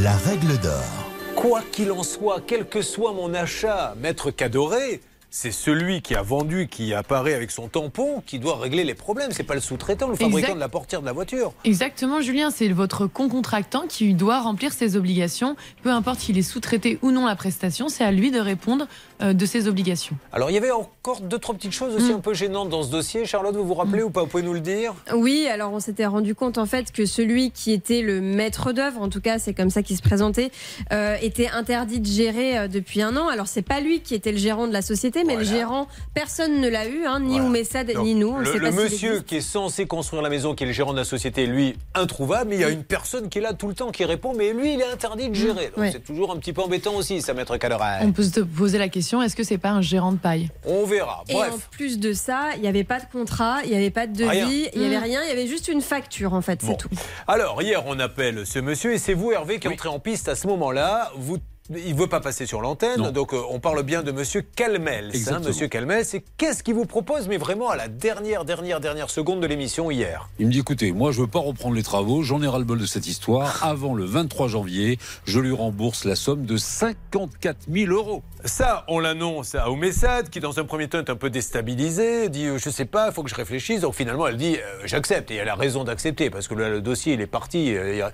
[0.00, 1.15] La règle d'or.
[1.36, 5.02] Quoi qu'il en soit, quel que soit mon achat, maître Cadoré,
[5.38, 9.32] c'est celui qui a vendu, qui apparaît avec son tampon, qui doit régler les problèmes.
[9.32, 10.54] C'est pas le sous-traitant, le fabricant Exact.
[10.54, 11.52] de la portière de la voiture.
[11.64, 15.54] Exactement, Julien, c'est votre concontractant qui doit remplir ses obligations.
[15.82, 18.88] Peu importe s'il est sous-traité ou non la prestation, c'est à lui de répondre
[19.20, 20.16] euh, de ses obligations.
[20.32, 22.90] Alors il y avait encore deux, trois petites choses aussi un peu gênantes dans ce
[22.90, 23.26] dossier.
[23.26, 24.94] Charlotte, vous vous rappelez ou pas Vous pouvez nous le dire?
[25.14, 29.02] Oui, alors on s'était rendu compte en fait que celui qui était le maître d'œuvre,
[29.02, 30.50] en tout cas c'est comme ça qu'il se présentait,
[30.92, 33.28] euh, était interdit de gérer euh, depuis un an.
[33.28, 36.60] Alors c'est pas lui qui était le gérant de la société, mais le gérant, personne
[36.60, 38.28] ne l'a eu, hein, ni Oumessad Donc, ni nous.
[38.28, 40.72] On le sait le pas monsieur qui est censé construire la maison, qui est le
[40.72, 43.52] gérant de la société, lui, introuvable, mais il y a une personne qui est là
[43.52, 45.72] tout le temps, qui répond, mais lui, il est interdit de gérer.
[45.76, 47.98] Donc c'est toujours un petit peu embêtant aussi, ça, maître Cadoré.
[48.02, 50.50] On peut se poser la question est-ce que c'est pas un gérant de paille?
[50.64, 51.24] On verra.
[51.28, 54.06] Et en plus de ça, il n'y avait pas de contrat, il n'y avait pas
[54.06, 55.02] de devis, il n'y avait Mm.
[55.02, 56.76] rien, il y avait juste une facture en fait, c'est Bon.
[56.76, 56.88] tout.
[57.26, 60.34] Alors, hier, on appelle ce monsieur et c'est vous, Hervé, qui entrez en piste à
[60.36, 61.10] ce moment-là.
[61.16, 61.38] Vous
[61.70, 65.10] il ne veut pas passer sur l'antenne, donc euh, on parle bien de Monsieur Calmels.
[65.36, 65.40] hein.
[65.48, 69.40] Monsieur Calmels, et qu'est-ce qu'il vous propose, mais vraiment à la dernière, dernière, dernière seconde
[69.40, 70.28] de l'émission hier?
[70.38, 72.86] Il me dit écoutez, moi je veux pas reprendre les travaux, j'en ai ras-le-bol de
[72.86, 73.62] cette histoire.
[73.64, 78.22] Avant le 23 janvier, je lui rembourse la somme de 54 000 euros.
[78.44, 82.46] Ça, on l'annonce à Oumessad, qui dans un premier temps est un peu déstabilisé, dit
[82.46, 83.80] euh, je sais pas, il faut que je réfléchisse.
[83.80, 86.80] Donc finalement, elle dit euh, j'accepte, et elle a raison d'accepter, parce que là, le
[86.80, 87.74] dossier, il est parti.
[87.76, 88.08] euh,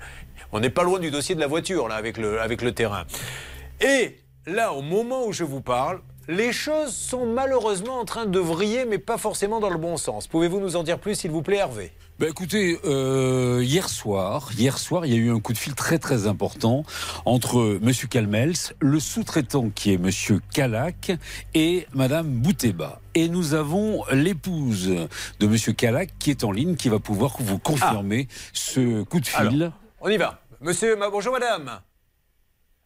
[0.52, 3.04] on n'est pas loin du dossier de la voiture, là, avec le, avec le terrain.
[3.80, 8.38] Et là, au moment où je vous parle, les choses sont malheureusement en train de
[8.38, 10.28] vriller, mais pas forcément dans le bon sens.
[10.28, 11.92] Pouvez-vous nous en dire plus, s'il vous plaît, Hervé?
[12.18, 15.74] Ben écoutez, euh, hier soir, hier soir, il y a eu un coup de fil
[15.74, 16.84] très très important
[17.24, 21.10] entre Monsieur Calmels, le sous-traitant qui est Monsieur Calac
[21.54, 23.00] et Madame Bouteba.
[23.14, 24.92] Et nous avons l'épouse
[25.40, 29.26] de Monsieur Calac qui est en ligne, qui va pouvoir vous confirmer ce coup de
[29.26, 29.72] fil.
[30.00, 30.41] On y va.
[30.62, 31.80] Monsieur, bonjour madame.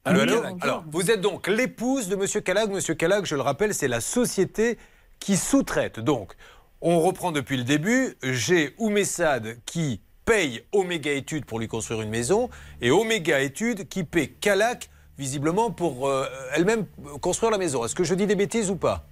[0.06, 0.42] Allô, allô.
[0.62, 2.70] Alors, vous êtes donc l'épouse de Monsieur Calag.
[2.70, 4.78] Monsieur Calag, je le rappelle, c'est la société
[5.20, 6.00] qui sous-traite.
[6.00, 6.32] Donc,
[6.80, 8.16] on reprend depuis le début.
[8.22, 12.48] J'ai Oumessad qui paye Omega Études pour lui construire une maison
[12.80, 16.86] et Omega Études qui paie Calac visiblement pour euh, elle-même
[17.20, 17.84] construire la maison.
[17.84, 19.06] Est-ce que je dis des bêtises ou pas?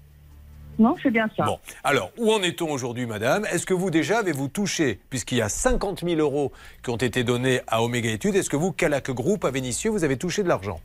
[0.78, 1.44] Non, c'est bien ça.
[1.44, 3.44] Bon, alors, où en est-on aujourd'hui, madame?
[3.46, 6.52] Est-ce que vous, déjà, avez-vous touché, puisqu'il y a 50 000 euros
[6.82, 10.04] qui ont été donnés à Omega Études, est-ce que vous, Calac Group, à Vénissieux, vous
[10.04, 10.80] avez touché de l'argent?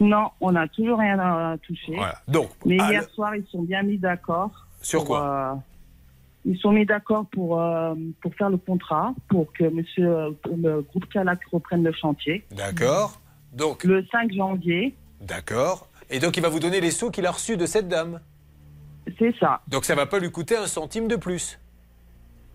[0.00, 1.94] Non, on n'a toujours rien à toucher.
[1.94, 2.20] Voilà.
[2.26, 4.50] Donc, Mais à hier soir, ils sont bien mis d'accord.
[4.80, 5.54] Sur pour, euh,
[6.44, 10.56] Ils sont mis d'accord pour, euh, pour faire le contrat, pour que monsieur, euh, pour
[10.56, 12.44] le groupe Calac reprenne le chantier.
[12.50, 13.20] D'accord.
[13.52, 15.86] Donc, Le 5 janvier, d'accord.
[16.10, 18.20] Et donc, il va vous donner les sous qu'il a reçus de cette dame
[19.18, 19.60] c'est ça.
[19.68, 21.58] Donc, ça va pas lui coûter un centime de plus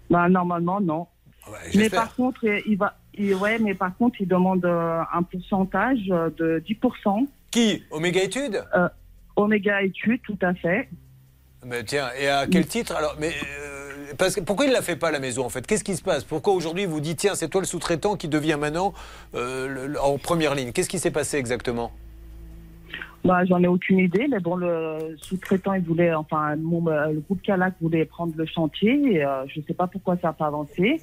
[0.09, 1.07] Bah, normalement, non.
[1.49, 2.03] mais j'espère.
[2.03, 2.97] par contre, il va.
[3.13, 7.27] il- ouais, mais par contre, il demande euh, un pourcentage de 10%.
[7.51, 7.83] Qui?
[7.91, 8.63] Omega Études?
[8.75, 8.87] Euh,
[9.35, 10.89] Omega Études, tout à fait.
[11.65, 12.95] Mais tiens, et à quel titre?
[12.95, 15.65] Alors Mais euh, parce que pourquoi il ne la fait pas la maison en fait?
[15.65, 16.23] Qu'est-ce qui se passe?
[16.23, 18.93] Pourquoi aujourd'hui vous dites tiens c'est toi le sous-traitant qui devient maintenant
[19.33, 20.71] euh, le- le- en première ligne?
[20.71, 21.91] Qu'est-ce qui s'est passé exactement?
[23.27, 27.19] Bah, j'en ai aucune idée, mais bon, le sous-traitant, il voulait, enfin, mon- euh, le
[27.19, 30.33] groupe Calac voulait prendre le chantier, et, euh, je ne sais pas pourquoi ça n'a
[30.33, 31.01] pas avancé.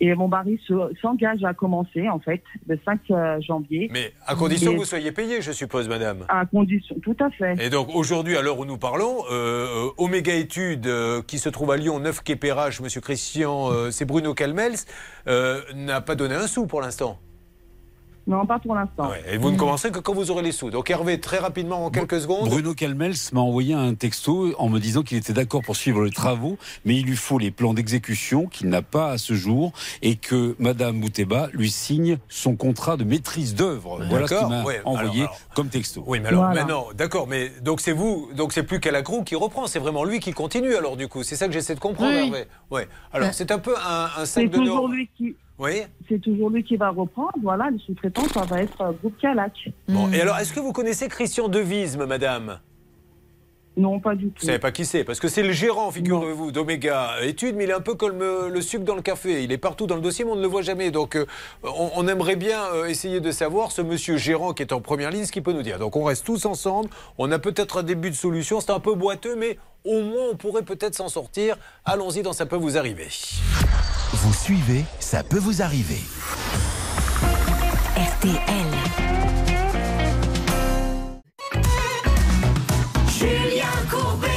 [0.00, 3.90] Et mon mari se- s'engage à commencer, en fait, le 5 euh, janvier.
[3.92, 6.24] Mais à condition Et- que vous soyez payé, je suppose, madame.
[6.28, 7.56] À condition, tout à fait.
[7.60, 11.72] Et donc aujourd'hui, à l'heure où nous parlons, euh, Omega Études, euh, qui se trouve
[11.72, 14.76] à Lyon, 9 quai Perrache, Monsieur Christian, euh, c'est Bruno Calmels,
[15.26, 17.18] n'a pas donné un sou pour l'instant.
[18.28, 19.10] Non, pas pour l'instant.
[19.32, 20.70] Et vous ne commencerez que quand vous aurez les sous.
[20.70, 22.48] Donc Hervé, très rapidement, en quelques secondes.
[22.50, 26.10] Bruno Calmels m'a envoyé un texto en me disant qu'il était d'accord pour suivre les
[26.10, 29.72] travaux, mais il lui faut les plans d'exécution qu'il n'a pas à ce jour
[30.02, 33.98] et que Madame Bouteba lui signe son contrat de maîtrise d'œuvre.
[34.10, 34.80] Voilà ce qu'il D'accord, m'a ouais.
[34.84, 35.40] envoyé Alors, alors.
[35.54, 36.04] comme texto.
[36.06, 39.66] Oui, mais alors maintenant, d'accord, mais donc c'est vous, donc c'est plus Calacrou qui reprend,
[39.66, 41.22] c'est vraiment lui qui continue alors du coup.
[41.22, 42.26] C'est ça que j'essaie de comprendre, Oui.
[42.26, 42.44] Hervé.
[42.70, 42.88] Ouais.
[43.12, 43.32] Alors Ouais.
[43.34, 44.88] c'est un peu un, un sac de toujours Nord.
[44.88, 45.34] lui qui.
[45.58, 45.82] Oui.
[46.08, 47.32] C'est toujours lui qui va reprendre.
[47.42, 49.70] Voilà, le sous-traitant, ça va être euh, groupe Calac.
[49.88, 52.60] Bon, et alors est-ce que vous connaissez Christian Devisme, madame?
[53.76, 54.40] Non, pas du tout.
[54.40, 57.70] Vous savez pas qui c'est Parce que c'est le gérant, figurez-vous, d'Omega Études, mais il
[57.70, 59.44] est un peu comme euh, le sucre dans le café.
[59.44, 60.90] Il est partout dans le dossier, mais on ne le voit jamais.
[60.90, 61.26] Donc euh,
[61.62, 65.12] on, on aimerait bien euh, essayer de savoir, ce monsieur gérant qui est en première
[65.12, 65.78] ligne, ce qu'il peut nous dire.
[65.78, 66.88] Donc on reste tous ensemble.
[67.18, 68.60] On a peut-être un début de solution.
[68.60, 71.56] C'est un peu boiteux, mais au moins on pourrait peut-être s'en sortir.
[71.84, 73.06] Allons-y dans Ça peut vous arriver.
[74.28, 76.02] Vous suivez, ça peut vous arriver.
[77.96, 78.36] RTL.
[83.08, 84.28] Julien Courbet.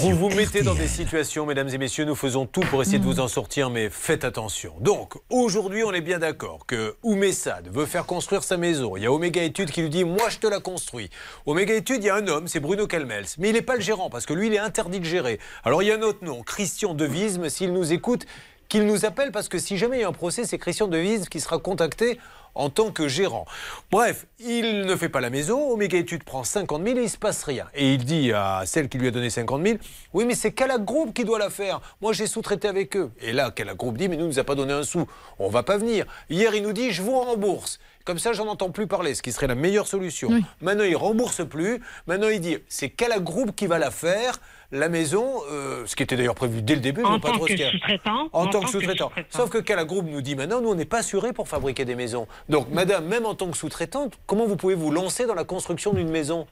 [0.00, 3.04] Vous vous mettez dans des situations, mesdames et messieurs, nous faisons tout pour essayer de
[3.04, 4.72] vous en sortir, mais faites attention.
[4.80, 8.96] Donc, aujourd'hui, on est bien d'accord que Oumessad veut faire construire sa maison.
[8.96, 11.08] Il y a Omega Études qui lui dit Moi, je te la construis.
[11.46, 13.26] Omega Études, il y a un homme, c'est Bruno Calmels.
[13.38, 15.38] Mais il n'est pas le gérant, parce que lui, il est interdit de gérer.
[15.62, 18.26] Alors, il y a un autre nom, Christian Devisme, s'il nous écoute,
[18.70, 21.26] qu'il nous appelle, parce que si jamais il y a un procès, c'est Christian Devisme
[21.26, 22.18] qui sera contacté
[22.54, 23.44] en tant que gérant.
[23.90, 27.18] Bref, il ne fait pas la maison, Omega Études prend 50 000 et il se
[27.18, 27.66] passe rien.
[27.74, 29.78] Et il dit à celle qui lui a donné 50 000,
[30.14, 33.10] oui mais c'est Calac Group qui doit la faire, moi j'ai sous-traité avec eux.
[33.20, 35.06] Et là, Calac Group dit, mais nous, il nous a pas donné un sou,
[35.38, 36.06] on va pas venir.
[36.28, 37.80] Hier, il nous dit, je vous rembourse.
[38.04, 40.30] Comme ça, j'en entends plus parler, ce qui serait la meilleure solution.
[40.60, 41.80] Maintenant, il rembourse plus.
[42.06, 44.40] Maintenant, il dit, c'est Calac Group qui va la faire.
[44.72, 47.44] La maison, euh, ce qui était d'ailleurs prévu dès le début, je En tant trop
[47.44, 47.72] que ce qu'il y a.
[47.72, 48.28] sous-traitant.
[48.32, 49.10] En, tant que sous-traitant.
[49.28, 51.96] Sauf que Cala Group nous dit maintenant, nous, on n'est pas assuré pour fabriquer des
[51.96, 52.28] maisons.
[52.48, 55.92] Donc, madame, même en tant que sous-traitante, comment vous pouvez vous lancer dans la construction
[55.92, 56.46] d'une maison?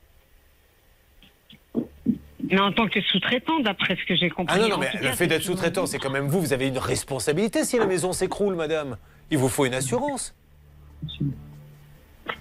[2.50, 4.56] Mais en tant que sous-traitant, d'après ce que j'ai compris.
[4.56, 6.66] Ah non, non, mais le cas, fait d'être sous-traitant, c'est quand même vous, vous avez
[6.66, 8.96] une responsabilité si la maison s'écroule, madame.
[9.30, 10.34] Il vous faut une assurance.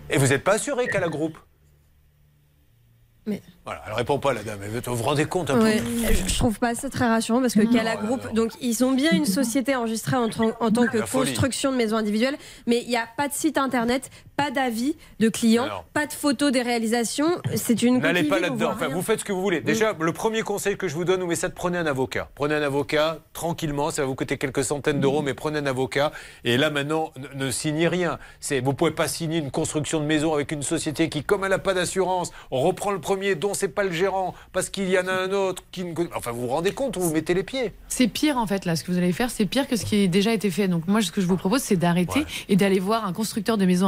[0.09, 1.37] Et vous n'êtes pas assuré, Cala Group
[3.25, 4.59] Mais- Voilà, elle répond pas, la dame.
[4.63, 7.41] Elle veut- Vous vous rendez compte un Ouais, peu je trouve pas ça très rassurant
[7.41, 10.87] parce que Cala Group, donc ils ont bien une société enregistrée en, tant- en tant
[10.87, 11.33] que La folie.
[11.33, 15.29] construction de maisons individuelles, mais il n'y a pas de site internet, pas d'avis de
[15.29, 15.83] clients, Alors.
[15.93, 17.41] pas de photos des réalisations.
[17.55, 18.71] C'est une N'allez pas là-dedans.
[18.73, 19.61] Enfin, vous faites ce que vous voulez.
[19.61, 22.29] Déjà, le premier conseil que je vous donne, mais ça, prenez un avocat.
[22.35, 23.89] Prenez un avocat tranquillement.
[23.89, 26.11] Ça va vous coûter quelques centaines d'euros, mais prenez un avocat.
[26.43, 28.19] Et là, maintenant, ne, ne signez rien.
[28.39, 31.49] C'est, vous pouvez pas signer une construction de maison avec une société qui, comme elle
[31.49, 35.07] n'a pas d'assurance, reprend le premier dont c'est pas le gérant parce qu'il y en
[35.07, 35.93] a un autre qui ne.
[36.15, 37.73] Enfin, vous vous rendez compte où vous mettez les pieds.
[37.87, 40.03] C'est pire en fait là, ce que vous allez faire, c'est pire que ce qui
[40.03, 40.67] a déjà été fait.
[40.67, 43.65] Donc moi, ce que je vous propose, c'est d'arrêter et d'aller voir un constructeur de
[43.65, 43.87] maisons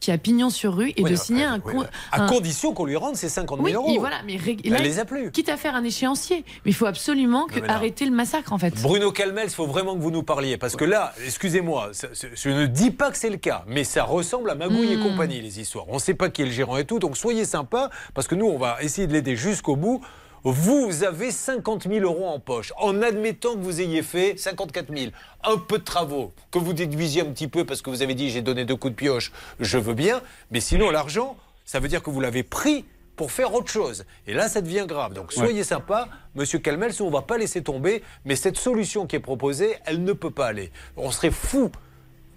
[0.00, 1.84] qui a pignon sur rue et de signer un, oui.
[2.12, 3.90] À condition qu'on lui rende ses 50 000 Oui, euros.
[3.94, 5.30] et voilà, mais ré- Elle là, les a plus.
[5.30, 8.58] Quitte à faire un échéancier, mais il faut absolument que là- arrêter le massacre en
[8.58, 8.74] fait.
[8.82, 10.56] Bruno Calmels, il faut vraiment que vous nous parliez.
[10.58, 11.90] Parce que là, excusez-moi,
[12.34, 15.02] je ne dis pas que c'est le cas, mais ça ressemble à Magouille et Mm.
[15.02, 15.84] compagnie, les histoires.
[15.88, 18.34] On ne sait pas qui est le gérant et tout, donc soyez sympa, parce que
[18.34, 20.00] nous, on va essayer de l'aider jusqu'au bout.
[20.50, 25.12] Vous avez 50 000 euros en poche, en admettant que vous ayez fait 54 000,
[25.44, 28.30] un peu de travaux, que vous déduisiez un petit peu parce que vous avez dit
[28.30, 29.30] j'ai donné deux coups de pioche,
[29.60, 33.52] je veux bien, mais sinon l'argent, ça veut dire que vous l'avez pris pour faire
[33.52, 34.06] autre chose.
[34.26, 35.12] Et là, ça devient grave.
[35.12, 39.16] Donc soyez sympa, monsieur Calmels, on ne va pas laisser tomber, mais cette solution qui
[39.16, 40.70] est proposée, elle ne peut pas aller.
[40.96, 41.70] On serait fou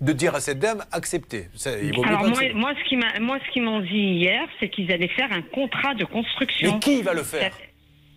[0.01, 1.47] de dire à cette dame acceptez.
[1.55, 4.41] Ça, il vaut mieux Alors moi, ce qui m'a- moi, ce qu'ils m'ont dit hier,
[4.59, 6.73] c'est qu'ils allaient faire un contrat de construction.
[6.73, 7.53] Mais qui va le faire?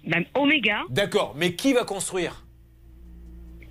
[0.06, 2.44] Ben, Omega, D'accord, mais qui va construire?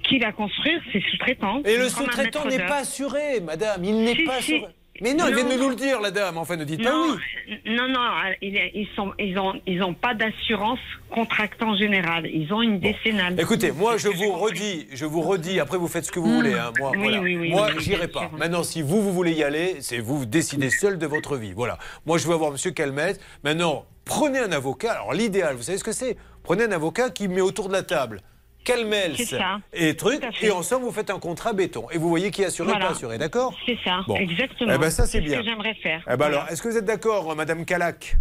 [0.04, 1.62] Qui va construire, c'est sous-traitant.
[1.64, 4.56] Et le sous-traitant n'est pas assuré, madame, il n'est Si, pas si.
[4.56, 4.72] assuré.
[5.02, 5.64] Mais non, il vient de Non.
[5.64, 7.16] nous le dire, la dame, enfin ne dites pas Non,
[7.48, 7.60] oui.
[7.66, 10.80] non, non, euh, ils, ils sont, ils ont, ils ont pas d'assurance
[11.10, 12.28] contractant général.
[12.28, 13.40] Ils ont une décennale.
[13.40, 16.54] Écoutez, moi je vous redis, je vous redis, après vous faites ce que vous voulez.
[16.54, 16.72] hein.
[16.80, 17.20] Moi, Oui, voilà.
[17.22, 18.30] oui, oui, moi j'irai pas.
[18.38, 21.54] Maintenant, si vous, vous voulez y aller, c'est vous, vous décidez seul de votre vie.
[21.56, 21.80] Voilà.
[22.06, 23.20] Moi je veux avoir Monsieur Calmette.
[23.44, 24.92] Maintenant, prenez un avocat.
[24.94, 26.18] Alors l'idéal, vous savez ce que c'est?
[26.44, 28.22] Prenez un avocat qui met autour de la table.
[28.64, 29.16] Calmels
[29.74, 30.46] et truc, Tout à fait.
[30.48, 31.86] et ensemble vous faites un contrat béton.
[31.92, 32.86] Et vous voyez qui est assuré, Voilà.
[32.88, 34.16] pas assuré, d'accord C'est ça, Bon.
[34.16, 34.72] exactement.
[34.74, 35.40] Eh ben ça c'est ce bien.
[35.40, 36.02] que j'aimerais faire.
[36.06, 36.38] Eh ben Voilà.
[36.40, 38.18] alors, est-ce que vous êtes d'accord, Madame Calac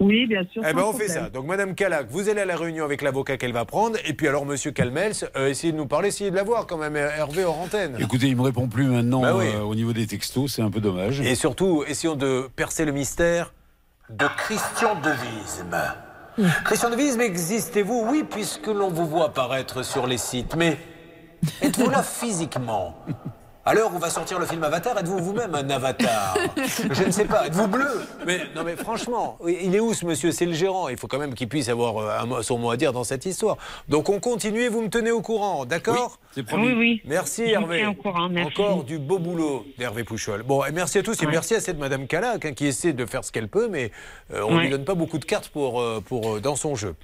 [0.00, 0.62] Oui, bien sûr.
[0.66, 1.28] Eh ben on fait ça.
[1.28, 4.28] Donc Madame Calac, vous allez à la réunion avec l'avocat qu'elle va prendre, et puis
[4.28, 7.44] alors Monsieur Calmels, euh, essayez de nous parler, essayez de la voir quand même, Hervé
[7.44, 7.96] hors antenne.
[8.00, 9.44] Écoutez, il me répond plus maintenant Bah oui.
[9.54, 11.20] euh, au niveau des textos, c'est un peu dommage.
[11.20, 13.52] Et surtout, essayons de percer le mystère
[14.08, 15.76] de Christian Devisme.
[16.64, 18.06] Christian Devisme, existez-vous?
[18.10, 20.78] Oui, puisque l'on vous voit apparaître sur les sites, mais
[21.62, 22.94] êtes-vous là physiquement?
[23.64, 26.34] À l'heure où va sortir le film Avatar, êtes-vous vous-même un avatar?
[26.90, 27.46] Je ne sais pas.
[27.46, 27.86] Êtes-vous bleu?
[28.26, 30.32] Mais non, mais franchement, il est où ce monsieur?
[30.32, 30.88] C'est le gérant.
[30.88, 33.26] Il faut quand même qu'il puisse avoir euh, un son mot à dire dans cette
[33.26, 33.56] histoire.
[33.88, 36.18] Donc on continue et vous me tenez au courant, d'accord?
[36.34, 36.68] C'est promis.
[36.68, 37.02] Oui, oui.
[37.04, 37.86] Merci Je vous Hervé.
[37.86, 38.52] au courant, merci.
[38.60, 40.42] Encore du beau boulot d'Hervé Pouchol.
[40.42, 41.32] Bon, et merci à tous et Ouais.
[41.32, 43.90] merci à cette Madame Calac hein, qui essaie de faire ce qu'elle peut, mais
[44.32, 44.62] euh, on ne Ouais.
[44.64, 46.94] lui donne pas beaucoup de cartes pour, euh, pour, dans son jeu.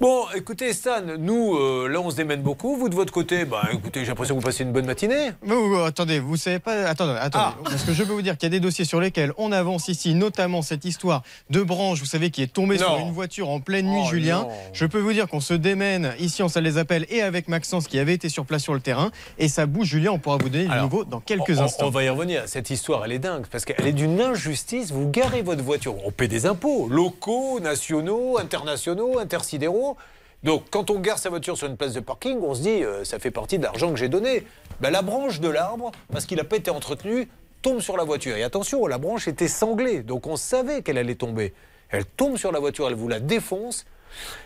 [0.00, 2.76] Bon, écoutez Stan, nous, euh, là on se démène beaucoup.
[2.76, 5.30] Vous de votre côté, bah, écoutez, j'ai l'impression que vous passez une bonne matinée.
[5.42, 6.86] Mais, oh, attendez, vous savez pas.
[6.88, 7.54] Attendez, attendez.
[7.58, 7.62] Ah.
[7.64, 9.88] Parce que je peux vous dire qu'il y a des dossiers sur lesquels on avance
[9.88, 13.60] ici, notamment cette histoire de branche, vous savez, qui est tombée sur une voiture en
[13.60, 14.42] pleine nuit, Oh, Julien.
[14.42, 14.48] non.
[14.72, 17.86] Je peux vous dire qu'on se démène ici en salle des appels et avec Maxence
[17.88, 19.10] qui avait été sur place sur le terrain.
[19.38, 21.86] Et ça bouge, Julien, on pourra vous donner du nouveau dans quelques on- instants.
[21.86, 22.42] On va y revenir.
[22.46, 24.90] Cette histoire, elle est dingue parce qu'elle est d'une injustice.
[24.92, 29.96] Vous garez votre voiture, on paie des impôts locaux, nationaux, internationaux, intersidéraux.
[30.44, 33.04] Donc, quand on gare sa voiture sur une place de parking, on se dit, euh,
[33.04, 34.46] ça fait partie de l'argent que j'ai donné.
[34.80, 37.28] Ben, la branche de l'arbre, parce qu'il n'a pas été entretenu,
[37.60, 38.36] tombe sur la voiture.
[38.36, 41.54] Et attention, la branche était sanglée, donc on savait qu'elle allait tomber.
[41.88, 43.84] Elle tombe sur la voiture, elle vous la défonce.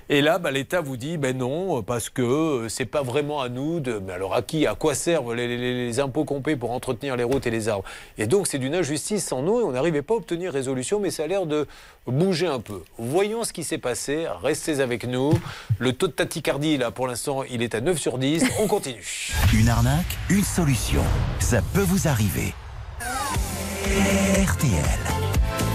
[0.08, 3.48] Et là, bah, l'État vous dit, ben non, parce que euh, c'est pas vraiment à
[3.48, 3.98] nous de.
[3.98, 7.46] Mais alors à qui À quoi servent les, impôts qu'on paie pour entretenir les routes
[7.46, 7.84] et les arbres?
[8.18, 11.10] Et donc c'est d'une injustice sans nom et on n'arrivait pas à obtenir résolution, mais
[11.10, 11.66] ça a l'air de
[12.06, 12.82] bouger un peu.
[12.98, 14.26] Voyons ce qui s'est passé.
[14.42, 15.32] Restez avec nous.
[15.78, 18.44] Le taux de tachycardie là, pour l'instant, il est à 9 sur 10.
[18.60, 19.32] On continue.
[19.54, 21.02] Une arnaque, une solution.
[21.40, 22.54] Ça peut vous arriver.
[24.46, 25.71] RTL.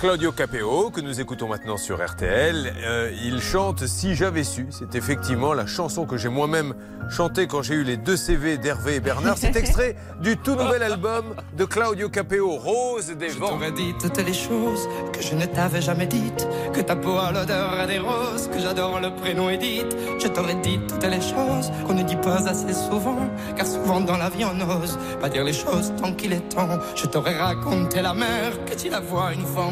[0.00, 4.68] Claudio Capéo, que nous écoutons maintenant sur RTL, euh, il chante Si j'avais su.
[4.70, 6.72] C'est effectivement la chanson que j'ai moi-même
[7.10, 9.36] chantée quand j'ai eu les deux CV d'Hervé et Bernard.
[9.38, 11.24] C'est extrait du tout nouvel album
[11.56, 13.48] de Claudio Capéo, Rose des Je vents.
[13.48, 16.46] t'aurais dit toutes les choses que je ne t'avais jamais dites.
[16.72, 19.96] Que ta peau a l'odeur des roses, que j'adore le prénom Edith.
[20.20, 23.28] Je t'aurais dit toutes les choses qu'on ne dit pas assez souvent.
[23.56, 26.68] Car souvent dans la vie on n'ose pas dire les choses tant qu'il est temps.
[26.94, 29.64] Je t'aurais raconté la mer, que tu la vois une fois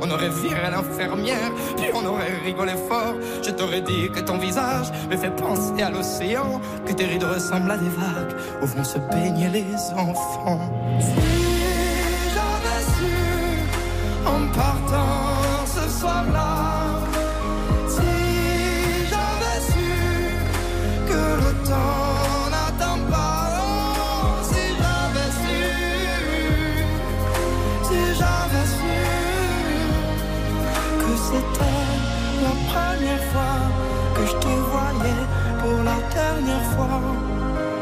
[0.00, 3.14] On aurait viré l'infirmière, puis on aurait rigolé fort.
[3.42, 6.60] Je t'aurais dit que ton visage me fait penser à l'océan.
[6.86, 10.60] Que tes rides ressemblent à des vagues où vont se baigner les enfants.
[11.00, 11.14] Si
[12.34, 13.14] j'avais su
[14.26, 17.00] en partant ce soir-là,
[17.88, 18.02] si
[19.10, 19.90] j'avais su
[21.08, 22.09] que le temps
[31.30, 31.80] c'était
[32.42, 33.56] la première fois
[34.14, 35.22] que je te voyais
[35.60, 37.29] pour la dernière fois.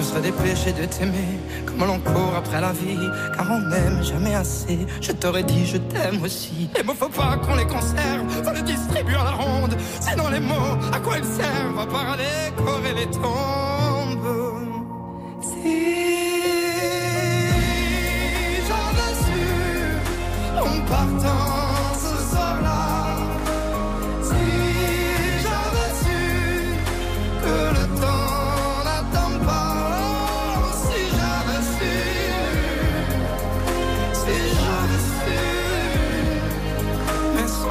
[0.00, 4.78] m'empêcher de t'aimer comme l'on court après la vie, car on n'aime jamais assez.
[5.00, 6.70] Je t'aurais dit je t'aime aussi.
[6.76, 9.76] Les mots faut pas qu'on les conserve, faut les distribuer à la ronde.
[10.00, 14.20] Sinon les mots, à quoi ils servent À part à décorer les tombes.
[15.42, 15.76] Si
[18.68, 19.42] j'avais su
[20.58, 21.59] en partant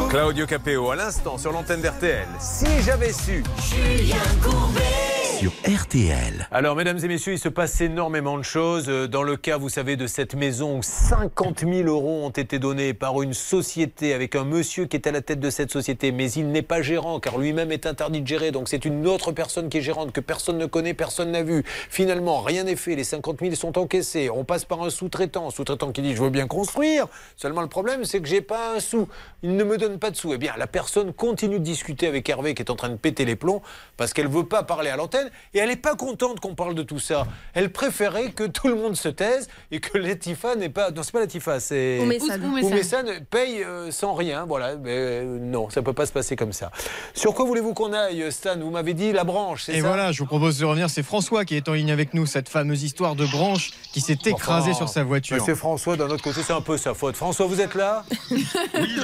[0.10, 2.28] Claudio Capéo, à l'instant, sur l'antenne d'RTL.
[2.40, 3.44] Si j'avais su.
[3.62, 5.09] Julien Courbet.
[5.48, 6.50] RTL.
[6.52, 8.90] Alors, mesdames et messieurs, il se passe énormément de choses.
[8.90, 12.60] Euh, Dans le cas, vous savez, de cette maison où 50 000 euros ont été
[12.60, 16.12] donnés par une société avec un monsieur qui est à la tête de cette société,
[16.12, 18.52] mais il n'est pas gérant car lui-même est interdit de gérer.
[18.52, 21.64] Donc, c'est une autre personne qui est gérante que personne ne connaît, personne n'a vu.
[21.90, 22.96] Finalement, rien n'est fait.
[22.96, 24.30] Les 50 000 sont encaissés.
[24.30, 25.52] On passe par un sous-traitant.
[25.52, 27.08] Sous-traitant qui dit Je veux bien construire.
[27.38, 29.08] Seulement, le problème, c'est que j'ai pas un sou.
[29.42, 30.34] Il ne me donne pas de sous.
[30.34, 33.24] Eh bien, la personne continue de discuter avec Hervé qui est en train de péter
[33.24, 33.62] les plombs
[33.96, 36.84] parce qu'elle veut pas parler à l'antenne et elle n'est pas contente qu'on parle de
[36.84, 37.28] tout ça.
[37.54, 40.92] Elle préférait que tout le monde se taise et que Latifa n'est pas.
[40.92, 42.00] Non, c'est pas Latifa, c'est.
[42.00, 43.26] Oumessane.
[43.30, 44.46] Paye euh, sans rien.
[44.46, 44.76] Voilà.
[44.78, 46.72] Mais euh, non, ça peut pas se passer comme ça.
[47.14, 48.58] Sur quoi voulez-vous qu'on aille, Stan?
[48.60, 49.88] Vous m'avez dit la branche, c'est Et ça?
[49.88, 50.90] voilà, je vous propose de revenir.
[50.90, 54.18] C'est François qui est en ligne avec nous, cette fameuse histoire de branche qui s'est
[54.26, 55.38] écrasée Enfin, sur sa voiture.
[55.38, 57.16] Monsieur François, d'un autre côté, c'est un peu sa faute.
[57.16, 58.04] François, vous êtes là?
[58.32, 58.48] Oui,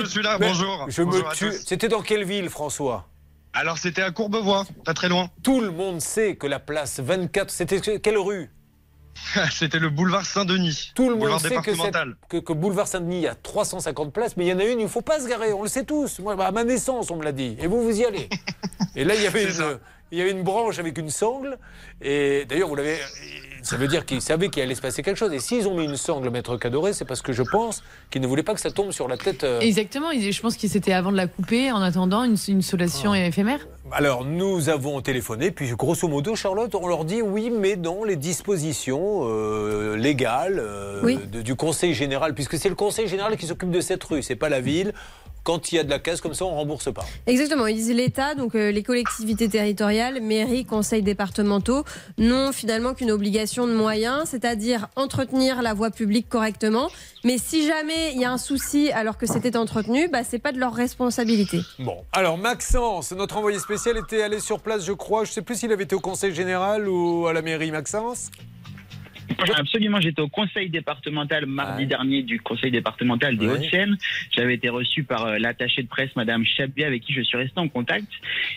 [0.02, 0.86] je suis là, Mais bonjour.
[0.88, 1.52] Je Bonjour me tue.
[1.66, 3.06] C'était dans quelle ville, François?
[3.58, 5.30] Alors, c'était à Courbevoie, pas très loin.
[5.42, 8.50] Tout le monde sait que la place 24, c'était quelle rue
[9.50, 10.92] C'était le boulevard Saint-Denis.
[10.94, 14.46] Tout le monde sait que, que, que boulevard Saint-Denis, il y a 350 places, mais
[14.46, 15.54] il y en a une, il ne faut pas se garer.
[15.54, 16.20] On le sait tous.
[16.20, 17.56] Moi, à ma naissance, on me l'a dit.
[17.62, 18.28] Et vous, vous y allez.
[18.98, 19.80] Et là, il y avait, une,
[20.12, 21.58] il y avait une branche avec une sangle.
[22.02, 23.00] Et d'ailleurs, vous l'avez.
[23.66, 25.34] Ça veut dire qu'ils savaient qu'il allait se passer quelque chose.
[25.34, 28.28] Et s'ils ont mis une sangle, maître Cadoré, c'est parce que je pense qu'ils ne
[28.28, 29.44] voulaient pas que ça tombe sur la tête.
[29.44, 33.14] euh, Exactement, je pense que c'était avant de la couper en attendant une, une solution
[33.14, 33.20] Ah.
[33.26, 33.68] éphémère.
[33.92, 38.16] Alors, nous avons téléphoné, puis grosso modo, Charlotte, on leur dit oui, mais dans les
[38.16, 41.18] dispositions euh, légales euh, Oui.
[41.32, 44.36] de- du Conseil général, puisque c'est le Conseil général qui s'occupe de cette rue, c'est
[44.36, 44.94] pas la ville.
[45.46, 47.06] Quand il y a de la casse comme ça, on rembourse pas.
[47.28, 51.86] Exactement, ils disent l'État, donc euh, les collectivités territoriales, mairies, conseils départementaux,
[52.18, 56.90] n'ont finalement qu'une obligation de moyens, c'est-à-dire entretenir la voie publique correctement.
[57.24, 60.52] Mais si jamais il y a un souci alors que c'était entretenu, bah, c'est pas
[60.52, 61.62] de leur responsabilité.
[61.78, 65.26] Bon, alors Maxence, notre envoyé spécial, était allé sur place, je crois.
[65.26, 68.32] Je sais plus s'il avait été au Conseil général ou à la mairie, Maxence?
[69.58, 73.54] Absolument, j'étais au conseil départemental mardi dernier du conseil départemental des Ouais.
[73.54, 73.98] Hauts-de-Seine.
[74.32, 77.60] J'avais été reçu par euh, l'attaché de presse, Madame Chabier, avec qui je suis resté
[77.60, 78.08] en contact.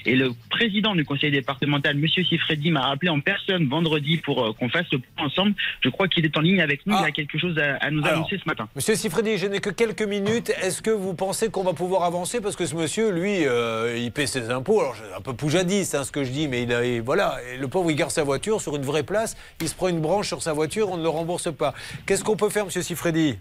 [0.06, 4.52] Et le président du conseil départemental, Monsieur Sifredi, m'a rappelé en personne vendredi pour euh,
[4.52, 5.54] qu'on fasse le point ensemble.
[5.82, 6.96] Je crois qu'il est en ligne avec nous.
[6.98, 8.68] Il a quelque chose à, à nous Alors, annoncer ce matin.
[8.74, 10.50] Monsieur Sifredi, je n'ai que quelques minutes.
[10.62, 12.40] Est-ce que vous pensez qu'on va pouvoir avancer?
[12.40, 14.80] Parce que ce monsieur, lui, euh, il paie ses impôts.
[14.80, 17.36] Alors, un peu poujadiste, hein, ce que je dis, mais il a, et voilà.
[17.52, 19.36] Et le pauvre, il garde sa voiture sur une vraie place.
[19.60, 21.74] Il se prend une branche sur sa voiture, on ne le rembourse pas.
[22.06, 23.38] Qu'est-ce qu'on peut faire, monsieur Sifredi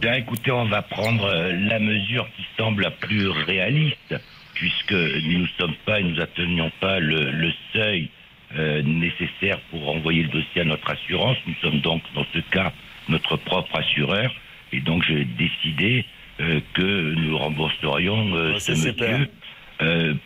[0.00, 4.14] Bien, écoutez, on va prendre euh, la mesure qui semble la plus réaliste,
[4.54, 8.10] puisque nous ne sommes pas et nous atteignons pas le, le seuil
[8.58, 11.38] euh, nécessaire pour envoyer le dossier à notre assurance.
[11.46, 12.72] Nous sommes donc, dans ce cas,
[13.08, 14.30] notre propre assureur.
[14.72, 16.04] Et donc, j'ai décidé
[16.40, 19.28] euh, que nous rembourserions euh, ce monsieur.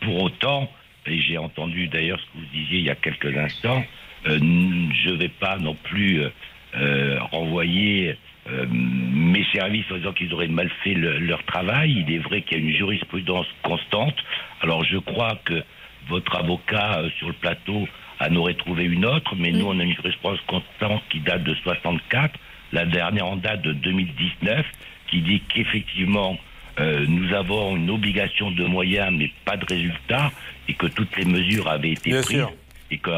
[0.01, 0.69] Pour autant,
[1.07, 3.83] et j'ai entendu d'ailleurs ce que vous disiez il y a quelques instants,
[4.25, 6.29] je ne vais pas non plus euh,
[6.75, 8.15] euh, renvoyer
[8.49, 12.03] euh, mes services en disant qu'ils auraient mal fait le- leur travail.
[12.07, 14.15] Il est vrai qu'il y a une jurisprudence constante.
[14.61, 15.63] Alors je crois que
[16.07, 17.87] votre avocat euh, sur le plateau
[18.19, 21.53] en aurait trouvé une autre, mais nous on a une jurisprudence constante qui date de
[21.55, 22.33] 64,
[22.73, 24.65] la dernière en date de 2019,
[25.07, 26.37] qui dit qu'effectivement
[26.79, 30.31] euh, nous avons une obligation de moyens mais pas de résultats
[30.67, 32.37] et que toutes les mesures avaient été Bien prises.
[32.39, 32.51] sûr.
[32.89, 33.09] Et que,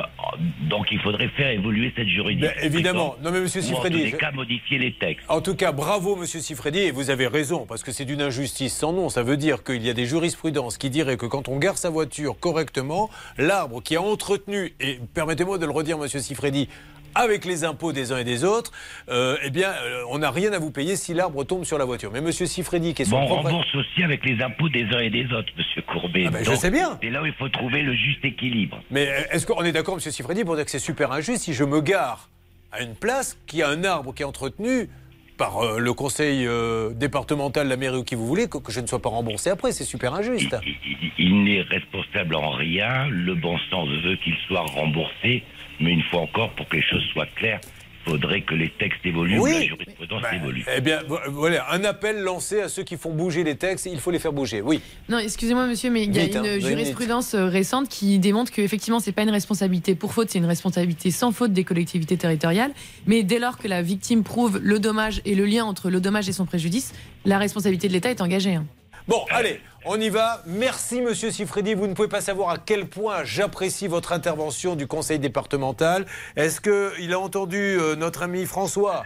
[0.68, 2.52] donc il faudrait faire évoluer cette juridiction.
[2.60, 3.16] Ben, évidemment.
[3.24, 5.26] Non, mais monsieur en Sifredi, tous les je- cas, modifier les textes.
[5.30, 8.76] En tout cas, bravo, monsieur Sifredi, et vous avez raison, parce que c'est d'une injustice
[8.76, 9.10] sans nom.
[9.10, 11.92] Ça veut dire qu'il y a des jurisprudences qui diraient que quand on gare sa
[11.92, 16.68] voiture correctement, l'arbre qui a entretenu, et permettez-moi de le redire, monsieur Sifredi,
[17.16, 18.72] avec les impôts des uns et des autres,
[19.10, 21.86] euh, eh bien, euh, on n'a rien à vous payer si l'arbre tombe sur la
[21.86, 22.12] voiture.
[22.12, 25.00] Mais monsieur Sifredi, qui est son Bon, on rembourse aussi avec les impôts des uns
[25.00, 26.26] et des autres, monsieur Courbet.
[26.28, 26.98] Ah ben, je sais bien.
[27.02, 28.82] C'est là où il faut trouver le juste équilibre.
[28.92, 31.54] Mais euh, est-ce qu'on est d'accord, monsieur Sifredi, pour dire que c'est super injuste si
[31.54, 32.30] je me gare
[32.72, 34.90] à une place qui a un arbre qui est entretenu
[35.38, 38.82] par euh, le conseil euh, départemental, la mairie ou qui vous voulez, que, que je
[38.82, 39.72] ne sois pas remboursé après?
[39.72, 40.56] C'est super injuste.
[40.66, 40.76] Il,
[41.18, 43.08] il n'est responsable en rien.
[43.10, 45.44] Le bon sens veut qu'il soit remboursé
[45.80, 47.60] Mais une fois encore, pour que les choses soient claires,
[48.06, 49.54] il faudrait que les textes évoluent, Oui.
[49.54, 50.66] la jurisprudence évolue.
[50.76, 54.00] Eh bien, vo- voilà, un appel lancé à ceux qui font bouger les textes, il
[54.00, 54.62] faut les faire bouger.
[54.62, 54.82] Oui.
[55.10, 58.52] Non, excusez-moi, monsieur, mais il y a Vite, hein, une jurisprudence euh, récente qui démontre
[58.52, 62.72] qu'effectivement, c'est pas une responsabilité pour faute, c'est une responsabilité sans faute des collectivités territoriales.
[63.06, 66.28] Mais dès lors que la victime prouve le dommage et le lien entre le dommage
[66.30, 66.94] et son préjudice,
[67.26, 68.56] la responsabilité de l'État est engagée.
[68.56, 68.66] hein.
[69.08, 70.42] Bon, allez, on y va.
[70.46, 71.74] Merci, monsieur Sifredi.
[71.74, 76.06] Vous ne pouvez pas savoir à quel point j'apprécie votre intervention du conseil départemental.
[76.36, 79.04] Est-ce qu'il a entendu euh, notre ami François?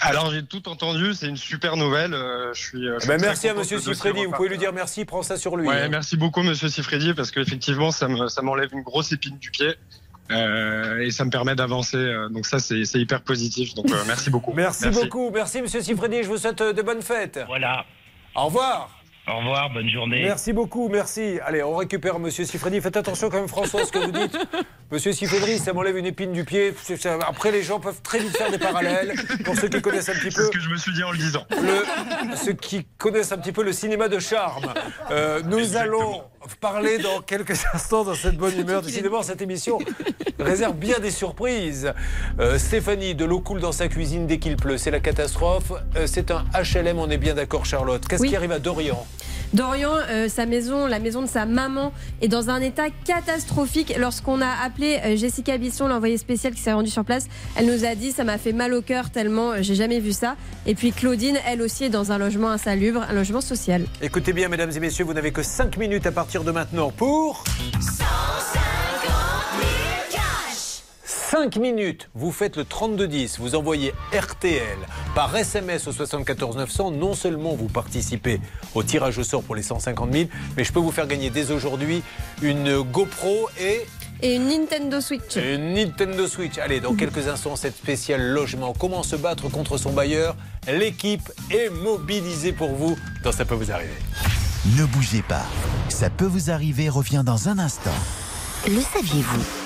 [0.00, 2.12] Alors j'ai tout entendu, c'est une super nouvelle.
[2.14, 2.88] euh, je suis.
[2.88, 4.24] euh, je Eh ben, Merci à monsieur Sifredi.
[4.24, 5.04] Vous pouvez lui dire merci.
[5.04, 5.68] Prends ça sur lui.
[5.68, 5.88] Ouais, hein.
[5.88, 9.74] merci beaucoup, monsieur Sifredi, parce qu'effectivement, ça me- ça m'enlève une grosse épine du pied.
[10.30, 12.02] euh, et ça me permet d'avancer.
[12.30, 13.74] donc ça, c'est c'est hyper positif.
[13.74, 14.52] Donc euh, merci beaucoup.
[14.54, 15.30] Merci, beaucoup.
[15.30, 16.22] Merci, monsieur Sifredi.
[16.22, 17.38] Je vous souhaite de bonnes fêtes.
[17.46, 17.84] Voilà.
[18.34, 19.01] Au revoir.
[19.28, 20.22] Au revoir, bonne journée.
[20.24, 21.38] Merci beaucoup, merci.
[21.46, 22.80] Allez, on récupère Monsieur Sifredi.
[22.80, 24.36] Faites attention quand même, François, à ce que vous dites.
[24.90, 26.74] Monsieur Sifredi, ça m'enlève une épine du pied.
[27.28, 29.14] Après, les gens peuvent très vite faire des parallèles.
[29.44, 30.42] Pour ceux qui connaissent un petit peu.
[30.42, 31.44] C'est ce que je me suis dit en le disant.
[31.50, 34.74] le- ceux qui connaissent un petit peu le cinéma de charme.
[35.12, 36.24] Euh, nous allons
[36.60, 38.82] parler dans quelques instants dans cette bonne humeur.
[38.82, 39.78] Décidément, cette émission
[40.38, 41.92] réserve bien des surprises.
[42.40, 44.78] Euh, Stéphanie, de l'eau coule dans sa cuisine dès qu'il pleut.
[44.78, 45.72] C'est la catastrophe.
[45.96, 48.06] Euh, c'est un HLM, on est bien d'accord, Charlotte.
[48.06, 48.30] Qu'est-ce Oui.
[48.30, 49.06] qui arrive à Dorian?
[49.54, 51.92] Dorian, euh, sa maison, la maison de sa maman,
[52.22, 53.94] est dans un état catastrophique.
[53.98, 57.84] Lorsqu'on a appelé euh, Jessica Bisson, l'envoyée spéciale qui s'est rendue sur place, elle nous
[57.84, 60.36] a dit ça m'a fait mal au cœur tellement euh, j'ai jamais vu ça.
[60.66, 63.84] Et puis Claudine, elle aussi, est dans un logement insalubre, un logement social.
[64.00, 67.44] Écoutez bien, mesdames et messieurs, vous n'avez que 5 minutes à partir de maintenant pour.
[71.32, 74.76] 5 minutes, vous faites le 3210, vous envoyez RTL
[75.14, 76.90] par SMS au 74 900.
[76.90, 78.38] Non seulement vous participez
[78.74, 80.28] au tirage au sort pour les 150 000,
[80.58, 82.02] mais je peux vous faire gagner dès aujourd'hui
[82.42, 83.86] une GoPro et
[84.20, 85.36] Et une Nintendo Switch.
[85.36, 86.58] une Nintendo Switch.
[86.58, 88.74] Allez, dans quelques instants, cette spéciale logement.
[88.78, 90.36] Comment se battre contre son bailleur?
[90.70, 93.96] L'équipe est mobilisée pour vous dans Ça peut vous arriver.
[94.76, 95.46] Ne bougez pas.
[95.88, 97.90] Ça peut vous arriver revient dans un instant.
[98.66, 99.61] Le saviez-vous?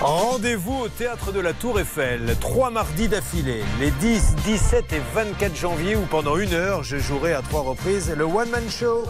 [0.00, 5.54] Rendez-vous au théâtre de la Tour Eiffel, trois mardis d'affilée, les 10, 17 et 24
[5.54, 9.04] janvier, où pendant une heure, je jouerai à trois reprises le One Man Show.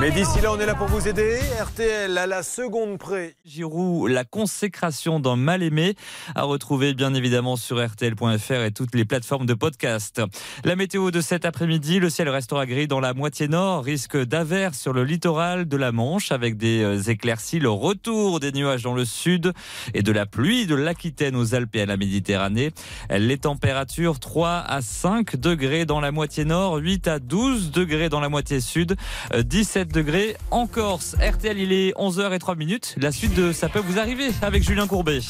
[0.00, 1.38] Mais d'ici là, on est là pour vous aider.
[1.60, 3.36] RTL à la seconde près.
[3.44, 5.94] Giroud, la consécration d'un mal aimé,
[6.34, 10.20] à retrouver bien évidemment sur RTL.fr et toutes les plateformes de podcast.
[10.64, 14.78] La météo de cet après-midi, le ciel restera gris dans la moitié nord, risque d'averse
[14.78, 18.94] sur le littoral de la Manche avec des euh, éclaircies, le retour des nuages dans
[18.94, 19.52] le sud
[19.94, 22.70] et de la pluie de l'Aquitaine aux Alpes et à la Méditerranée.
[23.10, 28.20] Les températures 3 à 5 degrés dans la moitié nord, 8 à 12 degrés dans
[28.20, 28.96] la moitié sud,
[29.34, 31.16] euh, 17 degrés en Corse.
[31.20, 32.94] RTL, il est 11h03 minutes.
[32.98, 35.20] La suite de Ça peut vous arriver avec Julien Courbet.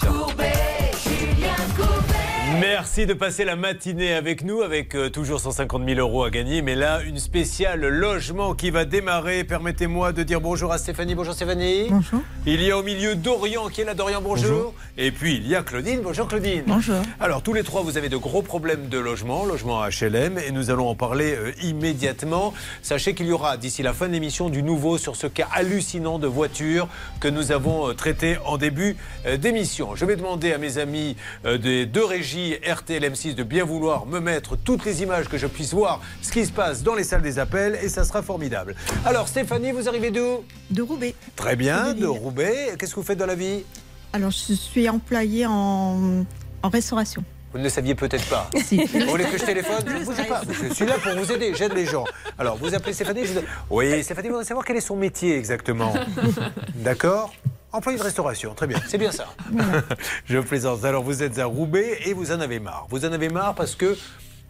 [2.57, 6.63] Merci de passer la matinée avec nous, avec euh, toujours 150 000 euros à gagner.
[6.63, 9.45] Mais là, une spéciale logement qui va démarrer.
[9.45, 11.15] Permettez-moi de dire bonjour à Stéphanie.
[11.15, 11.89] Bonjour Stéphanie.
[11.91, 12.21] Bonjour.
[12.47, 13.93] Il y a au milieu Dorian qui est là.
[13.93, 14.73] Dorian, bonjour.
[14.97, 16.01] Et puis il y a Claudine.
[16.03, 16.63] Bonjour Claudine.
[16.67, 16.97] Bonjour.
[17.21, 20.71] Alors tous les trois, vous avez de gros problèmes de logement, logement HLM, et nous
[20.71, 22.55] allons en parler euh, immédiatement.
[22.83, 26.19] Sachez qu'il y aura d'ici la fin de l'émission du nouveau sur ce cas hallucinant
[26.19, 26.89] de voiture
[27.21, 28.97] que nous avons euh, traité en début
[29.27, 29.95] euh, d'émission.
[29.95, 31.15] Je vais demander à mes amis
[31.45, 32.05] des deux
[32.39, 36.01] régies RTL M6 de bien vouloir me mettre toutes les images que je puisse voir
[36.23, 38.75] ce qui se passe dans les salles des appels et ça sera formidable.
[39.05, 40.45] Alors Stéphanie, vous arrivez d'où?
[40.71, 41.15] De Roubaix.
[41.37, 42.07] Très bien, De.
[42.07, 42.75] Roubaix.
[42.79, 43.65] Qu'est-ce que vous faites dans la vie?
[44.13, 46.25] Alors, je suis employée en,
[46.63, 47.23] en restauration.
[47.53, 48.49] Vous ne le saviez peut-être pas.
[48.65, 48.77] Si.
[48.85, 49.83] Vous voulez que je téléphone?
[49.87, 50.43] Je ne vous dis pas.
[50.51, 51.53] Je suis là pour vous aider.
[51.55, 52.05] J'aide les gens.
[52.39, 53.41] Alors, vous appelez Stéphanie je
[53.71, 55.93] Oui, Stéphanie voudrait savoir quel est son métier exactement?
[56.75, 57.33] D'accord?
[57.73, 59.27] Employé de restauration, très bien, c'est bien ça.
[60.25, 60.85] Je plaisante.
[60.85, 62.87] Alors vous êtes à Roubaix et vous en avez marre.
[62.91, 63.97] Vous en avez marre parce que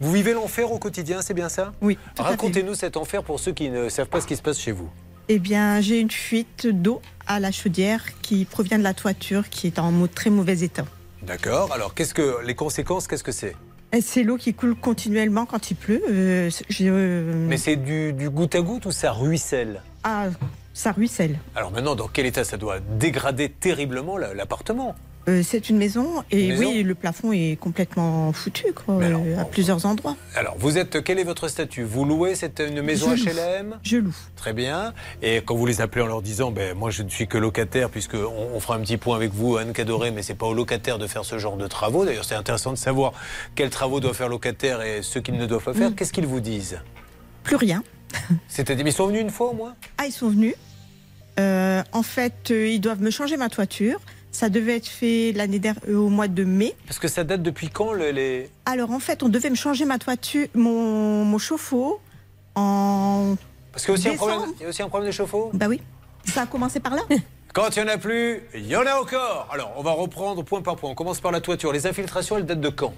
[0.00, 1.72] vous vivez l'enfer au quotidien, c'est bien ça?
[1.80, 1.98] Oui.
[2.16, 4.88] Racontez-nous cet enfer pour ceux qui ne savent pas ce qui se passe chez vous.
[5.28, 9.66] Eh bien, j'ai une fuite d'eau à la chaudière qui provient de la toiture qui
[9.66, 10.84] est en très mauvais état.
[11.22, 13.56] D'accord Alors qu'est-ce que les conséquences, qu'est-ce que c'est?
[13.92, 16.02] Et C'est l'eau qui coule continuellement quand il pleut.
[16.08, 19.82] Euh, je- euh, Mais c'est du, du goutte à goutte ou ça ruisselle?
[20.04, 20.26] Ah,
[20.78, 21.38] ça ruisselle.
[21.56, 24.94] Alors maintenant, dans quel état ça doit dégrader terriblement la- l'appartement?
[25.28, 29.38] Euh, c'est une maison et Une maison oui, le plafond est complètement foutu quoi, euh,
[29.40, 30.16] à plusieurs endroits.
[30.34, 31.82] Alors, vous êtes, quel est votre statut?
[31.82, 33.30] Vous louez cette, une maison Je loue.
[33.36, 34.16] HLM Je loue.
[34.36, 34.94] Très bien.
[35.20, 37.90] Et quand vous les appelez en leur disant, ben, moi je ne suis que locataire,
[37.90, 40.54] puisque on, on fera un petit point avec vous, Anne Cadoré, mais c'est pas aux
[40.54, 42.06] locataires de faire ce genre de travaux.
[42.06, 43.12] D'ailleurs, c'est intéressant de savoir
[43.54, 45.76] quels travaux doivent faire locataires et ceux qu'ils ne doivent pas Mm.
[45.78, 45.94] faire.
[45.94, 46.78] Qu'est-ce qu'ils vous disent?
[47.42, 47.82] Plus rien.
[48.48, 49.74] C'est-à-dire, ils sont venus une fois au moins?
[49.98, 50.54] Ah, ils sont venus.
[51.38, 54.00] Euh, en fait, euh, ils doivent me changer ma toiture.
[54.30, 56.74] Ça devait être fait l'année dernière, euh, au mois de mai.
[56.86, 58.50] Parce que ça date depuis quand le- les...
[58.66, 62.00] Alors en fait, on devait me changer ma toiture, mon, mon chauffe-eau
[62.54, 63.36] en.
[63.72, 64.32] Parce qu'il y a aussi un décembre.
[64.32, 65.50] problème, il y a aussi un problème de chauffe-eau?
[65.54, 65.80] Bah oui.
[66.24, 67.02] Ça a commencé par là.
[67.54, 69.48] Quand il n'y en a plus, il y en a encore.
[69.52, 70.90] Alors, on va reprendre point par point.
[70.90, 71.72] On commence par la toiture.
[71.72, 72.92] Les infiltrations, elles datent de quand?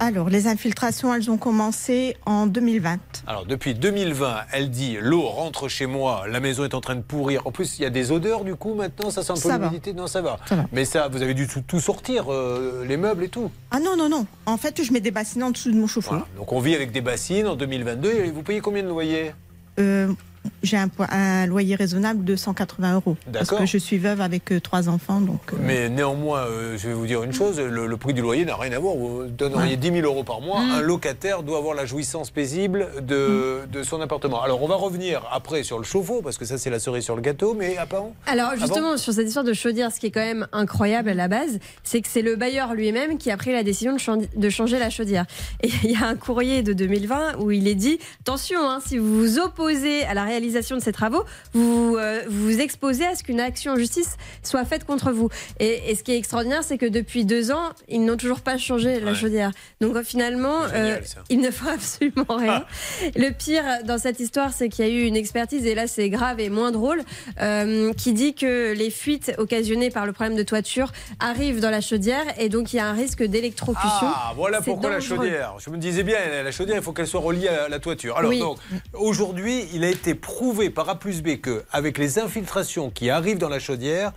[0.00, 2.98] Alors, les infiltrations, elles ont commencé en 2020.
[3.26, 7.00] Alors, depuis 2020, elle dit l'eau rentre chez moi, la maison est en train de
[7.00, 7.46] pourrir.
[7.46, 9.92] En plus, il y a des odeurs du coup maintenant, ça sent un peu l'humidité.
[9.92, 10.38] Non, ça va.
[10.46, 10.64] Ça va.
[10.72, 13.50] Mais ça, vous avez dû tout, tout sortir, euh, les meubles et tout.
[13.70, 14.26] Ah non, non, non.
[14.46, 16.16] En fait, je mets des bassines en dessous de mon chauffe-eau.
[16.36, 18.10] Donc, on vit avec des bassines en 2022.
[18.10, 19.32] Et vous payez combien de loyer
[19.78, 20.12] Euh,
[20.62, 23.16] J'ai un, loyer raisonnable de 180 euros.
[23.24, 23.58] Parce D'accord.
[23.60, 25.20] que je suis veuve avec euh, trois enfants.
[25.20, 28.22] Donc, euh, Mais néanmoins, euh, je vais vous dire une chose, le, le prix du
[28.22, 28.94] loyer n'a rien à voir.
[28.96, 30.60] Vous donneriez 10 000 euros par mois.
[30.60, 30.70] Mm.
[30.70, 34.42] Un locataire doit avoir la jouissance paisible de, de son appartement.
[34.42, 37.16] Alors, on va revenir après sur le chauffe-eau, parce que ça, c'est la cerise sur
[37.16, 37.54] le gâteau.
[37.54, 40.46] Mais à part Alors justement, sur cette histoire de chaudière, ce qui est quand même
[40.52, 43.96] incroyable à la base, c'est que c'est le bailleur lui-même qui a pris la décision
[44.36, 45.26] de changer la chaudière.
[45.62, 48.98] Et il y a un courrier de 2020 où il est dit, attention, hein, si
[48.98, 53.14] vous vous opposez à la réalisation de ces travaux, vous euh, vous, vous exposez à
[53.14, 55.28] ce qu'une action en justice soit faite contre vous.
[55.60, 58.58] Et, et ce qui est extraordinaire, c'est que depuis deux ans, ils n'ont toujours pas
[58.58, 59.14] changé la Ouais.
[59.16, 59.52] chaudière.
[59.80, 62.64] Donc euh, finalement, Génial, euh, ils ne font absolument rien.
[63.16, 66.08] Le pire dans cette histoire, c'est qu'il y a eu une expertise, et là c'est
[66.10, 67.02] grave et moins drôle,
[67.40, 71.80] euh, qui dit que les fuites occasionnées par le problème de toiture arrivent dans la
[71.80, 74.08] chaudière et donc il y a un risque d'électrocution.
[74.14, 75.54] Ah, voilà pourquoi la chaudière.
[75.58, 78.16] Je me disais bien, la chaudière, il faut qu'elle soit reliée à la toiture.
[78.18, 78.38] Alors, Oui.
[78.40, 78.58] donc,
[78.94, 83.50] aujourd'hui, il a été prouvé par A plus B qu'avec les infiltrations qui arrivent dans
[83.50, 84.12] la chaudière,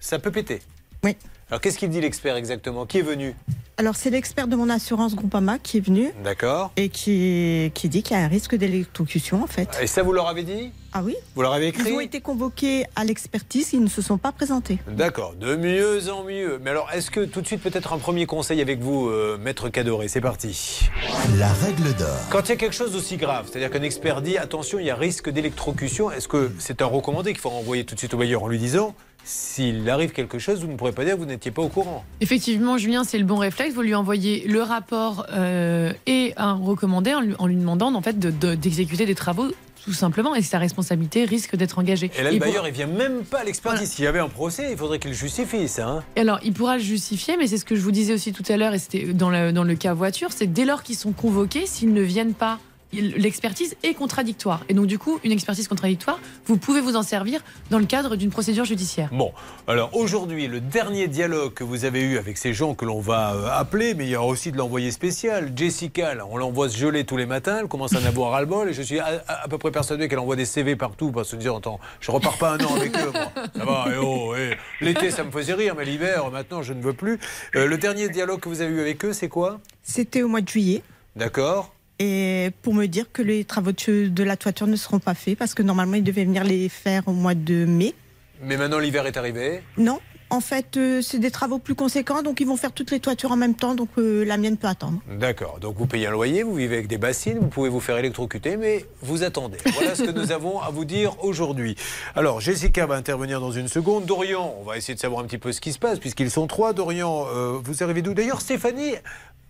[0.00, 0.60] ça peut péter.
[1.04, 1.16] Oui.
[1.50, 2.84] Alors, qu'est-ce qu'il dit l'expert exactement?
[2.84, 3.34] Qui est venu?
[3.78, 6.72] Alors, c'est l'expert de mon assurance Groupama qui est venu D'accord.
[6.76, 9.70] et qui, qui dit qu'il y a un risque d'électrocution, en fait.
[9.80, 10.72] Et ça, vous leur avez dit?
[10.92, 14.02] Ah oui Vous leur avez Ils ont écrit été convoqués à l'expertise, ils ne se
[14.02, 14.78] sont pas présentés.
[14.88, 16.60] D'accord, de mieux en mieux.
[16.62, 19.70] Mais alors, est-ce que tout de suite, peut-être un premier conseil avec vous, euh, Maître
[19.70, 20.08] Cadoré?
[20.08, 20.90] C'est parti.
[21.38, 22.08] La règle d'or.
[22.30, 24.90] Quand il y a quelque chose d'aussi grave, c'est-à-dire qu'un expert dit attention, il y
[24.90, 28.18] a risque d'électrocution, est-ce que c'est un recommandé qu'il faut renvoyer tout de suite au
[28.18, 28.94] bailleur en lui disant
[29.28, 32.04] s'il arrive quelque chose, vous ne pourrez pas dire que vous n'étiez pas au courant
[32.22, 33.74] Effectivement, Julien, c'est le bon réflexe.
[33.74, 38.00] Vous lui envoyez le rapport euh, et un recommandé en lui, en lui demandant en
[38.00, 39.48] fait de- de- d'exécuter des travaux
[39.84, 42.10] tout simplement et sa responsabilité risque d'être engagée.
[42.18, 43.90] Et là, le bailleur, il vient même pas à l'expertise.
[43.90, 45.88] S'il y avait un procès, il faudrait qu'il justifie ça.
[45.88, 46.04] hein.
[46.16, 48.42] Et alors, il pourra le justifier, mais c'est ce que je vous disais aussi tout
[48.48, 51.12] à l'heure, et c'était dans le, dans le cas voiture, c'est dès lors qu'ils sont
[51.12, 52.58] convoqués, s'ils ne viennent pas,
[52.92, 54.64] l'expertise est contradictoire.
[54.68, 57.40] Et donc, du coup, une expertise contradictoire, vous pouvez vous en servir
[57.70, 59.08] dans le cadre d'une procédure judiciaire.
[59.12, 59.32] Bon,
[59.66, 63.34] alors aujourd'hui, le dernier dialogue que vous avez eu avec ces gens que l'on va
[63.34, 66.76] euh, appeler, mais il y a aussi de l'envoyé spécial, Jessica, là, on l'envoie se
[66.78, 69.44] geler tous les matins, elle commence à en avoir ras-le-bol, et je suis à, à-
[69.44, 72.10] à peu près persuadé qu'elle envoie des CV partout, parce que se dire, attends, je
[72.10, 73.32] repars pas un an avec eux, moi.
[73.56, 74.56] Ça va, eh oh, eh.
[74.80, 77.18] l'été ça me faisait rire, mais l'hiver, maintenant je ne veux plus.
[77.54, 79.60] Euh, le dernier dialogue que vous avez eu avec eux, c'est quoi?
[79.82, 80.82] C'était au mois de juillet.
[81.16, 85.36] D'accord Et pour me dire que les travaux de, la toiture ne seront pas faits
[85.36, 87.94] parce que normalement ils devaient venir les faire au mois de mai.
[88.42, 89.62] Mais maintenant l'hiver est arrivé.
[89.76, 89.98] Non,
[90.30, 93.32] en fait euh, c'est des travaux plus conséquents donc ils vont faire toutes les toitures
[93.32, 95.00] en même temps donc euh, la mienne peut attendre.
[95.10, 97.98] D'accord, donc vous payez un loyer, vous vivez avec des bassines, vous pouvez vous faire
[97.98, 99.58] électrocuter, mais vous attendez.
[99.74, 101.74] Voilà ce que nous avons à vous dire aujourd'hui.
[102.14, 104.06] Alors, Jessica va intervenir dans une seconde.
[104.06, 106.46] Dorian, on va essayer de savoir un petit peu ce qui se passe, puisqu'ils sont
[106.46, 106.72] trois.
[106.72, 108.14] Dorian, euh, vous arrivez d'où?
[108.14, 108.94] D'ailleurs, Stéphanie,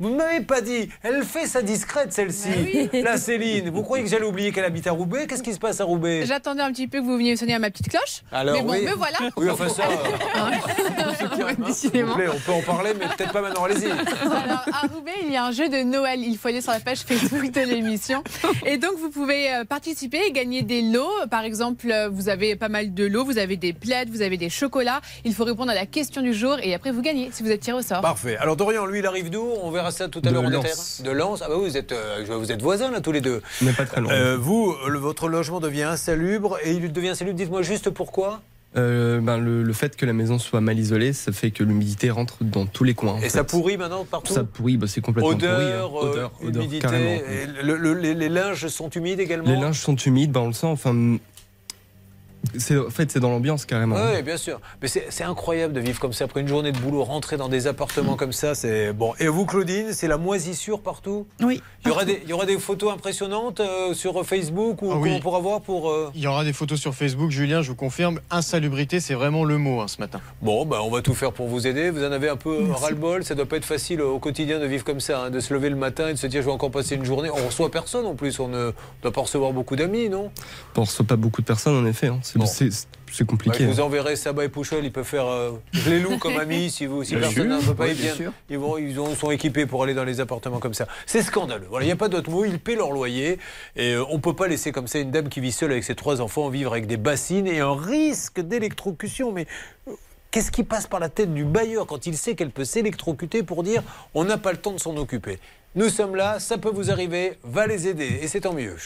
[0.01, 2.89] vous ne m'avez pas dit, elle fait sa discrète celle-ci.
[2.93, 5.27] La Céline, vous croyez que j'allais oublier qu'elle habite à Roubaix?
[5.27, 6.25] Qu'est-ce qui se passe à Roubaix?
[6.25, 8.23] J'attendais un petit peu que vous veniez sonner à ma petite cloche.
[8.31, 8.85] Alors, mais bon, oui.
[8.85, 9.19] me voilà.
[9.37, 9.83] Oui, enfin ça,
[11.91, 13.91] plaît, on peut en parler, mais peut-être pas maintenant, allez-y.
[13.91, 16.21] Alors, à Roubaix, il y a un jeu de Noël.
[16.21, 18.23] Il faut aller sur la page Facebook de l'émission.
[18.67, 21.11] Et donc, vous pouvez euh, participer et gagner des lots.
[21.31, 23.25] Par exemple, euh, vous avez pas mal de lots.
[23.25, 25.01] Vous avez des plaids, vous avez des chocolats.
[25.25, 27.61] Il faut répondre à la question du jour et après, vous gagnez si vous êtes
[27.61, 28.01] tiré au sort.
[28.01, 28.37] Parfait.
[28.37, 29.45] Alors Dorian, lui, il arrive d'où?
[29.63, 30.63] On verra ça tout à De l'heure en Lens.
[31.03, 31.13] détail.
[31.13, 31.43] De Lens.
[31.45, 33.43] Ah bah oui, vous êtes, euh, vous êtes voisins là tous les deux.
[33.63, 34.13] On n'est pas très loin.
[34.13, 37.37] Euh, vous, le- votre logement devient insalubre et il devient insalubre.
[37.37, 38.41] Dites-moi juste pourquoi.
[38.77, 42.11] Euh, ben, le, le fait que la maison soit mal isolée, ça fait que l'humidité
[42.11, 43.17] rentre dans tous les coins.
[43.17, 43.29] Et fait.
[43.31, 44.35] ça pourrit maintenant partout.
[44.35, 46.05] Ça pourrit, bah, c'est complètement Odeur, pourri.
[46.05, 46.07] hein.
[46.07, 46.79] euh, Odeur, odeur, humidité.
[46.81, 47.11] carrément.
[47.11, 49.49] et le- le- les, les linges sont humides également.
[49.49, 50.67] Les linges sont humides, bah, on le sent.
[50.67, 51.17] Enfin,
[52.55, 53.97] en fait c'est dans l'ambiance carrément.
[53.97, 54.61] Oui, bien sûr.
[54.81, 57.49] Mais c'est c'est incroyable de vivre comme ça après une journée de boulot, rentrer dans
[57.49, 59.13] des appartements comme ça, c'est bon.
[59.19, 61.27] Et vous, Claudine, c'est la moisissure partout?
[61.43, 61.63] Oui.
[61.85, 64.97] Il y aura des, il y aura des photos impressionnantes euh, sur Facebook ou Ah
[64.99, 65.11] oui.
[65.15, 65.91] qu'on pourra voir pour.
[65.91, 68.21] euh, Il y aura des photos sur Facebook, Julien, je vous confirme.
[68.31, 70.21] Insalubrité, c'est vraiment le mot hein, ce matin.
[70.43, 71.91] Bon, bah, on va tout faire pour vous aider.
[71.91, 73.25] Vous en avez un peu ras-le-bol.
[73.25, 75.71] Ça doit pas être facile au quotidien de vivre comme ça, hein, de se lever
[75.71, 77.31] le matin et de se dire je vais encore passer une journée.
[77.31, 78.39] On reçoit personne en plus.
[78.41, 80.31] On ne doit pas recevoir beaucoup d'amis, non?
[80.77, 82.09] On reçoit pas beaucoup de personnes en effet.
[82.09, 82.21] hein.
[83.11, 83.65] C'est Bah, compliqué.
[83.65, 84.85] Je vous enverrai Saba et Pouchol.
[84.85, 85.27] Ils peuvent faire.
[85.27, 87.57] euh, je les loue comme amis si, vous, si Bien personne sûr.
[87.61, 88.15] ne peut pas Oui, y bien bien.
[88.15, 88.33] sûr.
[88.51, 90.87] Ils, vont, ils ont- sont équipés pour aller dans les appartements comme ça.
[91.07, 91.67] C'est scandaleux.
[91.71, 92.45] Voilà, il n'y a pas d'autre mot.
[92.45, 93.39] Ils paient leur loyer.
[93.77, 95.85] Et euh, on ne peut pas laisser comme ça une dame qui vit seule avec
[95.85, 99.33] ses trois enfants vivre avec des bassines et un risque d'électrocution.
[99.33, 99.47] Mais.
[99.89, 99.93] euh,
[100.31, 103.63] Qu'est-ce qui passe par la tête du bailleur quand il sait qu'elle peut s'électrocuter pour
[103.63, 103.83] dire
[104.13, 105.39] on n'a pas le temps de s'en occuper?
[105.75, 108.77] Nous sommes là, ça peut vous arriver, va les aider et c'est tant mieux.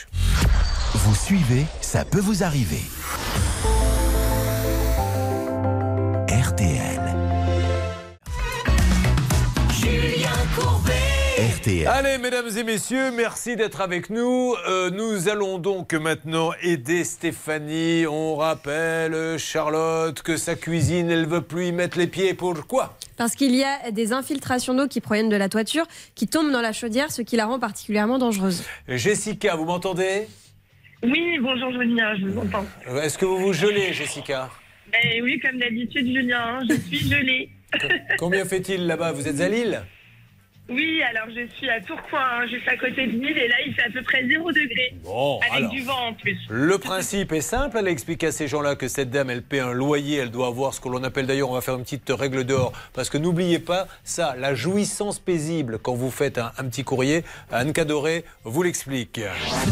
[0.95, 2.83] Vous suivez, ça peut vous arriver.
[6.29, 7.01] RTL.
[9.73, 10.93] Julien Courbet.
[11.57, 11.87] RTL.
[11.87, 14.57] Allez, mesdames et messieurs, merci d'être avec nous.
[14.69, 18.07] Euh, nous allons donc maintenant aider Stéphanie.
[18.09, 22.35] On rappelle, Charlotte, que sa cuisine, elle veut plus y mettre les pieds.
[22.35, 22.97] Pourquoi?
[23.23, 25.87] Parce qu'il y a des infiltrations d'eau qui proviennent de la toiture
[26.17, 28.65] qui tombent dans la chaudière, ce qui la rend particulièrement dangereuse.
[28.89, 30.27] Jessica, vous m'entendez?
[31.05, 32.67] Oui, bonjour Julien, je vous entends.
[32.89, 34.51] Euh, Est-ce que vous vous gelez, Jessica?
[35.05, 37.49] Eh oui, comme d'habitude Julien, je suis gelée.
[38.19, 39.13] Combien fait-il là-bas?
[39.13, 39.85] Vous êtes à Lille?
[40.73, 43.75] Oui, alors je suis à Tourcoing, hein, juste à côté de Lille, et là il
[43.75, 44.95] fait à peu près 0 degré.
[45.05, 45.71] Bon, avec alors.
[45.71, 46.39] du vent en plus.
[46.51, 47.77] Le principe est simple.
[47.79, 50.19] Elle explique à ces gens-là que cette dame, elle paie un loyer.
[50.19, 52.73] Elle doit avoir ce que l'on appelle d'ailleurs, on va faire une petite règle d'or.
[52.95, 57.25] Parce que n'oubliez pas ça, la jouissance paisible quand vous faites un, un petit courrier.
[57.51, 59.21] Anne Cadoré vous l'explique.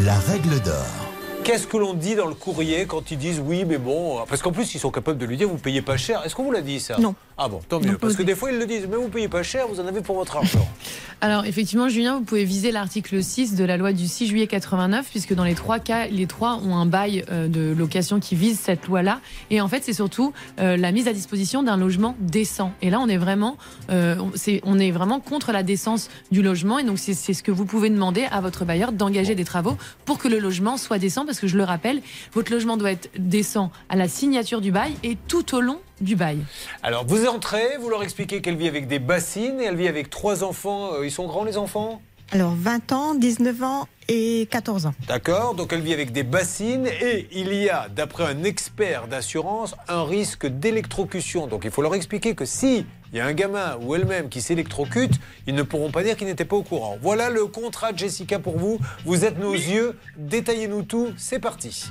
[0.05, 1.10] La règle d'or.
[1.43, 4.19] Qu'est-ce que l'on dit dans le courrier quand ils disent oui, mais bon.
[4.29, 6.23] Parce qu'en plus, ils sont capables de lui dire vous payez pas cher.
[6.25, 7.15] Est-ce qu'on vous l'a dit ça Non.
[7.39, 7.97] Ah bon, tant mieux.
[7.97, 10.01] Parce que des fois, ils le disent mais vous payez pas cher, vous en avez
[10.03, 10.69] pour votre argent.
[11.23, 15.07] Alors effectivement, Julien, vous pouvez viser l'article 6 de la loi du 6 juillet 89,
[15.11, 18.59] puisque dans les trois cas, les trois ont un bail euh, de location qui vise
[18.59, 19.21] cette loi-là.
[19.51, 22.73] Et en fait, c'est surtout euh, la mise à disposition d'un logement décent.
[22.81, 23.57] Et là, on est vraiment,
[23.91, 24.17] euh,
[24.65, 26.79] on- est vraiment contre la décence du logement.
[26.79, 30.19] Et donc, c'est ce que vous pouvez demander à votre bailleur d'engager des travaux pour
[30.19, 31.25] que le logement soit décent.
[31.31, 32.03] Parce que je le rappelle,
[32.33, 36.17] votre logement doit être décent à la signature du bail et tout au long du
[36.17, 36.39] bail.
[36.83, 40.11] Alors, vous entrez, vous leur expliquez qu'elle vit avec des bassines et elle vit avec
[40.11, 40.95] trois enfants.
[40.95, 42.03] Euh, Ils sont grands, les enfants?
[42.33, 44.95] Alors 20 ans, 19 ans et 14 ans.
[45.09, 49.75] D'accord Donc elle vit avec des bassines et il y a, d'après un expert d'assurance,
[49.89, 51.47] un risque d'électrocution.
[51.49, 54.41] Donc il faut leur expliquer que si il y a un gamin ou elle-même qui
[54.41, 55.13] s'électrocute,
[55.47, 56.97] ils ne pourront pas dire qu'ils n'étaient pas au courant.
[57.01, 58.79] Voilà le contrat de Jessica pour vous.
[59.05, 59.99] Vous êtes nos yeux.
[60.17, 61.13] Détaillez-nous tout.
[61.17, 61.91] C'est parti.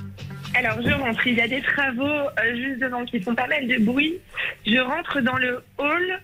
[0.54, 3.68] Alors je rentre, il y a des travaux euh, juste devant qui font pas mal
[3.68, 4.14] de bruit.
[4.66, 6.20] Je rentre dans le hall,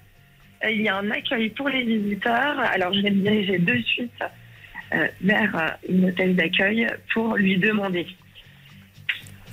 [0.64, 2.59] Euh, il y a un accueil pour les visiteurs.
[2.74, 4.23] Alors je vais me diriger de suite
[4.94, 8.06] euh, vers une hôtel d'accueil pour lui demander.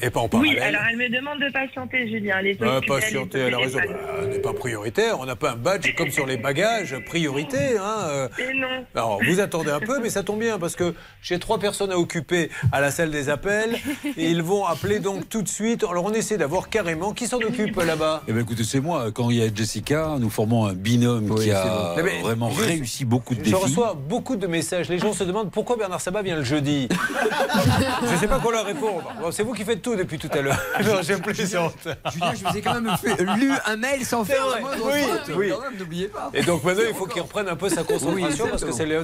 [0.05, 0.61] Et pas en Oui, parallèle.
[0.75, 2.35] alors elle me demande de patienter, Julien.
[2.39, 3.79] Elle est Ah, occupée, elle est patienter, elle a raison.
[3.79, 7.77] Bah, On n'est pas prioritaire, on n'a pas un badge comme sur les bagages, priorité.
[7.79, 7.97] Hein.
[8.09, 8.27] euh.
[8.37, 8.85] Et non.
[8.95, 11.97] Alors, vous attendez un peu, mais ça tombe bien parce que j'ai trois personnes à
[11.97, 13.75] occuper à la salle des appels
[14.17, 15.83] et ils vont appeler donc tout de suite.
[15.89, 18.23] Alors, on essaie d'avoir carrément qui s'en occupe là-bas.
[18.27, 19.11] Eh bien, écoutez, c'est moi.
[19.13, 22.03] Quand il y a Jessica, nous formons un binôme qui a bon.
[22.03, 23.55] Mais vraiment juste- réussi beaucoup de Je défis.
[23.55, 24.89] reçois beaucoup de messages.
[24.89, 26.87] Les gens se demandent pourquoi Bernard Sabat vient le jeudi.
[28.07, 29.11] je ne sais pas quoi leur répondre.
[29.21, 30.59] Bon, c'est vous qui faites tout depuis tout à l'heure.
[30.85, 31.87] Non, j'ai plaisante.
[32.11, 35.01] Julien, je vous ai quand même fait- lu un mail sans faire la moindre Oui,
[35.03, 35.35] faute.
[35.37, 35.49] oui.
[35.49, 36.29] Quand même, n'oubliez pas.
[36.33, 38.85] Et donc maintenant, il faut qu'il reprenne un peu sa concentration Oui, parce que c'est
[38.85, 38.99] les-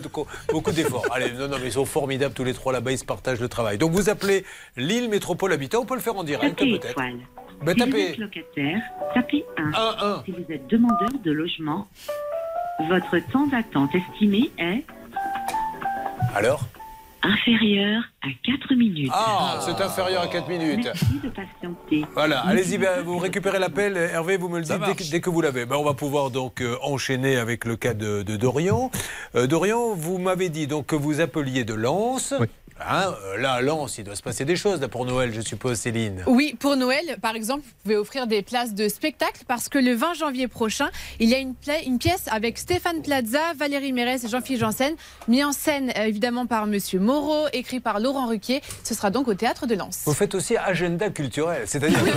[0.51, 1.05] beaucoup d'efforts.
[1.11, 3.49] Allez, non, non, mais ils sont formidables tous les trois là-bas, ils se partagent le
[3.49, 3.77] travail.
[3.77, 4.45] Donc vous appelez
[4.77, 6.89] Lille Métropole Habitat, on peut le faire en direct peut-être.
[6.89, 7.15] étoile.
[7.63, 8.09] Ben, si vous tapez.
[8.11, 8.81] êtes locataire,
[9.13, 9.71] tapez 1.
[9.75, 11.87] Un, Si vous êtes demandeur de logement,
[12.87, 14.83] votre temps d'attente estimé est
[16.35, 16.61] Alors?
[17.21, 19.11] inférieur à 4 minutes.
[19.13, 20.81] Ah, c'est inférieur à 4 minutes.
[20.83, 22.05] Merci de patienter.
[22.13, 23.95] Voilà, allez-y, ben, vous récupérez l'appel.
[23.95, 25.65] Hervé, vous me le dites dès que, dès que vous l'avez.
[25.65, 28.91] Ben, on va pouvoir donc euh, enchaîner avec le cas de, de Dorian.
[29.35, 32.33] Euh, Dorian, vous m'avez dit donc que vous appeliez de Lens.
[32.81, 35.41] Hein, euh, là, à Lens, il doit se passer des choses là, pour Noël, je
[35.41, 36.23] suppose, Céline.
[36.27, 39.93] Oui, pour Noël, par exemple, vous pouvez offrir des places de spectacle parce que le
[39.95, 40.87] 20 janvier prochain,
[41.19, 44.93] il y a une, pla- une pièce avec Stéphane Plaza, Valérie Mérès et Jean-Philippe Janssen,
[45.27, 48.61] mis en scène évidemment par Monsieur Moreau, écrit par Laurent Ruquier.
[48.83, 50.01] Ce sera donc au théâtre de Lens.
[50.05, 52.09] Vous faites aussi agenda culturel, c'est-à-dire que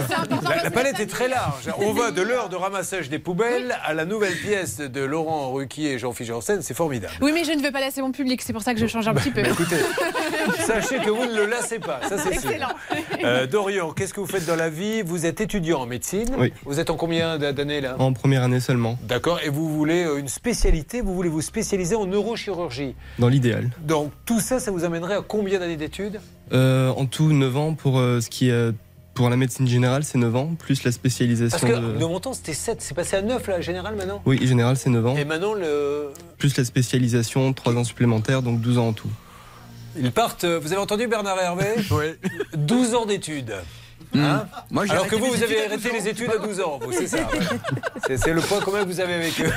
[0.48, 1.68] la, la palette est très large.
[1.76, 5.92] On va de l'heure de ramassage des poubelles à la nouvelle pièce de Laurent Ruquier
[5.92, 7.12] et Jean-Philippe Janssen, c'est formidable.
[7.20, 9.06] Oui, mais je ne veux pas laisser mon public, c'est pour ça que je change
[9.06, 9.40] un petit peu.
[9.44, 9.76] Écoutez,
[10.66, 12.50] Sachez que vous ne le lassez pas, ça c'est sûr.
[12.50, 12.68] Excellent.
[13.24, 15.02] Euh, Dorian, qu'est-ce que vous faites dans la vie?
[15.02, 16.28] Vous êtes étudiant en médecine.
[16.38, 16.52] Oui.
[16.64, 17.96] Vous êtes en combien d'années là?
[17.98, 19.40] En première année seulement, D'accord.
[19.44, 21.00] Et vous voulez euh, une spécialité?
[21.02, 22.94] Vous voulez vous spécialiser en neurochirurgie?
[23.18, 23.70] dans l'idéal.
[23.80, 26.20] Donc tout ça, ça vous amènerait à combien d'années d'études
[26.52, 28.72] Euh, en tout, 9 ans pour euh, ce qui est.
[29.14, 31.98] Pour la médecine générale, c'est 9 ans, plus la Parce spécialisation que de.
[31.98, 32.80] de mon temps, c'était 7.
[32.80, 34.22] C'est passé à 9 là, général maintenant?
[34.24, 35.16] Oui, général, c'est 9 ans.
[35.16, 36.08] Et maintenant, le...
[36.38, 39.10] Plus la spécialisation, 3 ans supplémentaires, donc 12 ans en tout.
[39.98, 40.44] ils partent.
[40.44, 41.66] euh, Vous avez entendu Bernard Hervé?
[41.90, 42.06] Oui.
[42.56, 43.52] 12 ans d'études.
[44.14, 46.46] Hein Moi, j'ai Alors que vous, vous avez arrêté 12 ans, les études à pas
[46.46, 46.78] 12 ans.
[46.82, 47.16] vous, C'est ça.
[47.18, 47.24] ouais.
[48.06, 49.50] C'est- C'est le point commun que vous avez avec eux.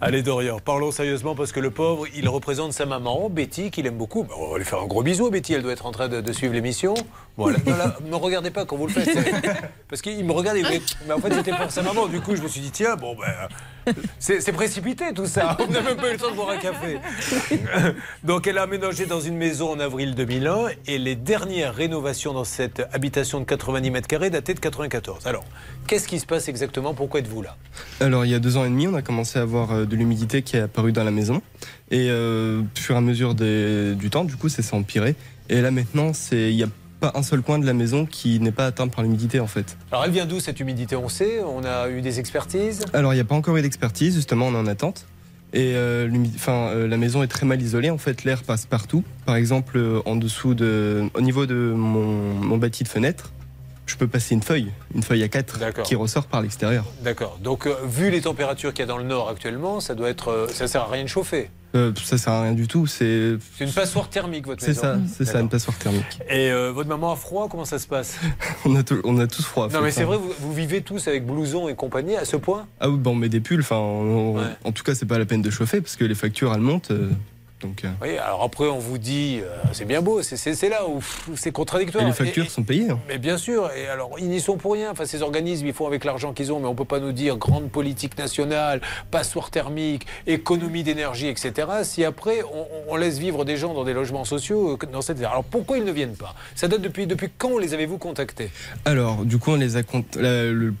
[0.00, 3.96] Allez Dorian, parlons sérieusement parce que le pauvre, il représente sa maman, Betty, qu'il aime
[3.96, 4.24] beaucoup.
[4.24, 6.20] Bah, on va lui faire un gros bisou, Betty, elle doit être en train de,
[6.20, 6.94] de suivre l'émission.
[7.36, 7.58] Voilà.
[7.66, 9.10] Non, là, ne me regardez pas quand vous le faites.
[9.10, 9.32] c'est-
[9.88, 12.06] Parce qu'il me me dit, mais en fait c'était pour sa maman.
[12.06, 15.56] Du coup, je me suis dit, tiens, bon, ben, c'est c'est précipité tout ça.
[15.60, 16.98] On n'a même pas eu le temps de boire un café.
[18.24, 22.44] Donc elle a aménagé dans une maison en avril 2001 et les dernières rénovations dans
[22.44, 25.26] cette habitation de 90 mètres carrés dataient de 94.
[25.26, 25.44] Alors,
[25.86, 26.94] qu'est-ce qui se passe exactement?
[26.94, 27.56] Pourquoi êtes-vous là?
[28.00, 29.96] Alors, il y a deux ans et demi, on a commencé à avoir euh, de
[29.96, 31.42] l'humidité qui est apparue dans la maison.
[31.90, 35.14] Et euh, au fur et à mesure des- du temps, du coup, ça s'est empiré.
[35.48, 36.68] Et là, maintenant, c'est- il n'y a
[37.02, 39.76] pas un seul coin de la maison qui n'est pas atteint par l'humidité, en fait.
[39.90, 42.84] Alors, elle vient d'où cette humidité On sait, on a eu des expertises?
[42.92, 45.06] Alors, il n'y a pas encore eu d'expertise, justement, on est en attente.
[45.52, 49.02] Et euh, enfin, euh, la maison est très mal isolée, en fait, l'air passe partout.
[49.26, 53.32] Par exemple, euh, en dessous de, au niveau de mon, mon bâti de fenêtre,
[53.86, 55.84] je peux passer une feuille, une feuille à 4 D'accord.
[55.84, 56.84] qui ressort par l'extérieur.
[57.02, 57.38] D'accord.
[57.42, 60.28] Donc, euh, vu les températures qu'il y a dans le nord actuellement, ça doit être,
[60.28, 61.50] euh, ça sert à rien de chauffer?
[61.74, 65.24] Euh, ça sert à rien du tout, c'est une passoire thermique votre c'est ça, c'est
[65.24, 66.20] ça, une passoire thermique.
[66.28, 68.18] Et euh, votre maman a froid Comment ça se passe?
[68.66, 69.68] On a, tout- on a tous froid.
[69.72, 72.66] Non, mais c'est vrai, vous, vous vivez tous avec blouson et compagnie à ce point?
[72.78, 73.60] Ah oui, bon, on met des pulls.
[73.60, 74.42] Enfin, Ouais.
[74.64, 76.90] en tout cas, c'est pas la peine de chauffer parce que les factures elles montent.
[76.90, 77.10] euh,
[77.62, 81.00] donc, euh, Oui, alors après, on vous dit, euh, c'est bien beau, c'est- là où
[81.36, 82.02] c'est contradictoire.
[82.04, 82.90] et les factures Et- sont payées.
[82.90, 82.98] hein.
[83.08, 84.90] Mais bien sûr, et alors ils n'y sont pour rien.
[84.90, 87.36] Enfin, ces organismes, ils font avec l'argent qu'ils ont, mais on peut pas nous dire
[87.36, 88.80] grande politique nationale,
[89.10, 91.68] passoire thermique, économie d'énergie, etc.
[91.84, 95.18] Si après on, on laisse vivre des gens dans des logements sociaux euh, dans cette.
[95.22, 96.34] Alors pourquoi ils ne viennent pas?
[96.54, 98.50] Ça date depuis depuis quand les avez-vous contactés?
[98.84, 100.74] Alors, du coup, on les a cont- la- le-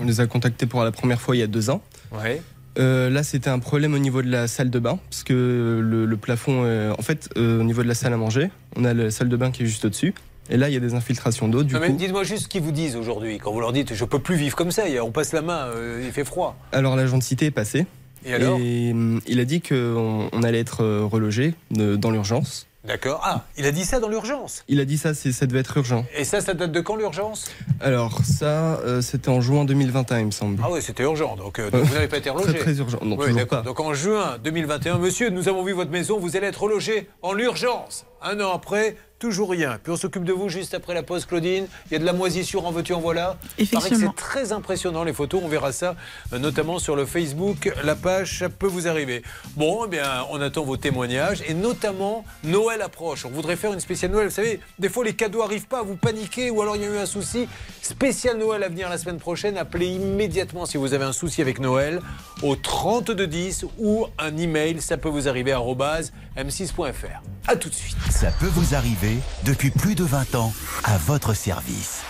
[0.00, 1.80] on les a contactés pour la première fois il y a deux ans.
[2.12, 2.42] Ouais.
[2.78, 6.04] Euh, là, c'était un problème au niveau de la salle de bain, parce que le,
[6.04, 8.92] le plafond, euh, en fait, euh, au niveau de la salle à manger, on a
[8.94, 10.14] la salle de bain qui est juste au-dessus.
[10.50, 11.62] Et là, il y a des infiltrations d'eau.
[11.64, 14.20] Du coup, dites-moi juste ce qu'ils vous disent aujourd'hui quand vous leur dites je peux
[14.20, 14.84] plus vivre comme ça.
[15.02, 16.56] On passe la main, euh, il fait froid.
[16.70, 17.86] alors la gentillité est passée.
[18.24, 22.66] Et alors hum, il a dit qu'on on allait être relogé de- dans l'urgence.
[22.86, 23.20] D'accord.
[23.24, 24.62] Ah, il a dit ça dans l'urgence.
[24.68, 26.04] Il a dit ça, ça devait être urgent.
[26.16, 27.50] Et ça, ça date de quand l'urgence?
[27.80, 30.60] Alors ça, euh, c'était en juin 2021, il me semble.
[30.62, 31.36] Ah oui, c'était urgent.
[31.36, 32.52] Donc, euh, donc vous n'avez pas été relogé.
[32.52, 32.98] Très très urgent.
[33.02, 33.58] Non, Oui, toujours d'accord.
[33.58, 33.64] pas.
[33.64, 37.36] Donc en juin 2021, monsieur, nous avons vu votre maison, vous allez être relogé en
[37.36, 38.06] urgence.
[38.22, 39.78] Un an après, toujours rien.
[39.82, 41.66] Puis on s'occupe de vous juste après la pause, Claudine.
[41.86, 43.36] Il y a de la moisissure en veux-tu, en voilà.
[43.58, 44.14] Il paraît que Effectivement.
[44.16, 45.40] c'est très impressionnant les photos.
[45.44, 45.96] On verra ça
[46.32, 47.72] euh, notamment sur le Facebook.
[47.84, 49.22] La page, ça peut vous arriver.
[49.56, 53.24] Bon, eh bien, on attend vos témoignages et notamment Noël approche.
[53.24, 54.28] On voudrait faire une spéciale Noël.
[54.28, 56.88] Vous savez, des fois les cadeaux arrivent pas, vous paniquez ou alors il y a
[56.88, 57.48] eu un souci.
[57.82, 59.56] Spécial Noël à venir la semaine prochaine.
[59.56, 62.00] Appelez immédiatement si vous avez un souci avec Noël
[62.42, 64.80] au 3210 ou un email.
[64.82, 67.22] Ça peut vous arriver à arobase m6.fr.
[67.46, 67.96] À tout de suite.
[68.10, 69.05] Ça peut vous arriver
[69.44, 70.52] depuis plus de 20 ans
[70.84, 72.02] à votre service.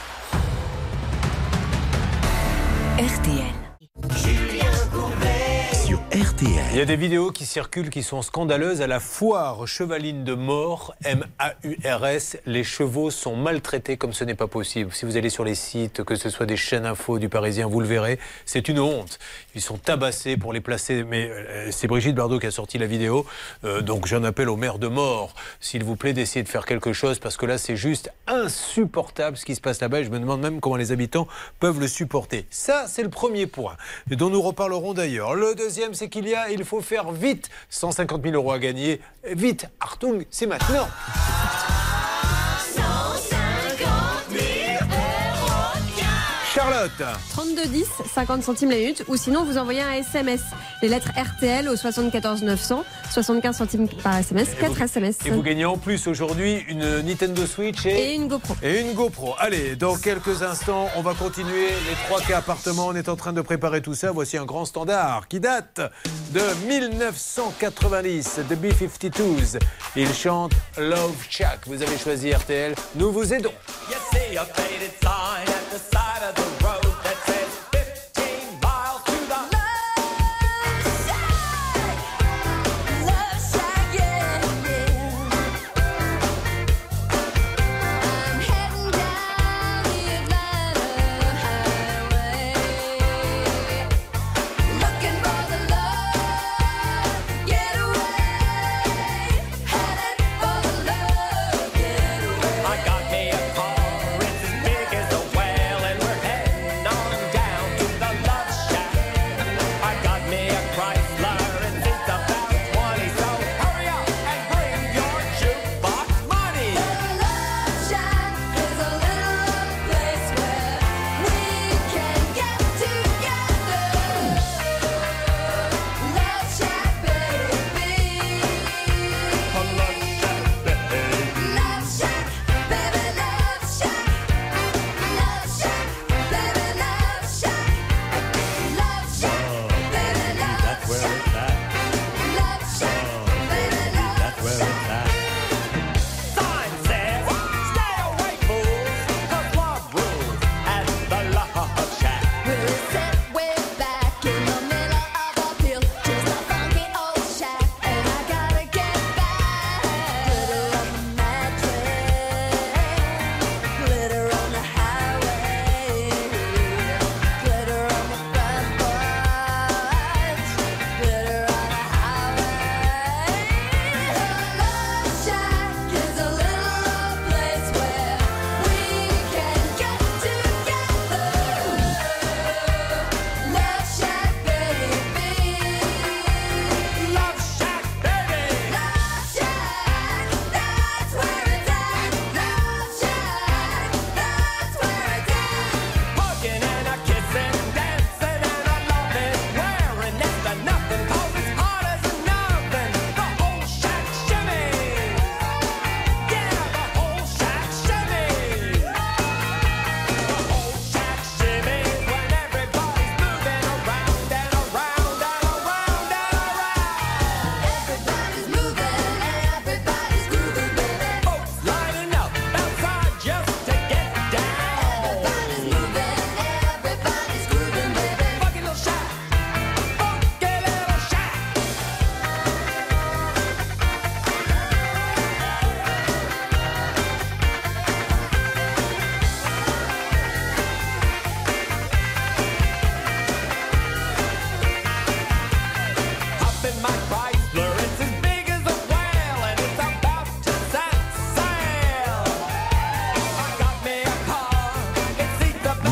[2.98, 3.44] RTL.
[4.16, 5.36] Sur
[6.12, 8.81] Il y a des vidéos qui circulent qui sont scandaleuses.
[8.81, 14.47] À la foire chevaline de mort, M-A-U-R-S, les chevaux sont maltraités comme ce n'est pas
[14.47, 14.93] possible.
[14.93, 17.81] Si vous allez sur les sites, que ce soit des chaînes info du Parisien, vous
[17.81, 19.19] le verrez, c'est une honte.
[19.55, 21.03] Ils sont tabassés pour les placer.
[21.03, 23.27] Mais euh, c'est Brigitte Bardot qui a sorti la vidéo.
[23.65, 26.93] Euh, donc j'en appelle au maire de mort, s'il vous plaît, d'essayer de faire quelque
[26.93, 30.05] chose parce que là, c'est juste insupportable ce qui se passe là-bas.
[30.05, 31.27] Je me demande même comment les habitants
[31.59, 32.47] peuvent le supporter.
[32.51, 33.77] Ça, c'est le premier point,
[34.09, 35.35] dont nous reparlerons d'ailleurs.
[35.35, 37.48] Le deuxième, c'est qu'il y a, il faut faire vite.
[37.70, 39.01] 150 000 euros à gagner.
[39.24, 40.86] Vite, Artung, c'est maintenant.
[46.99, 50.41] Charlotte 32 10, 50 centimes la minute, ou sinon vous envoyez un SMS.
[50.83, 55.19] Les lettres RTL au 74 900, 75 centimes par SMS, 4 SMS.
[55.25, 58.57] Et vous gagnez en plus aujourd'hui une Nintendo Switch et, Et une GoPro.
[58.63, 59.35] Et une GoPro.
[59.39, 62.89] Allez, dans quelques instants, on va continuer les trois cas appartements.
[62.89, 64.13] On est en train de préparer tout ça.
[64.13, 65.81] Voici un grand standard qui date
[66.33, 69.59] de 1990 de B-52s.
[69.97, 71.61] Il chante Love Shack.
[71.67, 72.75] Vous avez choisi RTL.
[72.97, 73.53] Nous vous aidons.
[74.37, 74.43] You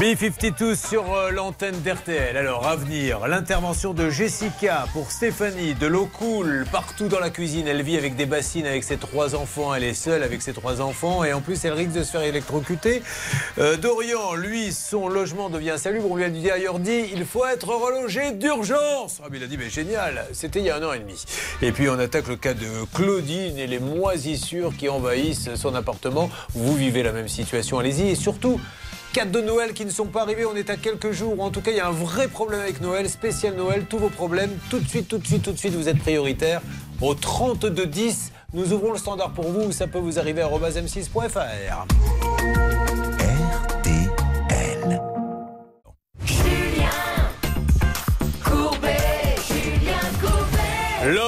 [0.05, 2.37] B52 sur euh, l'antenne d'RTL.
[2.37, 7.67] Alors, à venir, l'intervention de Jessica pour Stéphanie, de l'eau cool partout dans la cuisine.
[7.67, 9.75] Elle vit avec des bassines avec ses trois enfants.
[9.75, 12.21] Elle est seule avec ses trois enfants et en plus, elle risque de se faire
[12.21, 13.03] électrocuter.
[13.57, 16.11] Euh, Dorian, lui, son logement devient insalubre.
[16.11, 19.23] On lui a dit ailleurs dit il faut être relogé d'urgence.
[19.25, 21.25] Ah, il a dit mais génial, c'était il y a un an et demi.
[21.63, 26.29] Et puis, on attaque le cas de Claudine et les moisissures qui envahissent son appartement.
[26.55, 28.11] Vous vivez la même situation, allez-y.
[28.11, 28.61] Et surtout,
[29.15, 31.41] Quatre de Noël qui ne sont pas arrivés, on est à quelques jours.
[31.41, 33.85] En tout cas, il y a un vrai problème avec Noël, spécial Noël.
[33.89, 36.61] Tous vos problèmes, tout de suite, tout de suite, tout de suite, vous êtes prioritaire.
[37.01, 39.71] Au 3210, nous ouvrons le standard pour vous.
[39.71, 42.24] Ça peut vous arriver à m6.fr.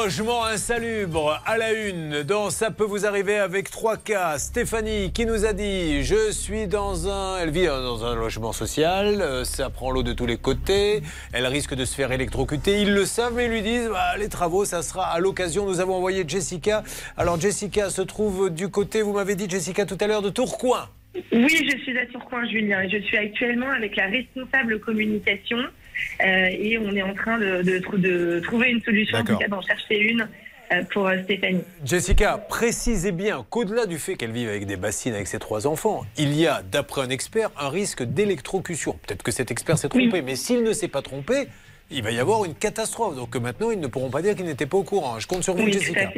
[0.07, 4.39] Logement insalubre à la une dans Ça peut vous arriver avec trois cas.
[4.39, 7.39] Stéphanie qui nous a dit Je suis dans un.
[7.39, 11.03] Elle vit dans un logement social, euh, ça prend l'eau de tous les côtés,
[11.33, 12.83] elle risque de se faire électrocuter.
[12.83, 15.67] Ils le savent, mais ils lui disent Bah, Les travaux, ça sera à l'occasion.
[15.67, 16.85] Nous avons envoyé Jessica.
[17.17, 20.89] Alors, Jessica se trouve du côté, vous m'avez dit, Jessica, tout à l'heure, de Tourcoing.
[21.33, 25.59] Oui, je suis à Tourcoing, Julien, je suis actuellement avec la responsable communication.
[26.25, 29.37] Euh, et on est en train de, de trou- de trouver une solution, en tout
[29.37, 30.29] cas d'en chercher une
[30.73, 31.63] euh, pour euh, Stéphanie.
[31.85, 36.05] Jessica, précisez bien qu'au-delà du fait qu'elle vive avec des bassines avec ses trois enfants,
[36.19, 38.99] il y a, d'après un expert, un risque d'électrocution.
[39.07, 41.47] Peut-être que cet expert s'est trompé, mais s'il ne s'est pas trompé,
[41.91, 43.17] il va y avoir une catastrophe.
[43.17, 45.19] Donc euh, maintenant, ils ne pourront pas dire qu'ils n'étaient pas au courant.
[45.21, 46.11] Je compte sur vous, Oui, Jessica.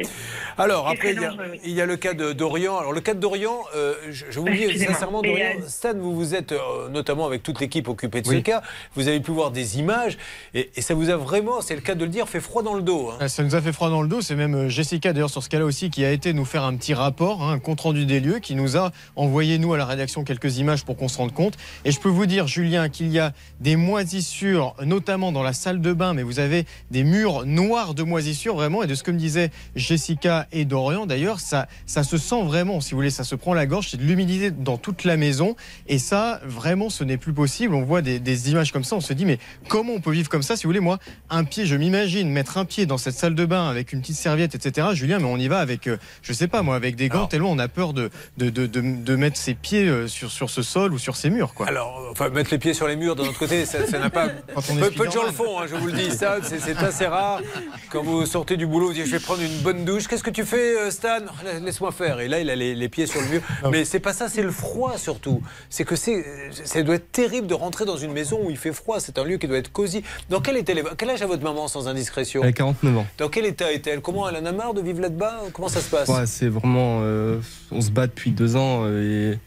[0.57, 1.59] Alors, après, il y, a, dangereux, oui.
[1.63, 2.77] il y a le cas de d'Orient.
[2.77, 5.93] Alors, le cas de d'Orient, euh, je, je vous le dis sincèrement, Dorian, euh, Stan,
[5.95, 8.43] vous vous êtes, euh, notamment avec toute l'équipe occupée de ce Oui.
[8.43, 8.61] cas,
[8.95, 10.17] vous avez pu voir des images,
[10.53, 12.73] et, et ça vous a vraiment, c'est le cas de le dire, fait froid dans
[12.73, 13.11] le dos.
[13.19, 13.27] hein.
[13.27, 14.21] Ça nous a fait froid dans le dos.
[14.21, 16.93] C'est même Jessica, d'ailleurs, sur ce cas-là aussi, qui a été nous faire un petit
[16.93, 20.57] rapport, hein, un compte-rendu des lieux, qui nous a envoyé, nous, à la rédaction, quelques
[20.57, 21.55] images pour qu'on se rende compte.
[21.85, 25.81] Et je peux vous dire, Julien, qu'il y a des moisissures, notamment dans la salle
[25.81, 28.81] de bain, mais vous avez des murs noirs de moisissures, vraiment.
[28.83, 32.81] Et de ce que me disaient Jessica et Dorian, d'ailleurs, ça, ça se sent vraiment,
[32.81, 33.89] si vous voulez, ça se prend la gorge.
[33.89, 35.55] C'est de l'humidité dans toute la maison.
[35.87, 37.73] Et ça, vraiment, ce n'est plus possible.
[37.75, 39.37] On voit des, des images comme ça, on se dit, mais
[39.67, 40.55] comment on peut vivre comme ça?
[40.55, 40.99] Si vous voulez, moi,
[41.29, 44.15] un pied, je m'imagine mettre un pied dans cette salle de bain avec une petite
[44.17, 44.87] serviette, etc.
[44.93, 47.51] Julien, mais on y va avec, euh, je sais pas moi, avec des gants, tellement
[47.51, 50.61] on a peur de, de, de, de- de mettre ses pieds euh, sur, sur ce
[50.61, 51.53] sol ou sur ces murs.
[51.53, 51.67] Quoi.
[51.67, 54.29] Alors, enfin, mettre les pieds sur les murs de notre côté, ça n'a pas.
[54.55, 56.11] Quand on est peu, peu de gens le font, hein, je vous le dis.
[56.11, 57.41] Ça, c'est assez rare.
[57.89, 60.07] Quand vous sortez du boulot, vous dites Je vais prendre une bonne douche.
[60.07, 61.19] Qu'est-ce que tu fais, euh, Stan?
[61.63, 62.19] Laisse-moi faire.
[62.19, 63.41] Et là, il a les, les pieds sur le mur.
[63.71, 65.41] Mais c'est pas ça, c'est le froid surtout.
[65.69, 66.23] C'est que c'est,
[66.65, 68.99] ça doit être terrible de rentrer dans une maison où il fait froid.
[68.99, 70.03] C'est un lieu qui doit être cosy.
[70.29, 70.63] Dans quel,
[70.97, 72.41] quel âge a votre maman, sans indiscrétion?
[72.43, 73.07] Elle a 49 ans.
[73.17, 74.01] Dans quel état est-elle?
[74.01, 75.41] Comment elle en a marre de vivre là-bas?
[75.53, 76.09] Comment ça se passe?
[76.09, 76.99] Ouais, c'est vraiment.
[77.03, 77.39] euh,
[77.71, 79.39] on se bat depuis deux ans euh, et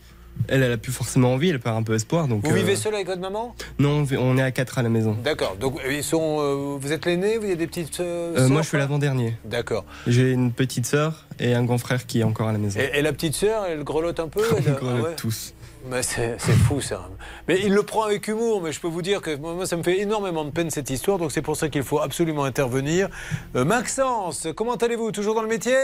[0.49, 2.29] elle, elle a plus forcément envie, elle perd un peu espoir.
[2.29, 3.55] Donc, Vous euh, vivez seul avec votre maman?
[3.79, 5.17] Non, on est à quatre à la maison.
[5.23, 5.57] D'accord.
[5.57, 8.01] Donc, ils sont, euh, vous êtes l'aîné Vous avez des petites.
[8.01, 9.37] euh, Euh, sœurs, moi, je suis l'avant-dernier.
[9.45, 9.85] D'accord.
[10.07, 12.81] J'ai une petite sœur et un grand frère qui est encore à la maison.
[12.81, 15.17] Et, et la petite sœur, elle grelotte un peu elle- On grelotte ah ouais?
[15.17, 15.55] tous.
[15.91, 17.09] Mais c'est c'est fou ça.
[17.49, 19.83] Mais il le prend avec humour, mais je peux vous dire que moi ça me
[19.83, 23.09] fait énormément de peine cette histoire, donc c'est pour ça qu'il faut absolument intervenir.
[23.57, 25.11] Euh, Maxence, comment allez-vous?
[25.11, 25.75] Toujours dans le métier?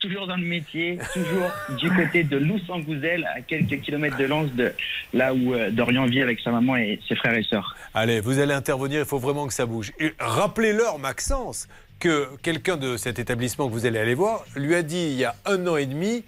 [0.00, 4.72] Toujours dans le métier, toujours du côté de Loussangouzel, à quelques kilomètres de Lens, de
[5.12, 7.76] là où euh, Dorian vit avec sa maman et ses frères et sœurs.
[7.94, 9.92] Allez, vous allez intervenir, il faut vraiment que ça bouge.
[9.98, 14.82] Et Rappelez-leur, Maxence, que quelqu'un de cet établissement que vous allez aller voir lui a
[14.82, 16.24] dit il y a un an et demi,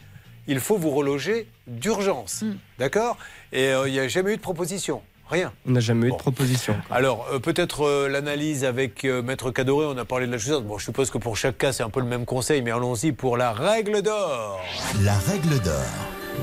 [0.47, 2.45] il faut vous reloger d'urgence.
[2.79, 3.19] D'accord?
[3.53, 5.03] Et euh, il n'y a jamais eu de proposition.
[5.31, 5.53] Rien.
[5.67, 6.77] On n'a jamais eu de proposition.
[6.91, 10.63] Alors, euh, peut-être euh, l'analyse avec euh, Maître Cadoré, on a parlé de la chose.
[10.63, 13.13] Bon, je suppose que pour chaque cas, c'est un peu le même conseil, mais allons-y
[13.13, 14.61] pour la règle d'or.
[15.03, 15.85] La règle d'or.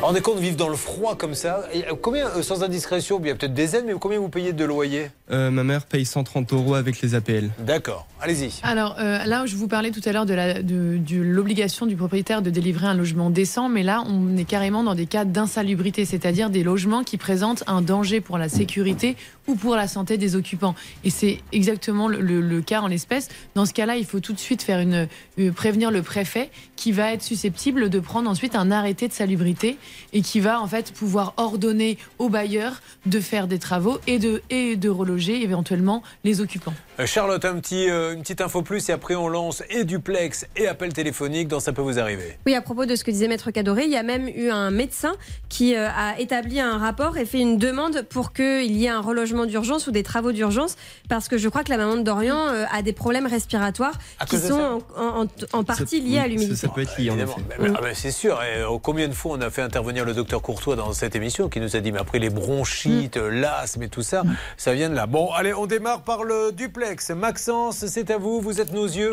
[0.01, 1.63] Rendez compte de vivre dans le froid comme ça.
[1.73, 4.29] Et, euh, combien, euh, sans indiscrétion, il y a peut-être des aides, mais combien vous
[4.29, 7.49] payez de loyer Euh, ma mère paye 130 euros avec les APL.
[7.59, 8.51] D'accord, allez-y.
[8.61, 11.95] Alors euh, là, je vous parlais tout à l'heure de la- de- de l'obligation du
[11.95, 16.05] propriétaire de délivrer un logement décent, mais là, on est carrément dans des cas d'insalubrité,
[16.05, 19.15] c'est-à-dire des logements qui présentent un danger pour la sécurité
[19.47, 20.75] ou pour la santé des occupants.
[21.03, 23.29] Et c'est exactement le, le- le cas en l'espèce.
[23.55, 25.07] Dans ce cas-là, il faut tout de suite faire une,
[25.39, 29.77] euh, prévenir le préfet qui va être susceptible de prendre ensuite un arrêté de salubrité
[30.13, 34.41] et qui va en fait pouvoir ordonner aux bailleurs de faire des travaux et de,
[34.49, 36.73] et de reloger éventuellement les occupants.
[36.97, 40.45] Euh, Charlotte, un petit, euh, une petite info plus et après on lance et duplex
[40.55, 42.37] et appel téléphonique dans Ça peut vous arriver.
[42.45, 44.71] Oui, à propos de ce que disait Maître Cadoré, il y a même eu un
[44.71, 45.13] médecin
[45.49, 49.01] qui euh, a établi un rapport et fait une demande pour qu'il y ait un
[49.01, 50.77] relogement d'urgence ou des travaux d'urgence,
[51.09, 54.25] parce que je crois que la maman de Dorian euh, a des problèmes respiratoires À
[54.25, 56.67] qui sont en, en- en partie liés à l'humidité.
[56.73, 57.41] peut être lié, en effet.
[57.75, 58.41] Ah ben, c'est sûr.
[58.41, 61.49] Et, euh, combien de fois on a fait intervenir le docteur Courtois dans cette émission
[61.49, 63.27] qui nous a dit mais après les bronchites, Mm.
[63.41, 64.23] l'asthme et tout ça,
[64.55, 65.07] ça vient de là.
[65.07, 66.84] Bon, allez, on démarre par le duplex.
[67.15, 68.41] Maxence, c'est à vous.
[68.41, 69.11] Vous êtes nos yeux.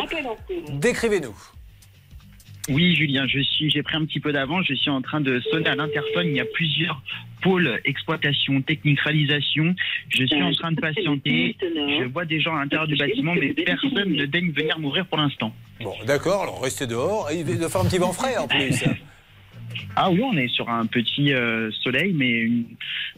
[0.70, 1.34] Décrivez-nous.
[2.68, 4.64] Oui, Julien, je suis, j'ai pris un petit peu d'avance.
[4.68, 6.26] Je suis en train de sonner à l'interphone.
[6.26, 7.02] Il y a plusieurs
[7.42, 9.74] pôles exploitation, technique, réalisation.
[10.08, 11.56] Je suis en train de patienter.
[11.60, 15.18] Je vois des gens à l'intérieur du bâtiment, mais personne ne daigne venir m'ouvrir pour
[15.18, 15.52] l'instant.
[15.82, 16.42] Bon, d'accord.
[16.42, 17.28] Alors restez dehors.
[17.32, 18.84] Il va faire un petit vent frais en plus.
[19.96, 22.64] Ah oui, on est sur un petit euh, soleil, mais une,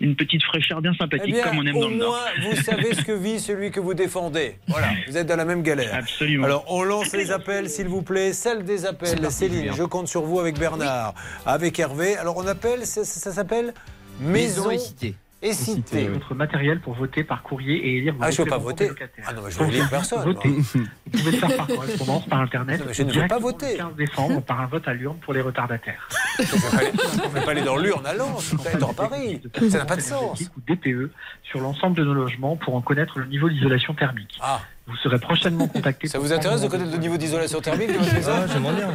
[0.00, 2.10] une petite fraîcheur bien Eh sympathique, bien, comme on aime au dans le Nord.
[2.10, 4.56] moins, vous savez ce que vit celui que vous défendez.
[4.68, 5.94] Voilà, vous êtes dans la même galère.
[5.94, 6.44] Absolument.
[6.46, 8.32] Alors, on lance les appels, s'il vous plaît.
[8.32, 11.14] Celle des appels, Céline, je compte sur vous avec Bernard,
[11.46, 12.16] avec Hervé.
[12.16, 13.74] Alors, on appelle, ça s'appelle
[14.20, 15.14] Maison, Maison et Cité.
[15.44, 16.08] Et Cité.
[16.08, 18.90] votre matériel pour voter par courrier et élire vos Ah, je ne veux pas voter.
[19.26, 20.24] Ah non, mais je veux élire personne.
[20.24, 20.48] Votez.
[20.48, 20.58] moi.
[20.64, 22.80] Vous pouvez le faire par correspondance, par internet.
[22.80, 23.72] Non, mais je ne veux pas voter.
[23.72, 26.08] Le 15 décembre par un vote à l'urne pour les retardataires.
[26.38, 29.40] Je ne vais pas aller dans l'urne à Lens, dans Paris.
[29.70, 30.40] Ça n'a pas de sens.
[30.56, 31.10] Ou DPE
[31.42, 34.38] sur l'ensemble de nos logements pour en connaître le niveau d'isolation thermique.
[34.40, 34.60] Ah.
[34.86, 36.08] Vous serez prochainement contacté.
[36.08, 37.88] Ça vous intéresse de connaître le niveau d'isolation thermique
[38.28, 38.88] Ah, j'aimerais bien.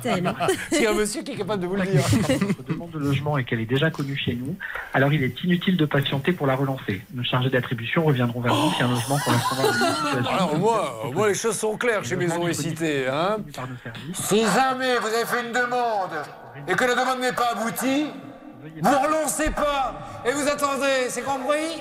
[0.70, 2.00] C'est un monsieur qui est capable de vous le dire.
[2.00, 4.56] Votre demande de logement et qu'elle est déjà connue chez nous,
[4.94, 7.02] alors il est inutile de patienter pour la relancer.
[7.12, 10.32] Nos chargés d'attribution reviendront vers vous si un logement correspondant à situation.
[10.32, 13.08] Alors moi, moi, les choses sont claires chez Maison et Cité.
[13.08, 13.38] Hein.
[14.14, 16.22] Si jamais vous avez fait une demande
[16.68, 18.06] et que la demande n'est pas aboutie,
[18.80, 21.80] vous relancez pas et vous attendez, c'est compris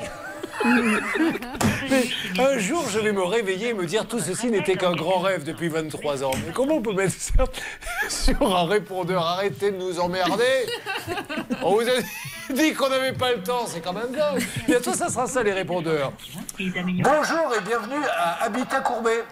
[0.65, 2.09] Mais
[2.39, 5.43] un jour, je vais me réveiller et me dire tout ceci n'était qu'un grand rêve
[5.43, 6.31] depuis 23 ans.
[6.45, 7.45] Mais comment on peut mettre ça
[8.09, 9.25] sur un répondeur?
[9.25, 10.67] Arrêtez de nous emmerder
[11.61, 11.93] On vous a
[12.53, 14.45] dit qu'on n'avait pas le temps, c'est quand même dingue.
[14.67, 16.11] Bientôt, ça sera ça les répondeurs.
[16.57, 19.23] Bonjour et bienvenue à Habitat Courbet.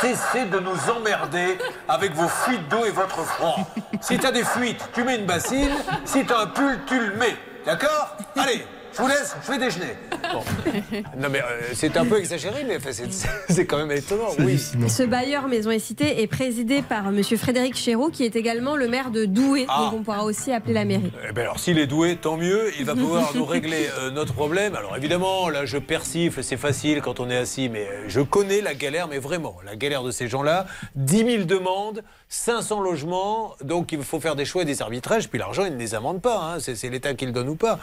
[0.00, 1.58] Cessez de nous emmerder
[1.88, 3.56] avec vos fuites d'eau et votre froid.
[4.00, 5.70] Si t'as des fuites, tu mets une bassine.
[6.04, 7.36] Si t'as un pull, tu le mets.
[7.66, 8.16] D'accord?
[8.36, 8.64] Allez,
[8.96, 9.92] je vous laisse, je vais déjeuner.
[10.32, 10.42] Bon.
[11.18, 11.44] Non mais euh,
[11.74, 14.28] c'est un peu exagéré, mais enfin, c'est- quand même étonnant.
[14.38, 14.58] Oui.
[14.88, 18.88] Ce bailleur Maison et Cité est présidé par Monsieur Frédéric Chéreau, qui est également le
[18.88, 19.84] maire de Douai, Ah.
[19.90, 21.10] donc on pourra aussi appeler la mairie.
[21.28, 22.70] Eh ben alors, s'il est doué, tant mieux.
[22.78, 24.74] Il va pouvoir nous régler euh, notre problème.
[24.76, 28.60] Alors, évidemment, là, je persifle, c'est facile quand on est assis, mais euh, je connais
[28.60, 30.66] la galère, mais vraiment, la galère de ces gens-là.
[30.96, 35.38] 10 000 demandes, 500 logements, donc il faut faire des choix et des arbitrages, puis
[35.38, 36.38] l'argent, il ne les amende pas.
[36.54, 36.56] hein.
[36.60, 37.78] C'est c'est l'État qui le donne ou pas.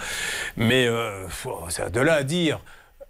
[0.57, 2.59] Mais euh, faut- ça, de là à dire.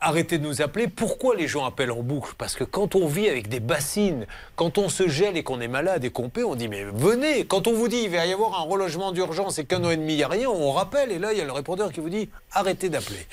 [0.06, 0.90] Arrêtez de nous appeler.
[0.90, 2.34] Pourquoi les gens appellent en boucle?
[2.38, 4.26] Parce que quand on vit avec des bassines,
[4.58, 7.46] quand on se gèle et qu'on est malade et qu'on paie, on dit mais venez.
[7.46, 9.96] Quand on vous dit il va y avoir un relogement d'urgence et qu'un an et
[9.96, 11.10] demi il n'y a rien, on rappelle.
[11.14, 13.26] Et là il y a le répondeur qui vous dit arrêtez d'appeler.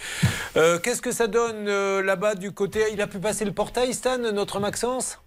[0.56, 2.84] Euh, Qu'est-ce que ça donne euh, là-bas du côté?
[2.92, 5.18] Il a pu passer le portail, Stan, notre Maxence?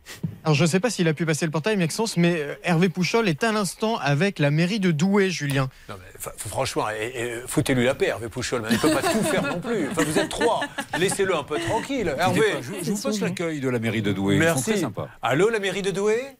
[0.44, 2.90] Alors je ne sais pas s'il a pu passer le portail Maxence, mais euh, Hervé
[2.90, 5.70] Pouchol est à l'instant avec la mairie de Douai, Julien.
[5.90, 8.64] Non, mais, franchement, et- et foutez-lui la paix, Hervé Pouchol.
[8.70, 9.88] Il ne peut pas tout faire non plus.
[9.90, 10.62] Enfin, vous êtes trois.
[11.00, 12.14] Laissez-le un peu tranquille.
[12.18, 12.42] Hervé.
[12.62, 14.36] Je, je vous passe l'accueil de la mairie de Douai.
[14.36, 14.72] Ils sont Merci.
[14.72, 15.10] très sympas.
[15.22, 16.36] Allô, la mairie de Douai?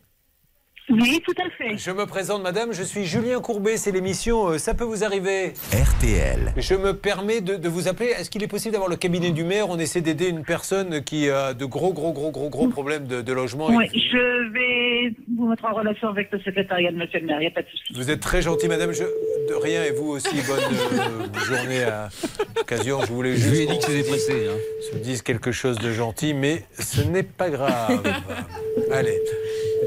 [0.90, 1.78] Oui, tout à fait.
[1.78, 5.54] Je me présente, madame, je suis Julien Courbet, c'est l'émission euh, Ça peut vous arriver.
[5.72, 6.54] RTL.
[6.58, 8.10] Je me permets de, de vous appeler.
[8.10, 9.70] Est-ce qu'il est possible d'avoir le cabinet du maire?
[9.70, 13.22] On essaie d'aider une personne qui a de gros, gros, gros, gros, gros problèmes de,
[13.22, 13.68] de logement.
[13.70, 17.46] Oui, je vais vous mettre en relation avec le secrétariat de monsieur le maire, il
[17.46, 17.94] n'y a pas de souci.
[17.96, 18.92] Vous êtes très gentil, madame.
[18.92, 22.10] Je, de rien, et vous aussi, bonne euh, journée à
[22.58, 23.00] l'occasion.
[23.02, 23.46] Je voulais juste.
[23.48, 24.58] Je lui ai dit que c'était se pressé, hein.
[24.92, 28.02] Se dise quelque chose de gentil, mais ce n'est pas grave.
[28.92, 29.20] Allez,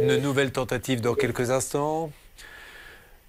[0.01, 2.13] une nouvelle tentative dans quelques instants.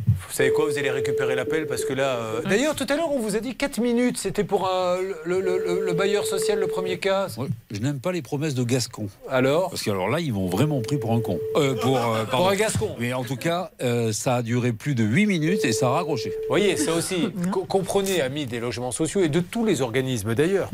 [0.06, 2.18] Vous savez quoi, vous allez récupérer l'appel parce que là.
[2.18, 4.18] euh, D'ailleurs, tout à l'heure, on vous a dit 4 minutes.
[4.20, 7.28] C'était pour un- le, le- le- le bailleur social, le premier cas.
[7.38, 9.10] Ouais, je n'aime pas les promesses de Gascon.
[9.28, 11.40] Alors Parce que alors là, ils m'ont vraiment pris pour un con.
[11.56, 12.96] Euh, pour, euh, un Gascon.
[13.00, 15.92] Mais en tout cas, euh, ça a duré plus de 8 minutes et ça a
[15.94, 16.30] raccroché.
[16.30, 20.36] Vous voyez, ça aussi, co- comprenez, amis des logements sociaux et de tous les organismes
[20.36, 20.70] d'ailleurs,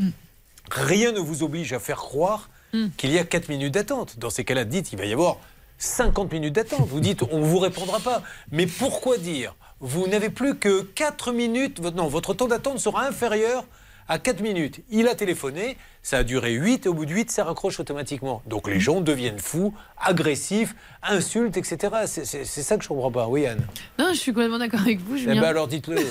[0.70, 2.50] rien ne vous oblige à faire croire
[2.98, 4.18] qu'il y a 4 minutes d'attente.
[4.18, 5.38] Dans ces cas-là, dites il va y avoir
[5.84, 6.86] 50 minutes d'attente.
[6.88, 8.22] Vous dites on ne vous répondra pas.
[8.50, 9.54] Mais pourquoi dire?
[9.80, 13.64] Vous n'avez plus que 4 minutes, non, votre temps d'attente sera inférieur
[14.08, 17.30] À 4 minutes, il a téléphoné, ça a duré 8, et au bout de 8,
[17.30, 18.42] ça raccroche automatiquement.
[18.46, 21.94] Donc les gens deviennent fous, agressifs, insultent, etc.
[22.04, 23.28] C'est ça que je comprends pas.
[23.28, 23.66] Oui, Anne
[23.98, 25.96] Non, je suis complètement d'accord avec vous, Eh ben alors dites-le.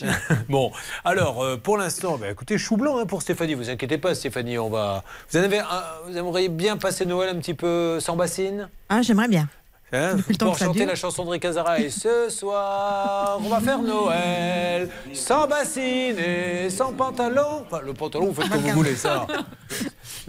[0.48, 0.72] Bon,
[1.04, 3.54] alors euh, pour l'instant, bah, écoutez, chou blanc hein, pour Stéphanie.
[3.54, 5.04] Vous inquiétez pas, Stéphanie, on va.
[5.30, 5.66] Vous en avez, un-
[6.06, 8.68] vous aimeriez bien passer Noël un petit peu sans bassine?
[8.88, 9.48] Ah, j'aimerais bien.
[9.90, 11.80] Hein, pour chanter la chanson de Ricazara.
[11.80, 14.90] Et ce soir, on va faire Noël.
[15.14, 17.64] Sans bassine et sans pantalon.
[17.66, 19.26] Enfin, le pantalon, vous faites comme vous voulez, ça.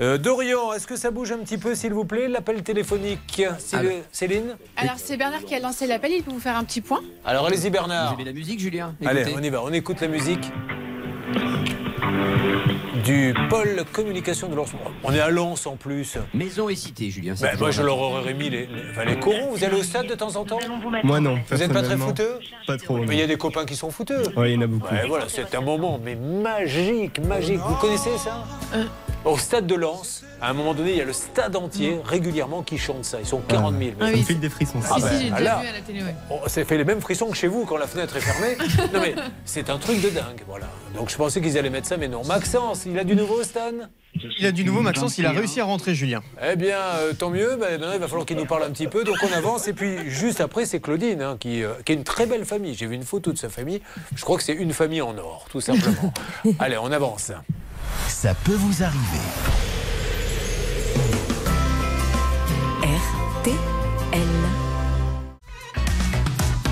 [0.02, 4.02] Euh, Dorian, est-ce que ça bouge un petit peu, s'il vous plaît, l'appel téléphonique Cél-
[4.14, 7.02] Céline Alors c'est Bernard qui a lancé l'appel, il peut vous faire un petit point
[7.26, 8.14] Alors allez-y, Bernard.
[8.14, 8.96] Vous aimez la musique, Julien?
[9.06, 10.50] Allez, on y va, on écoute la musique
[13.04, 14.70] du pôle communication de Lens.
[15.04, 16.18] On est à Lens en plus.
[16.34, 17.34] Maison et cité, Julien.
[17.40, 19.52] Ben, moi, je leur aurais mis les, les, enfin, les corons.
[19.52, 20.60] Vous allez au stade de temps en temps
[21.04, 21.40] Moi non.
[21.50, 22.98] Vous n'êtes pas très fouteux Pas trop.
[22.98, 24.24] Mais il y a des copains qui sont fouteux.
[24.36, 24.94] Ouais, il y en a beaucoup.
[24.94, 27.60] Ouais, voilà, c'est un moment mais magique, magique.
[27.60, 28.46] Vous connaissez ça
[29.26, 32.64] Au stade de Lens, à un moment donné, il y a le stade entier régulièrement
[32.64, 33.20] qui chante ça.
[33.20, 33.92] Ils sont 40 000.
[34.00, 34.80] Ah Ça oui, file des frissons.
[34.90, 36.16] Ah si, ben, si, j'ai déjà là, vu à la télé, ouais.
[36.30, 38.58] Oh, ça fait les mêmes frissons que chez vous quand la fenêtre est fermée.
[38.94, 40.68] non mais c'est un truc de dingue, voilà.
[40.96, 42.24] Donc je pensais qu'ils allaient mettre ça, mais non.
[42.26, 43.72] Maxence, il a du nouveau, Stan?
[44.40, 46.22] Il a du nouveau, Maxence, il a réussi à rentrer, Julien.
[46.44, 47.58] Eh bien, euh, tant mieux.
[47.58, 49.04] Ben, il va falloir qu'il nous parle un petit peu.
[49.04, 49.68] Donc on avance.
[49.68, 52.74] Et puis juste après, c'est Claudine, hein, qui, euh, qui a une très belle famille.
[52.74, 53.82] J'ai vu une photo de sa famille.
[54.16, 56.14] Je crois que c'est une famille en or, tout simplement.
[56.60, 57.32] Allez, on avance.
[58.08, 59.00] Ça peut vous arriver.
[62.84, 64.22] RTL.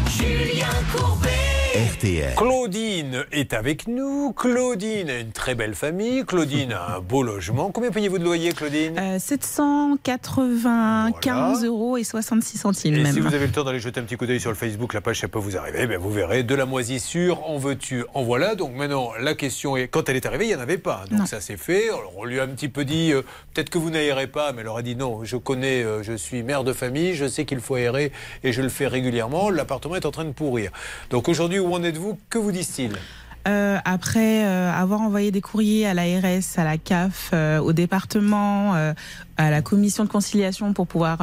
[0.09, 1.36] Julien Courbet.
[1.77, 2.33] RTL.
[2.35, 4.33] Claudine est avec nous.
[4.33, 6.25] Claudine a une très belle famille.
[6.25, 7.69] Claudine a un beau logement.
[7.69, 8.97] Combien payez-vous de loyer, Claudine?
[8.97, 13.13] Euh, 795 euros et 66 centimes Et même.
[13.13, 15.01] si vous avez le temps d'aller jeter un petit coup d'œil sur le Facebook, la
[15.01, 18.55] page, ça peut vous arriver, ben vous verrez de la moisissure, en veux-tu, en voilà.
[18.55, 21.03] Donc maintenant, la question est, quand elle est arrivée, il n'y en avait pas.
[21.11, 21.25] Donc Non.
[21.27, 21.89] ça s'est fait.
[21.89, 23.21] Alors, on lui a un petit peu dit, euh,
[23.53, 26.13] peut-être que vous n'aérez pas, mais elle leur a dit non, je connais, euh, je
[26.13, 28.11] suis mère de famille, je sais qu'il faut aérer
[28.43, 29.51] et je le fais régulièrement.
[29.51, 30.71] L'appartement est en train de pourrir.
[31.11, 32.17] Donc aujourd'hui, où en êtes-vous?
[32.29, 32.93] Que vous disent-ils?
[33.47, 38.75] Euh, après euh, avoir envoyé des courriers à l'ARS, à la CAF, euh, au département,
[38.75, 38.93] euh,
[39.37, 41.19] à la commission de conciliation pour pouvoir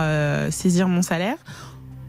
[0.50, 1.36] saisir mon salaire,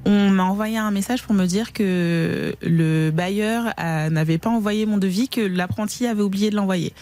[0.05, 3.73] on m'a envoyé un message pour me dire que le bailleur
[4.11, 6.93] n'avait pas envoyé mon devis, que l'apprenti avait oublié de l'envoyer.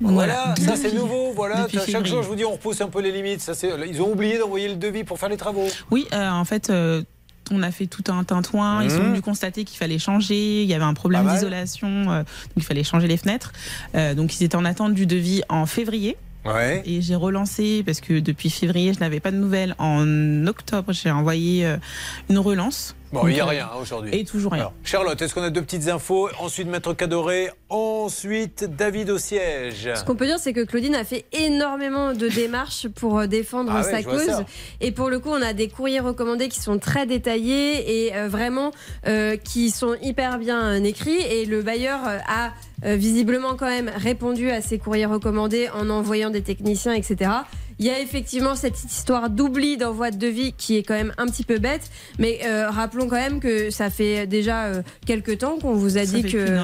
[0.00, 1.32] Voilà, ça c'est nouveau.
[1.34, 2.06] Voilà, chaque février.
[2.06, 3.40] jour, je vous dis, on repousse un peu les limites.
[3.40, 3.52] Ça,
[3.86, 5.66] ils ont oublié d'envoyer le devis pour faire les travaux.
[5.90, 7.02] Oui, euh, en fait, euh,
[7.50, 8.82] on a fait tout un tintouin.
[8.82, 9.08] Ils sont Mhm.
[9.08, 10.62] venus constater qu'il fallait changer.
[10.62, 12.26] Il y avait un problème d'isolation, euh, donc
[12.56, 13.52] il fallait changer les fenêtres.
[13.94, 16.16] Euh, donc ils étaient en attente du devis en février.
[16.44, 16.82] Ouais.
[16.84, 19.74] Et j'ai relancé parce que depuis février, je n'avais pas de nouvelles.
[19.78, 21.76] En octobre, j'ai envoyé euh,
[22.28, 22.94] une relance.
[23.14, 24.12] Bon, il n'y a rien hein, aujourd'hui.
[24.12, 24.62] Et toujours rien.
[24.62, 27.50] Alors, Charlotte, est-ce qu'on a deux petites infos Ensuite, Maître Cadoré.
[27.68, 29.88] Ensuite, David au siège.
[29.94, 33.72] Ce qu'on peut dire, c'est que Claudine a fait énormément de démarches pour euh, défendre
[33.72, 34.44] Ah ouais, sa cause.
[34.80, 38.26] Et pour le coup, on a des courriers recommandés qui sont très détaillés et euh,
[38.26, 38.72] vraiment
[39.06, 41.22] euh, qui sont hyper bien écrits.
[41.30, 46.42] Et le bailleur a visiblement quand même répondu à ces courriers recommandés en envoyant des
[46.42, 47.30] techniciens, etc.
[47.78, 51.26] Il y a effectivement cette histoire d'oubli d'envoi de devis qui est quand même un
[51.26, 55.58] petit peu bête, mais euh, rappelons quand même que ça fait déjà euh, quelques temps
[55.60, 56.60] qu'on vous a Ça dit que,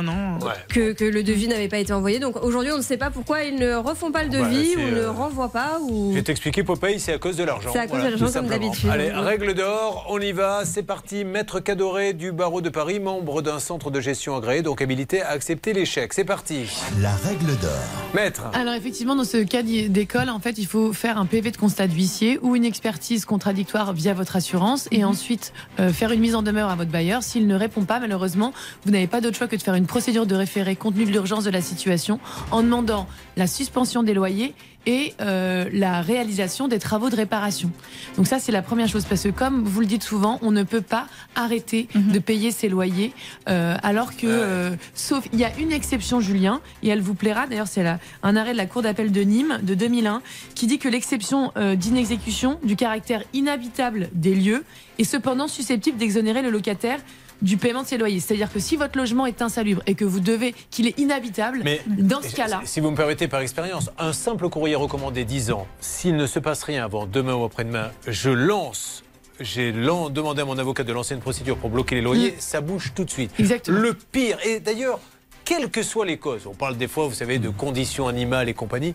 [0.68, 2.18] que, que le devis n'avait pas été envoyé.
[2.18, 4.80] Donc aujourd'hui, on ne sait pas pourquoi ils ne refont pas le Bah, devis ou
[4.80, 5.78] ne euh, renvoient pas.
[5.80, 6.10] Ou...
[6.10, 7.70] Je vais t'expliquer, Popeye, c'est à cause de l'argent.
[7.72, 8.66] C'est à cause de l'argent, comme simplement.
[8.66, 8.90] d'habitude.
[8.90, 11.24] Allez, règle d'or, on y va, c'est parti.
[11.24, 15.30] Maître Cadoré du barreau de Paris, membre d'un centre de gestion agréé, donc habilité à
[15.30, 16.12] accepter les chèques.
[16.12, 16.66] C'est parti.
[17.00, 17.70] La règle d'or.
[18.14, 18.42] Maître.
[18.52, 21.86] Alors effectivement, dans ce cas d'école, en fait, il faut faire un PV de constat
[21.86, 26.42] d'huissier ou une expertise contradictoire via votre assurance et ensuite euh, faire une mise en
[26.42, 27.22] demeure à votre bailleur.
[27.22, 28.52] S'il ne répond pas, malheureusement,
[28.84, 31.10] vous n'avez pas d'autre choix que de faire une procédure de référé compte tenu de
[31.10, 32.20] l'urgence de la situation
[32.50, 33.06] en demandant
[33.38, 34.54] la suspension des loyers
[34.86, 37.70] et euh, la réalisation des travaux de réparation.
[38.16, 40.62] Donc ça, c'est la première chose, parce que comme vous le dites souvent, on ne
[40.62, 43.12] peut pas arrêter de payer ses loyers,
[43.48, 47.46] euh, alors que, euh, sauf, il y a une exception, Julien, et elle vous plaira,
[47.46, 47.84] d'ailleurs c'est
[48.22, 50.22] un arrêt de la Cour d'appel de Nîmes de 2001,
[50.54, 54.64] qui dit que l'exception euh, d'inexécution du caractère inhabitable des lieux
[54.98, 57.00] est cependant susceptible d'exonérer le locataire
[57.42, 58.20] du paiement de ses loyers.
[58.20, 61.80] C'est-à-dire que si votre logement est insalubre et que vous devez qu'il est inhabitable, Mais
[61.86, 66.16] dans ce cas-là, Si vous me permettez par expérience, un simple courrier recommandé disant s'il
[66.16, 69.02] ne se passe rien avant demain ou après-demain, je lance.
[69.40, 72.92] J'ai demandé à mon avocat de lancer une procédure pour bloquer les loyers, ça bouge
[72.94, 73.30] tout de suite.
[73.38, 73.42] Mm.
[73.42, 73.78] Exactement.
[73.78, 75.00] Le pire, et d'ailleurs,
[75.44, 78.54] quelles que soient les causes, on parle des fois, vous savez, de conditions animales et
[78.54, 78.94] compagnie,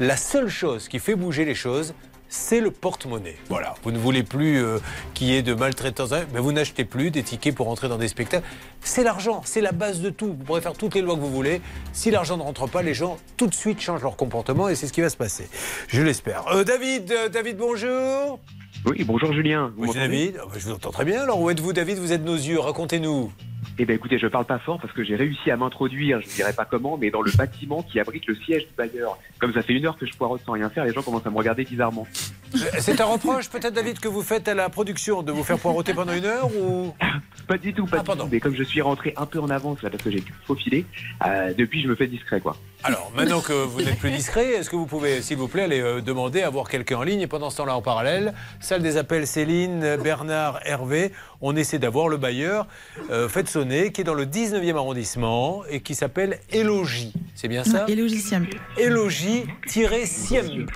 [0.00, 1.94] la seule chose qui fait bouger les choses,
[2.34, 3.36] c'est le porte-monnaie.
[3.48, 4.78] Voilà, vous ne voulez plus euh,
[5.14, 7.96] qu'il y ait de maltraitance, hein, mais vous n'achetez plus des tickets pour entrer dans
[7.96, 8.44] des spectacles.
[8.80, 10.26] C'est l'argent, c'est la base de tout.
[10.26, 11.60] Vous pourrez faire toutes les lois que vous voulez.
[11.92, 14.88] Si l'argent ne rentre pas, les gens tout de suite changent leur comportement et c'est
[14.88, 15.48] ce qui va se passer.
[15.86, 16.48] Je l'espère.
[16.48, 18.40] Euh, David, euh, David, bonjour.
[18.84, 19.72] Oui, bonjour Julien.
[19.76, 20.38] Vous Bonjour David.
[20.42, 21.22] Ah bah, je vous entends très bien.
[21.22, 21.98] Alors où êtes-vous David?
[21.98, 22.58] Vous êtes nos yeux.
[22.58, 23.30] Racontez-nous.
[23.76, 26.32] Eh bien écoutez, je parle pas fort parce que j'ai réussi à m'introduire, je ne
[26.32, 29.18] dirais pas comment, mais dans le bâtiment qui abrite le siège du bailleur.
[29.40, 31.30] Comme ça fait une heure que je poireaute sans rien faire, les gens commencent à
[31.30, 32.06] me regarder bizarrement.
[32.54, 35.58] Euh, C'est un reproche peut-être David que vous faites à la production de vous faire
[35.58, 36.94] poireauter pendant une heure ou?
[37.48, 38.28] Pas du tout, pas du tout.
[38.32, 40.46] Mais comme je suis rentré un peu en avance là parce que j'ai pu me
[40.46, 40.86] faufiler,
[41.26, 42.56] euh, depuis je me fais discret quoi.
[42.86, 45.80] Alors, maintenant que vous n'êtes plus discret, est-ce que vous pouvez, s'il vous plaît, aller
[45.80, 48.98] euh, demander à voir quelqu'un en ligne Et pendant ce temps-là, en parallèle, salle des
[48.98, 52.66] appels Céline, Bernard, Hervé, on essaie d'avoir le bailleur
[53.10, 57.14] euh, Faites sonner, qui est dans le 19e arrondissement et qui s'appelle Élogie.
[57.34, 57.86] C'est bien ça?
[57.88, 58.46] Élogicium.
[58.76, 60.66] Élogie-Siem.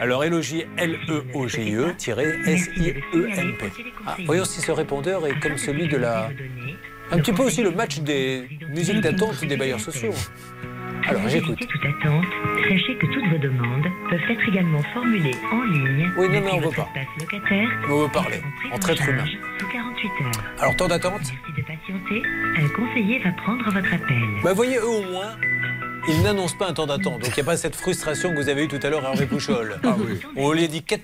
[0.00, 2.04] Alors, Élogie, L-E-O-G-E-S-I-E-M-P.
[4.04, 6.30] Ah, voyons si ce répondeur est comme celui de la.
[7.12, 10.14] Un petit peu aussi le match des musiques d'attente des bailleurs sociaux.
[11.06, 11.58] Alors, j'écoute.
[11.58, 12.24] toute attente,
[12.62, 16.10] sachez que toutes vos demandes peuvent être également formulées en ligne.
[16.16, 16.88] Oui, non, mais on veut pas.
[17.20, 17.68] locataire.
[17.90, 18.40] On veut parler,
[18.72, 19.24] en traître humain.
[19.60, 20.44] Sous 48 heures.
[20.60, 22.22] Alors, temps d'attente Merci de patienter.
[22.56, 24.16] Un conseiller va prendre votre appel.
[24.42, 25.36] Bah, vous voyez, eux au moins,
[26.08, 27.20] ils n'annoncent pas un temps d'attente.
[27.20, 29.26] Donc il n'y a pas cette frustration que vous avez eue tout à l'heure, Hervé
[29.26, 29.78] Pouchol.
[29.82, 30.20] Ah oui.
[30.36, 31.02] On lui a dit 4,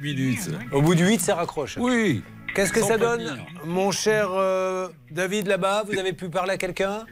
[0.00, 0.50] minutes.
[0.72, 1.76] Au bout du 8, ça raccroche.
[1.78, 2.22] Oui.
[2.54, 6.56] Qu'est-ce que Sans ça donne, mon cher euh, David, là-bas Vous avez pu parler à
[6.56, 7.04] quelqu'un?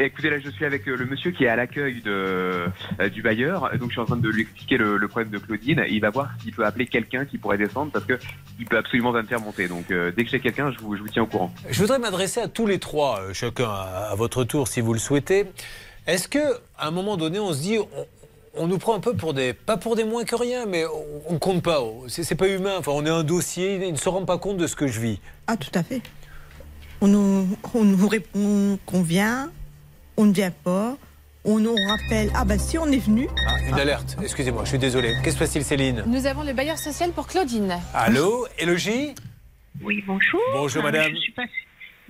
[0.00, 2.68] Écoutez, là je suis avec euh, le monsieur qui est à l'accueil de, euh,
[3.12, 5.84] du bailleur, donc je suis en train de lui expliquer le, le problème de Claudine.
[5.90, 8.16] Il va voir s'il peut appeler quelqu'un qui pourrait descendre parce que
[8.60, 9.66] il peut absolument pas me faire monter.
[9.66, 11.52] Donc euh, dès que j'ai quelqu'un, je vous, je vous tiens au courant.
[11.68, 15.00] Je voudrais m'adresser à tous les trois, chacun à, à votre tour, si vous le
[15.00, 15.46] souhaitez.
[16.06, 16.38] Est-ce que,
[16.78, 18.06] à un moment donné, on se dit, on,
[18.54, 21.34] on nous prend un peu pour des, pas pour des moins que rien, mais on,
[21.34, 21.82] on compte pas.
[22.06, 22.76] C'est c'est pas humain.
[22.78, 23.84] Enfin, on est un dossier.
[23.84, 25.20] Ils ne se rendent pas compte de ce que je vis.
[25.48, 26.02] Ah, tout à fait.
[27.00, 29.52] On nous, on nous répond qu'on vient,
[30.18, 30.96] on ne vient pas,
[31.44, 33.28] on nous rappelle, ah ben si on est venu.
[33.48, 34.16] Ah, une alerte.
[34.22, 35.14] Excusez-moi, je suis désolé.
[35.22, 37.78] Qu'est-ce qui se passe-t-il, Céline Nous avons le bailleur social pour Claudine.
[37.94, 39.14] Allô, Élogie?
[39.82, 40.40] Oui, bonjour.
[40.52, 41.12] Bonjour, Euh, madame.
[41.14, 41.44] Je suis pas...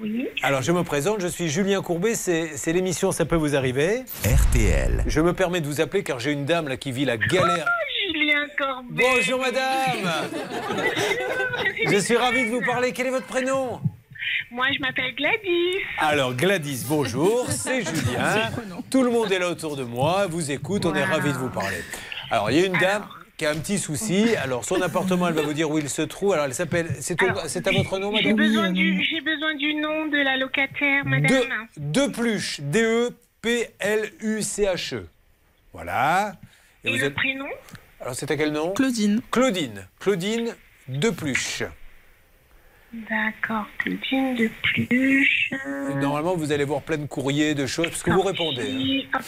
[0.01, 0.27] Oui.
[0.43, 4.05] Alors, je me présente, je suis Julien Courbet, c'est c'est l'émission Ça peut vous arriver.
[4.25, 5.03] RTL.
[5.07, 7.67] Je me permets de vous appeler car j'ai une dame là qui vit la galère.
[8.13, 9.05] Julien Corbet.
[9.17, 10.29] Bonjour madame
[11.85, 12.93] Je suis ravi de vous parler.
[12.93, 13.81] Quel est votre prénom?
[14.51, 15.79] Moi, je m'appelle Gladys.
[15.99, 18.51] Alors Gladys, bonjour, c'est Julien.
[18.91, 21.51] Tout le monde est là autour de moi, vous écoute, on est ravi de vous
[21.51, 21.83] parler.
[22.31, 23.07] Alors, il y a une dame
[23.37, 24.35] qui a un petit souci.
[24.37, 26.33] Alors, son appartement, elle va vous dire où il se trouve.
[26.35, 26.89] Alors, elle s'appelle.
[27.01, 30.37] C'est c'est à votre nom, J'ai madame besoin, du, j'ai besoin du nom de la
[30.37, 31.45] locataire, madame.
[31.77, 32.61] De, de pluche.
[32.61, 33.11] E
[33.43, 34.97] D-E-P-L-U-C-H-E.
[34.97, 35.07] E.
[35.73, 36.33] Voilà.
[36.85, 37.47] Et, vous le êtes- prénom
[38.01, 39.21] Alors, c'était quel nom Claudine.
[39.31, 39.87] Claudine.
[40.01, 40.55] Claudine
[40.89, 41.63] de pluche.
[42.93, 45.51] D'accord, Claudine de Pluche.
[46.01, 49.07] Normalement, vous allez voir plein de courriers, de choses, parce que vous répondez.
[49.13, 49.19] hein.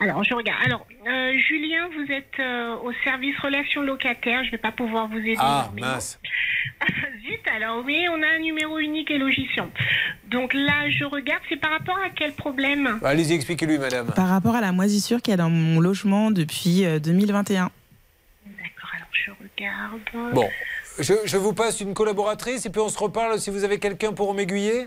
[0.00, 0.58] Alors, je regarde.
[0.66, 4.40] Alors, euh, Julien, vous êtes euh, au service relations locataires.
[4.42, 5.36] Je ne vais pas pouvoir vous aider.
[5.38, 6.18] Ah, mince.
[7.22, 9.70] Zut, alors, oui, on a un numéro unique et logiciant.
[10.28, 11.42] Donc là, je regarde.
[11.48, 12.98] C'est par rapport à quel problème?
[13.00, 14.08] Bah, Allez-y, expliquez-lui, madame.
[14.12, 17.70] Par rapport à la moisissure qu'il y a dans mon logement depuis euh, 2021.
[18.44, 20.34] D'accord, alors je regarde.
[20.34, 20.48] Bon,
[20.98, 24.12] je, je vous passe une collaboratrice et puis on se reparle si vous avez quelqu'un
[24.12, 24.86] pour m'aiguiller.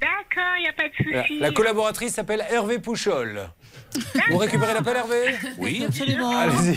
[0.00, 1.38] D'accord, il n'y a pas de La, souci.
[1.38, 3.48] la collaboratrice s'appelle Hervé Pouchol.
[4.30, 5.34] Vous récupérez l'appel, Hervé?
[5.56, 6.36] Oui, absolument.
[6.36, 6.76] Allez-y.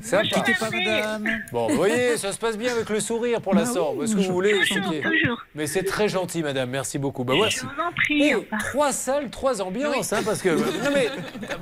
[0.00, 0.72] Ça Bonjour, part.
[0.74, 1.30] Hervé.
[1.50, 3.94] Bon, vous voyez, ça se passe bien avec le sourire pour Bah l'instant.
[3.98, 4.52] Parce que vous voulez.
[4.60, 5.38] Toujours, c'est- toujours.
[5.56, 6.70] Mais c'est très gentil, madame.
[6.70, 7.24] Merci beaucoup.
[7.24, 7.74] Bah, Je voilà.
[7.74, 8.34] vous en prie.
[8.36, 11.08] Oh, trois salles, trois ambiances, hein, parce que non mais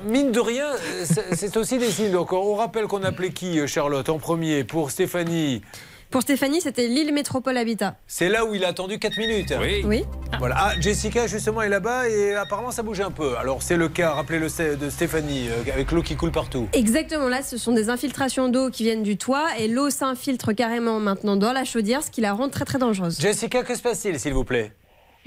[0.05, 0.67] mine de rien,
[1.05, 2.11] c'est c'est aussi des signes.
[2.11, 5.63] Donc on rappelle qu'on appelait qui, euh, Charlotte, en premier pour Stéphanie.
[6.11, 7.95] Pour Stéphanie, c'était l'île Métropole Habitat.
[8.07, 9.53] C'est là où il a attendu 4 minutes.
[9.61, 9.83] Oui.
[9.85, 10.01] Oui.
[10.39, 10.55] Voilà.
[10.57, 13.37] Ah, Jessica justement est là-bas et apparemment ça bouge un peu.
[13.37, 16.67] Alors c'est le cas, rappelez-le, de Stéphanie euh, avec l'eau qui coule partout.
[16.73, 20.99] Exactement, là, ce sont des infiltrations d'eau qui viennent du toit et l'eau s'infiltre carrément
[20.99, 23.19] maintenant dans la chaudière, ce qui la rend très très dangereuse.
[23.21, 24.71] Jessica, que se passe-t-il, s'il vous plaît?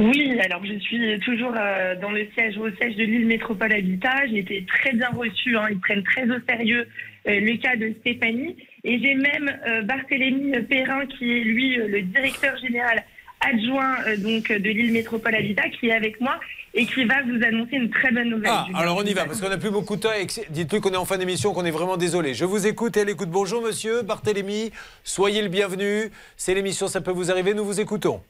[0.00, 4.26] Oui, alors je suis toujours euh, dans le siège au siège de l'île Métropole Habitat.
[4.32, 5.56] J'ai été très bien reçue.
[5.56, 5.66] hein.
[5.70, 6.88] Ils prennent très au sérieux
[7.28, 8.56] euh, le cas de Stéphanie.
[8.84, 13.04] Et j'ai même euh, Barthélémy Perrin, qui est lui euh, le directeur général
[13.40, 16.38] adjoint euh, donc de l'île Métropole Habitat, qui est avec moi
[16.74, 18.50] et qui va vous annoncer une très bonne nouvelle.
[18.50, 20.08] Ah, alors on y va, parce qu'on n'a plus beaucoup de temps.
[20.50, 22.34] Dites-lui qu'on est en fin d'émission, qu'on est vraiment désolé.
[22.34, 23.28] Je vous écoute et elle écoute.
[23.28, 24.72] Bonjour monsieur, Barthélémy,
[25.04, 26.10] soyez le bienvenu.
[26.36, 28.22] C'est l'émission Ça peut vous arriver, nous vous écoutons.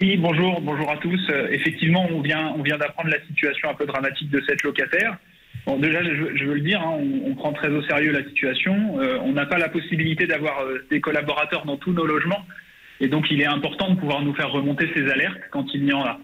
[0.00, 1.20] Oui, bonjour, bonjour à tous.
[1.30, 5.16] Euh, effectivement, on vient, on vient d'apprendre la situation un peu dramatique de cette locataire.
[5.78, 9.00] Déjà, je, veux le dire, hein, on, prend très au sérieux la situation.
[9.00, 12.46] Euh, on n'a pas la possibilité d'avoir euh, des collaborateurs dans tous nos logements.
[13.00, 15.92] Et donc, il est important de pouvoir nous faire remonter ces alertes quand il y
[15.92, 16.20] en a.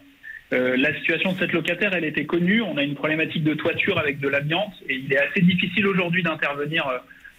[0.52, 2.62] Euh, la situation de cette locataire, elle était connue.
[2.62, 4.74] On a une problématique de toiture avec de l'amiante.
[4.89, 6.89] Et il est assez difficile aujourd'hui d'intervenir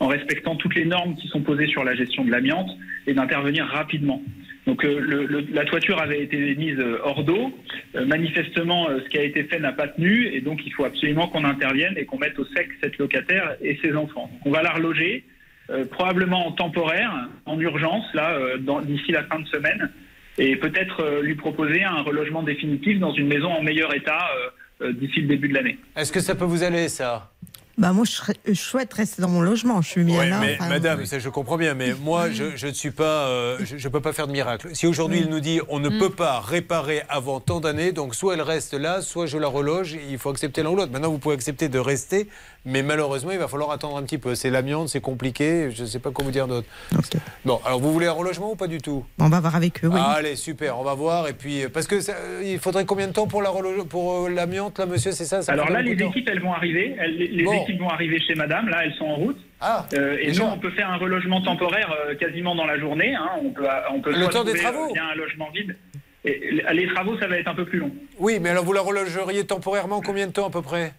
[0.02, 2.70] en respectant toutes les normes qui sont posées sur la gestion de l'amiante
[3.08, 4.22] et d'intervenir rapidement.
[4.66, 7.52] Donc euh, la toiture avait été mise euh, hors d'eau.
[7.96, 11.28] Euh, manifestement, ce qui a été fait n'a pas tenu et donc il faut absolument
[11.28, 14.30] qu'on intervienne et qu'on mette au sec cette locataire et ses enfants.
[14.32, 15.26] Donc, on va la reloger,
[15.92, 18.38] probablement en temporaire, en urgence, là,
[18.84, 19.90] d'ici la fin de semaine,
[20.38, 24.30] et peut-être lui proposer un relogement définitif dans une maison en meilleur état
[24.82, 25.78] d'ici le début de l'année.
[25.96, 27.33] Est-ce que ça peut vous aller, ça?
[27.78, 29.82] Bah moi, je, serais- je souhaite rester dans mon logement.
[29.82, 30.40] Je suis bien là.
[30.40, 33.78] mais enfin, madame, ça, je comprends bien, mais moi, je, ne suis pas, euh, je,
[33.78, 34.70] je peux pas faire de miracle.
[34.74, 38.36] Si aujourd'hui il nous dit on ne peut pas réparer avant tant d'années, donc soit
[38.36, 40.92] elle reste là, soit je la reloge, il faut accepter l'un ou l'autre.
[40.92, 42.28] Maintenant, vous pouvez accepter de rester,
[42.66, 44.36] mais malheureusement, il va falloir attendre un petit peu.
[44.36, 46.68] C'est l'amiante, c'est compliqué, je ne sais pas quoi vous dire d'autre.
[47.46, 49.06] Bon, alors vous voulez un relogement ou pas du tout?
[49.20, 50.00] On va voir avec eux, oui.
[50.02, 51.28] Allez, super, on va voir.
[51.28, 54.26] Et puis, parce que ça, euh, il faudrait combien de temps pour la reloge- pour
[54.26, 56.96] euh, l'amiante, là, monsieur, c'est ça, ça Alors là, les équipes, elles vont arriver.
[57.00, 57.54] Elles- les les Bon.
[57.64, 58.70] équipes vont arriver chez madame.
[58.70, 59.38] Là, elles sont en route.
[59.60, 62.78] Ah, Euh, et déjà nous, on peut faire un relogement temporaire euh, quasiment dans la
[62.80, 63.16] journée.
[63.16, 63.30] hein.
[63.44, 64.90] On peut, on peut Le temps des travaux.
[64.90, 65.76] euh, bien un logement vide.
[66.26, 67.92] Et les les travaux, ça va être un peu plus long.
[68.18, 70.94] Oui, mais alors vous la relogeriez temporairement combien de temps à peu près?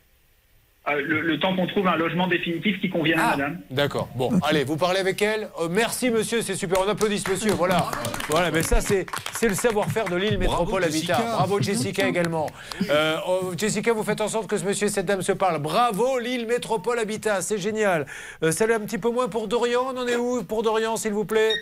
[0.86, 3.28] Euh, le, le temps qu'on trouve un logement définitif qui convienne Ah.
[3.32, 3.58] à madame.
[3.70, 4.06] D'accord.
[4.16, 5.48] Bon, allez, vous parlez avec elle.
[5.58, 6.78] Euh, merci, monsieur, c'est super.
[6.86, 7.52] On applaudit ce monsieur.
[7.52, 7.86] Voilà.
[8.28, 11.14] Voilà, mais ça, c'est c'est le savoir-faire de l'île Métropole Habitat.
[11.14, 11.22] Jessica.
[11.36, 12.46] Bravo, Jessica, également.
[12.90, 15.58] Euh, oh, Jessica, vous faites en sorte que ce monsieur et cette dame se parlent.
[15.62, 17.40] Bravo, l'île Métropole Habitat.
[17.40, 18.04] C'est génial.
[18.42, 19.86] Euh, ça l'est un petit peu moins pour Dorian.
[19.94, 21.52] On en est où pour Dorian, s'il vous plaît?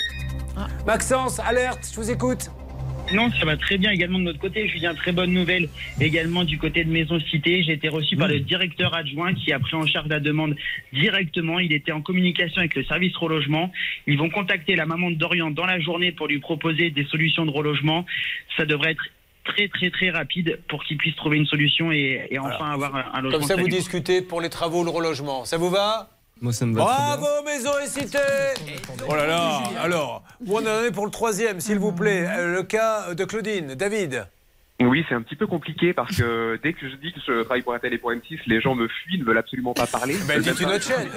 [0.84, 2.50] Maxence, alerte, je vous écoute.
[3.12, 4.68] Non, ça va très bien également de notre côté.
[4.68, 5.68] Julien, très bonne nouvelle
[6.00, 7.62] également du côté de Maison Cité.
[7.62, 10.56] J'ai été reçu par le directeur adjoint qui a pris en charge la demande
[10.92, 11.58] directement.
[11.58, 13.70] Il était en communication avec le service relogement.
[14.06, 17.44] Ils vont contacter la maman de Dorian dans la journée pour lui proposer des solutions
[17.44, 18.06] de relogement.
[18.56, 19.04] Ça devrait être
[19.44, 23.04] très très très rapide pour qu'il puisse trouver une solution et, et enfin avoir un,
[23.12, 23.38] un logement.
[23.40, 25.44] Comme ça, vous discutez pour les travaux, le relogement.
[25.44, 26.10] Ça vous va?
[26.42, 28.18] Bravo, Maison et Cité.
[29.08, 32.26] Oh là là Alors, on en est pour le troisième, s'il vous plaît?
[32.28, 33.74] Euh, Le cas de Claudine.
[33.76, 34.26] David
[34.80, 37.62] Oui, c'est un petit peu compliqué parce que dès que je dis que je travaille
[37.62, 40.16] pour RTL et pour M6, les gens me fuient, ne veulent absolument pas parler.
[40.26, 41.08] Ben, Euh, dites une autre chaîne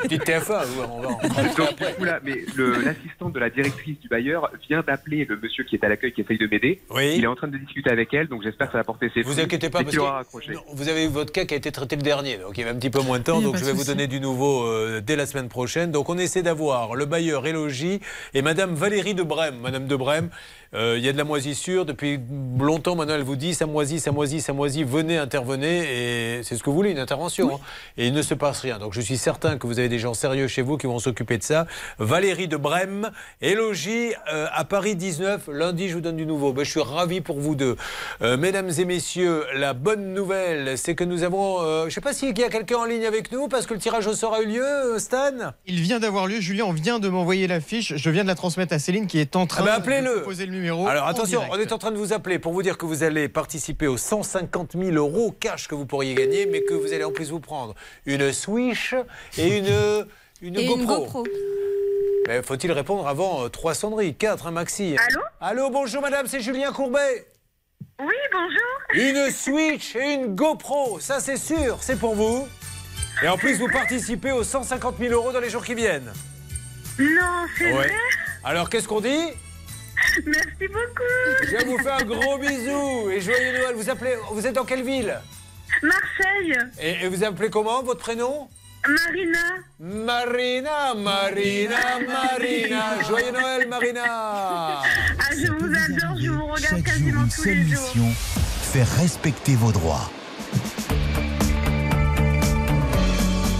[0.08, 2.36] Dites TF1, on va en pas- Donc, du coup, là, mais
[2.82, 6.22] l'assistante de la directrice du bailleur vient d'appeler le monsieur qui est à l'accueil, qui
[6.22, 6.80] essaye de m'aider.
[6.90, 7.14] Oui.
[7.16, 9.20] Il est en train de discuter avec elle, donc j'espère que ça va porter ses
[9.22, 9.44] Vous fruits.
[9.44, 12.02] inquiétez pas, parce que non, vous avez eu votre cas qui a été traité le
[12.02, 13.72] dernier, donc il y avait un petit peu moins de temps, donc pas je vais
[13.72, 15.90] vous donner du nouveau euh, dès la semaine prochaine.
[15.90, 18.00] Donc on essaie d'avoir le bailleur Élogie
[18.32, 19.56] et Madame Valérie de Brême.
[19.60, 20.30] Madame de Brême,
[20.74, 22.18] euh, il y a de la moisissure depuis
[22.58, 22.96] longtemps.
[22.96, 24.84] Maintenant, elle vous dit ça moisit, ça moisit, ça moisit.
[24.84, 27.54] Venez, intervenez et c'est ce que vous voulez, une intervention.
[27.56, 27.60] hein.
[27.96, 28.78] Et il ne se passe rien.
[28.78, 31.38] Donc je suis certain que vous avez des gens sérieux chez vous qui vont s'occuper
[31.38, 31.66] de ça.
[31.98, 33.10] Valérie de Brême,
[33.40, 35.48] Élogie euh, à Paris 19.
[35.52, 36.52] Lundi, je vous donne du nouveau.
[36.52, 37.76] Ben, je suis ravi pour vous deux.
[38.22, 41.62] Euh, mesdames et messieurs, la bonne nouvelle, c'est que nous avons.
[41.62, 43.74] euh, je ne sais pas s'il y a quelqu'un en ligne avec nous parce que
[43.74, 45.52] le tirage au sort a eu lieu, Stan?
[45.66, 46.40] Il vient d'avoir lieu.
[46.40, 47.94] Julien vient de m'envoyer la fiche.
[47.96, 50.20] Je viens de la transmettre à Céline qui est en train Ah ben, de appelez-le.
[50.64, 50.88] Numéro.
[50.88, 51.54] Alors en attention, direct.
[51.56, 53.96] on est en train de vous appeler pour vous dire que vous allez participer aux
[53.96, 57.40] 150 000 euros cash que vous pourriez gagner, mais que vous allez en plus vous
[57.40, 57.74] prendre
[58.06, 58.94] une Switch
[59.38, 60.06] et une,
[60.42, 60.80] une Et GoPro.
[60.80, 61.24] une GoPro.
[62.26, 65.20] Mais faut-il répondre avant euh, trois sonneries, quatre, un maxi Allô?
[65.40, 67.26] Allô, bonjour madame, c'est Julien Courbet.
[68.00, 69.04] Oui, bonjour.
[69.08, 72.48] Une Switch et une GoPro, ça c'est sûr, c'est pour vous.
[73.22, 76.12] Et en plus, vous participez aux 150 000 euros dans les jours qui viennent.
[76.98, 77.72] Non, c'est Ouais.
[77.72, 77.92] vrai?
[78.42, 79.28] Alors, qu'est-ce qu'on dit?
[80.26, 81.48] Merci beaucoup.
[81.50, 83.74] Je vous fais un gros bisou et joyeux Noël.
[83.76, 85.18] Vous, appelez, vous êtes dans quelle ville?
[85.82, 86.54] Marseille.
[86.80, 88.48] et, et vous appelez comment votre prénom?
[88.86, 89.38] Marina.
[89.80, 93.02] Marina, Marina, Marina.
[93.08, 94.02] Joyeux Noël, Marina.
[94.06, 94.82] Ah,
[95.32, 97.82] je vous adore, je vous regarde Chaque jour, quasiment une tous seule les jours.
[97.82, 98.12] mission
[98.72, 100.10] faire respecter vos droits.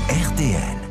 [0.08, 0.83] RTL.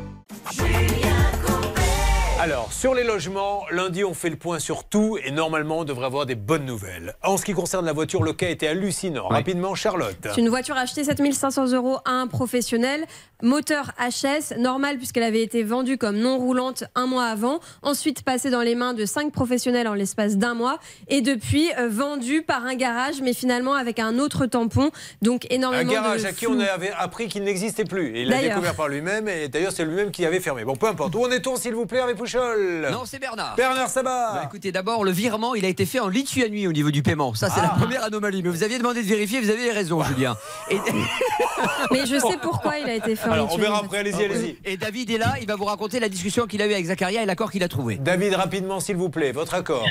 [2.44, 6.04] Alors, sur les logements, lundi, on fait le point sur tout et normalement, on devrait
[6.04, 7.14] avoir des bonnes nouvelles.
[7.22, 9.28] En ce qui concerne la voiture, le cas était hallucinant.
[9.28, 10.14] Rapidement, Charlotte.
[10.22, 13.06] C'est une voiture achetée 7500 euros à un professionnel.
[13.42, 17.60] Moteur HS, normal puisqu'elle avait été vendue comme non roulante un mois avant.
[17.82, 20.78] Ensuite passée dans les mains de cinq professionnels en l'espace d'un mois.
[21.08, 24.90] Et depuis euh, vendue par un garage, mais finalement avec un autre tampon.
[25.22, 26.56] Donc Un énormément garage de à qui flou.
[26.56, 28.16] on avait appris qu'il n'existait plus.
[28.18, 30.64] Et il l'a découvert par lui-même et d'ailleurs c'est lui-même qui avait fermé.
[30.64, 31.14] Bon, peu importe.
[31.14, 32.90] Où en est-on s'il vous plaît, Hervé Pouchel Maréchal.
[32.92, 33.54] Non, c'est Bernard.
[33.56, 34.32] Bernard Sabat.
[34.34, 37.34] Bah, écoutez, d'abord, le virement, il a été fait en Lituanie au niveau du paiement.
[37.34, 37.78] Ça, c'est la Ah.
[37.78, 38.42] première anomalie.
[38.42, 40.36] Mais vous aviez demandé de vérifier, vous avez raison, Julien.
[40.70, 40.76] Et...
[41.92, 43.62] Mais je sais pourquoi il a été fait en Alors, on Lituanie.
[43.66, 44.58] verra après, allez-y, allez-y.
[44.64, 47.22] Et David est là, il va vous raconter la discussion qu'il a eue avec Zacharia
[47.22, 47.96] et l'accord qu'il a trouvé.
[47.96, 49.86] David, rapidement, s'il vous plaît, votre accord.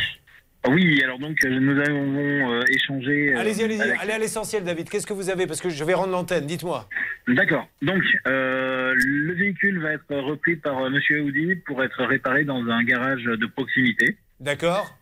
[0.70, 3.34] Oui, alors donc euh, nous avons euh, échangé.
[3.34, 4.90] euh, Allez-y, allez-y, avec- allez à l'essentiel, David.
[4.90, 5.46] Qu'est-ce que vous avez?
[5.46, 6.88] Parce que je vais rendre l'antenne, dites-moi.
[7.28, 7.68] D'accord.
[7.82, 12.64] Donc euh, le véhicule va être repris par euh, Monsieur Aoudi pour être réparé dans
[12.66, 14.18] un garage de proximité.
[14.40, 14.96] D'accord.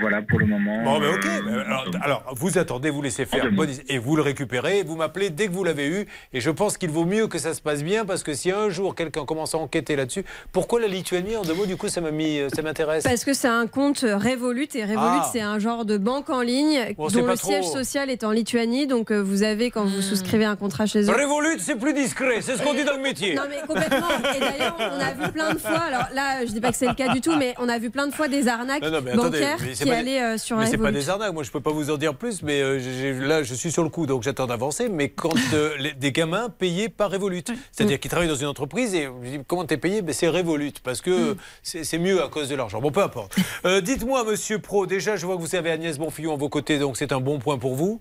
[0.00, 0.82] Voilà pour le moment.
[0.82, 1.26] Bon, mais ok.
[1.26, 3.52] euh, mais alors, alors, vous attendez, vous laissez faire.
[3.52, 6.06] bonne- et vous le récupérez, vous m'appelez dès que vous l'avez eu.
[6.32, 8.70] Et je pense qu'il vaut mieux que ça se passe bien parce que si un
[8.70, 12.00] jour quelqu'un commence à enquêter là-dessus, pourquoi la Lituanie En deux mots, du coup, ça
[12.00, 13.04] m'a mis, ça m'intéresse?
[13.04, 15.28] Parce que c'est un compte Revolut et Revolut Ah.
[15.30, 17.50] c'est un genre de banque en ligne Bon, dont le trop.
[17.50, 18.86] siège social est en Lituanie.
[18.86, 21.12] Donc euh, vous avez quand vous souscrivez un contrat chez eux.
[21.12, 22.40] Revolut, c'est plus discret.
[22.40, 23.34] C'est ce qu'on dit dans le métier.
[23.34, 24.08] Non mais complètement.
[24.34, 25.78] Et d'ailleurs on a vu plein de fois.
[25.88, 27.90] Alors là je dis pas que c'est le cas du tout, mais on a vu
[27.90, 30.18] plein de fois des arnaques Non, non, mais attendez, bancaires mais c'est qui pas des-
[30.18, 32.42] euh, sur Mais c'est pas des arnaques, moi je peux pas vous en dire plus,
[32.42, 34.88] mais euh, là je suis sur le coup, donc j'attends d'avancer.
[34.88, 37.42] Mais quand euh, les- des gamins payés par Revolut,
[37.72, 40.02] c'est-à-dire qu'ils travaillent dans une entreprise et je dis comment t'es payé?
[40.02, 42.80] Ben, C'est Revolut, parce que c'est c'est mieux à cause de l'argent.
[42.80, 43.36] Bon, peu importe.
[43.66, 46.78] Euh, Dites-moi, monsieur Pro, déjà je vois que vous avez Agnès Bonfillon à vos côtés,
[46.78, 48.00] donc c'est un bon point pour vous.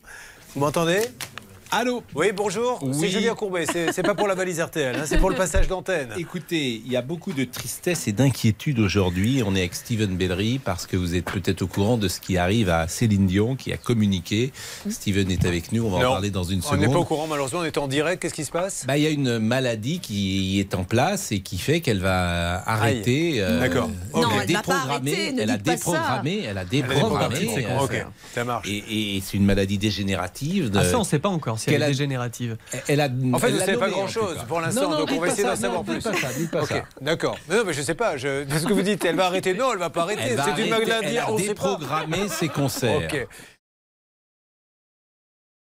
[0.56, 1.00] Vous m'entendez?
[1.76, 2.78] Allô Oui, bonjour.
[2.92, 3.10] C'est Oui.
[3.10, 6.10] Julien Courbet, c'est c'est pas pour la valise RTL, hein, c'est pour le passage d'antenne.
[6.20, 9.42] Écoutez, il y a beaucoup de tristesse et d'inquiétude aujourd'hui.
[9.44, 12.38] On est avec Steven Bellery parce que vous êtes peut-être au courant de ce qui
[12.38, 14.52] arrive à Céline Dion qui a communiqué.
[14.88, 16.80] Steven est avec nous, on va Non, en parler dans une On seconde.
[16.82, 18.22] n'est pas au courant, malheureusement, on est en direct.
[18.22, 18.84] Qu'est-ce qui se passe?
[18.88, 22.62] Bah, il y a une maladie qui est en place et qui fait qu'elle va
[22.70, 23.38] arrêter.
[23.42, 23.90] euh, D'accord.
[24.14, 27.50] elle Non, a elle va pas déprogrammé, elle a déprogrammé, elle a Elle a déprogrammé.
[28.36, 28.68] ça marche.
[28.70, 30.70] Et, et c'est une maladie dégénérative.
[30.70, 32.58] de- Ah, ça, on ne sait pas encore si elle qu'elle est a- dégénérative.
[32.88, 35.28] Elle a, En fait, elle vous ne savez pas grand-chose pour l'instant, donc on va
[35.28, 36.02] essayer d'en savoir plus.
[36.02, 36.84] ça, dites pas Ok, ça.
[37.02, 37.38] D'accord.
[37.50, 38.18] Mais non, mais je sais pas.
[38.18, 38.44] Je...
[38.44, 39.54] Parce que vous dites, elle va arrêter.
[39.54, 40.22] Non, elle va pas arrêter.
[40.28, 41.16] Elle va C'est une arrêter, maladie.
[41.16, 43.08] elle a déprogrammé ses concerts.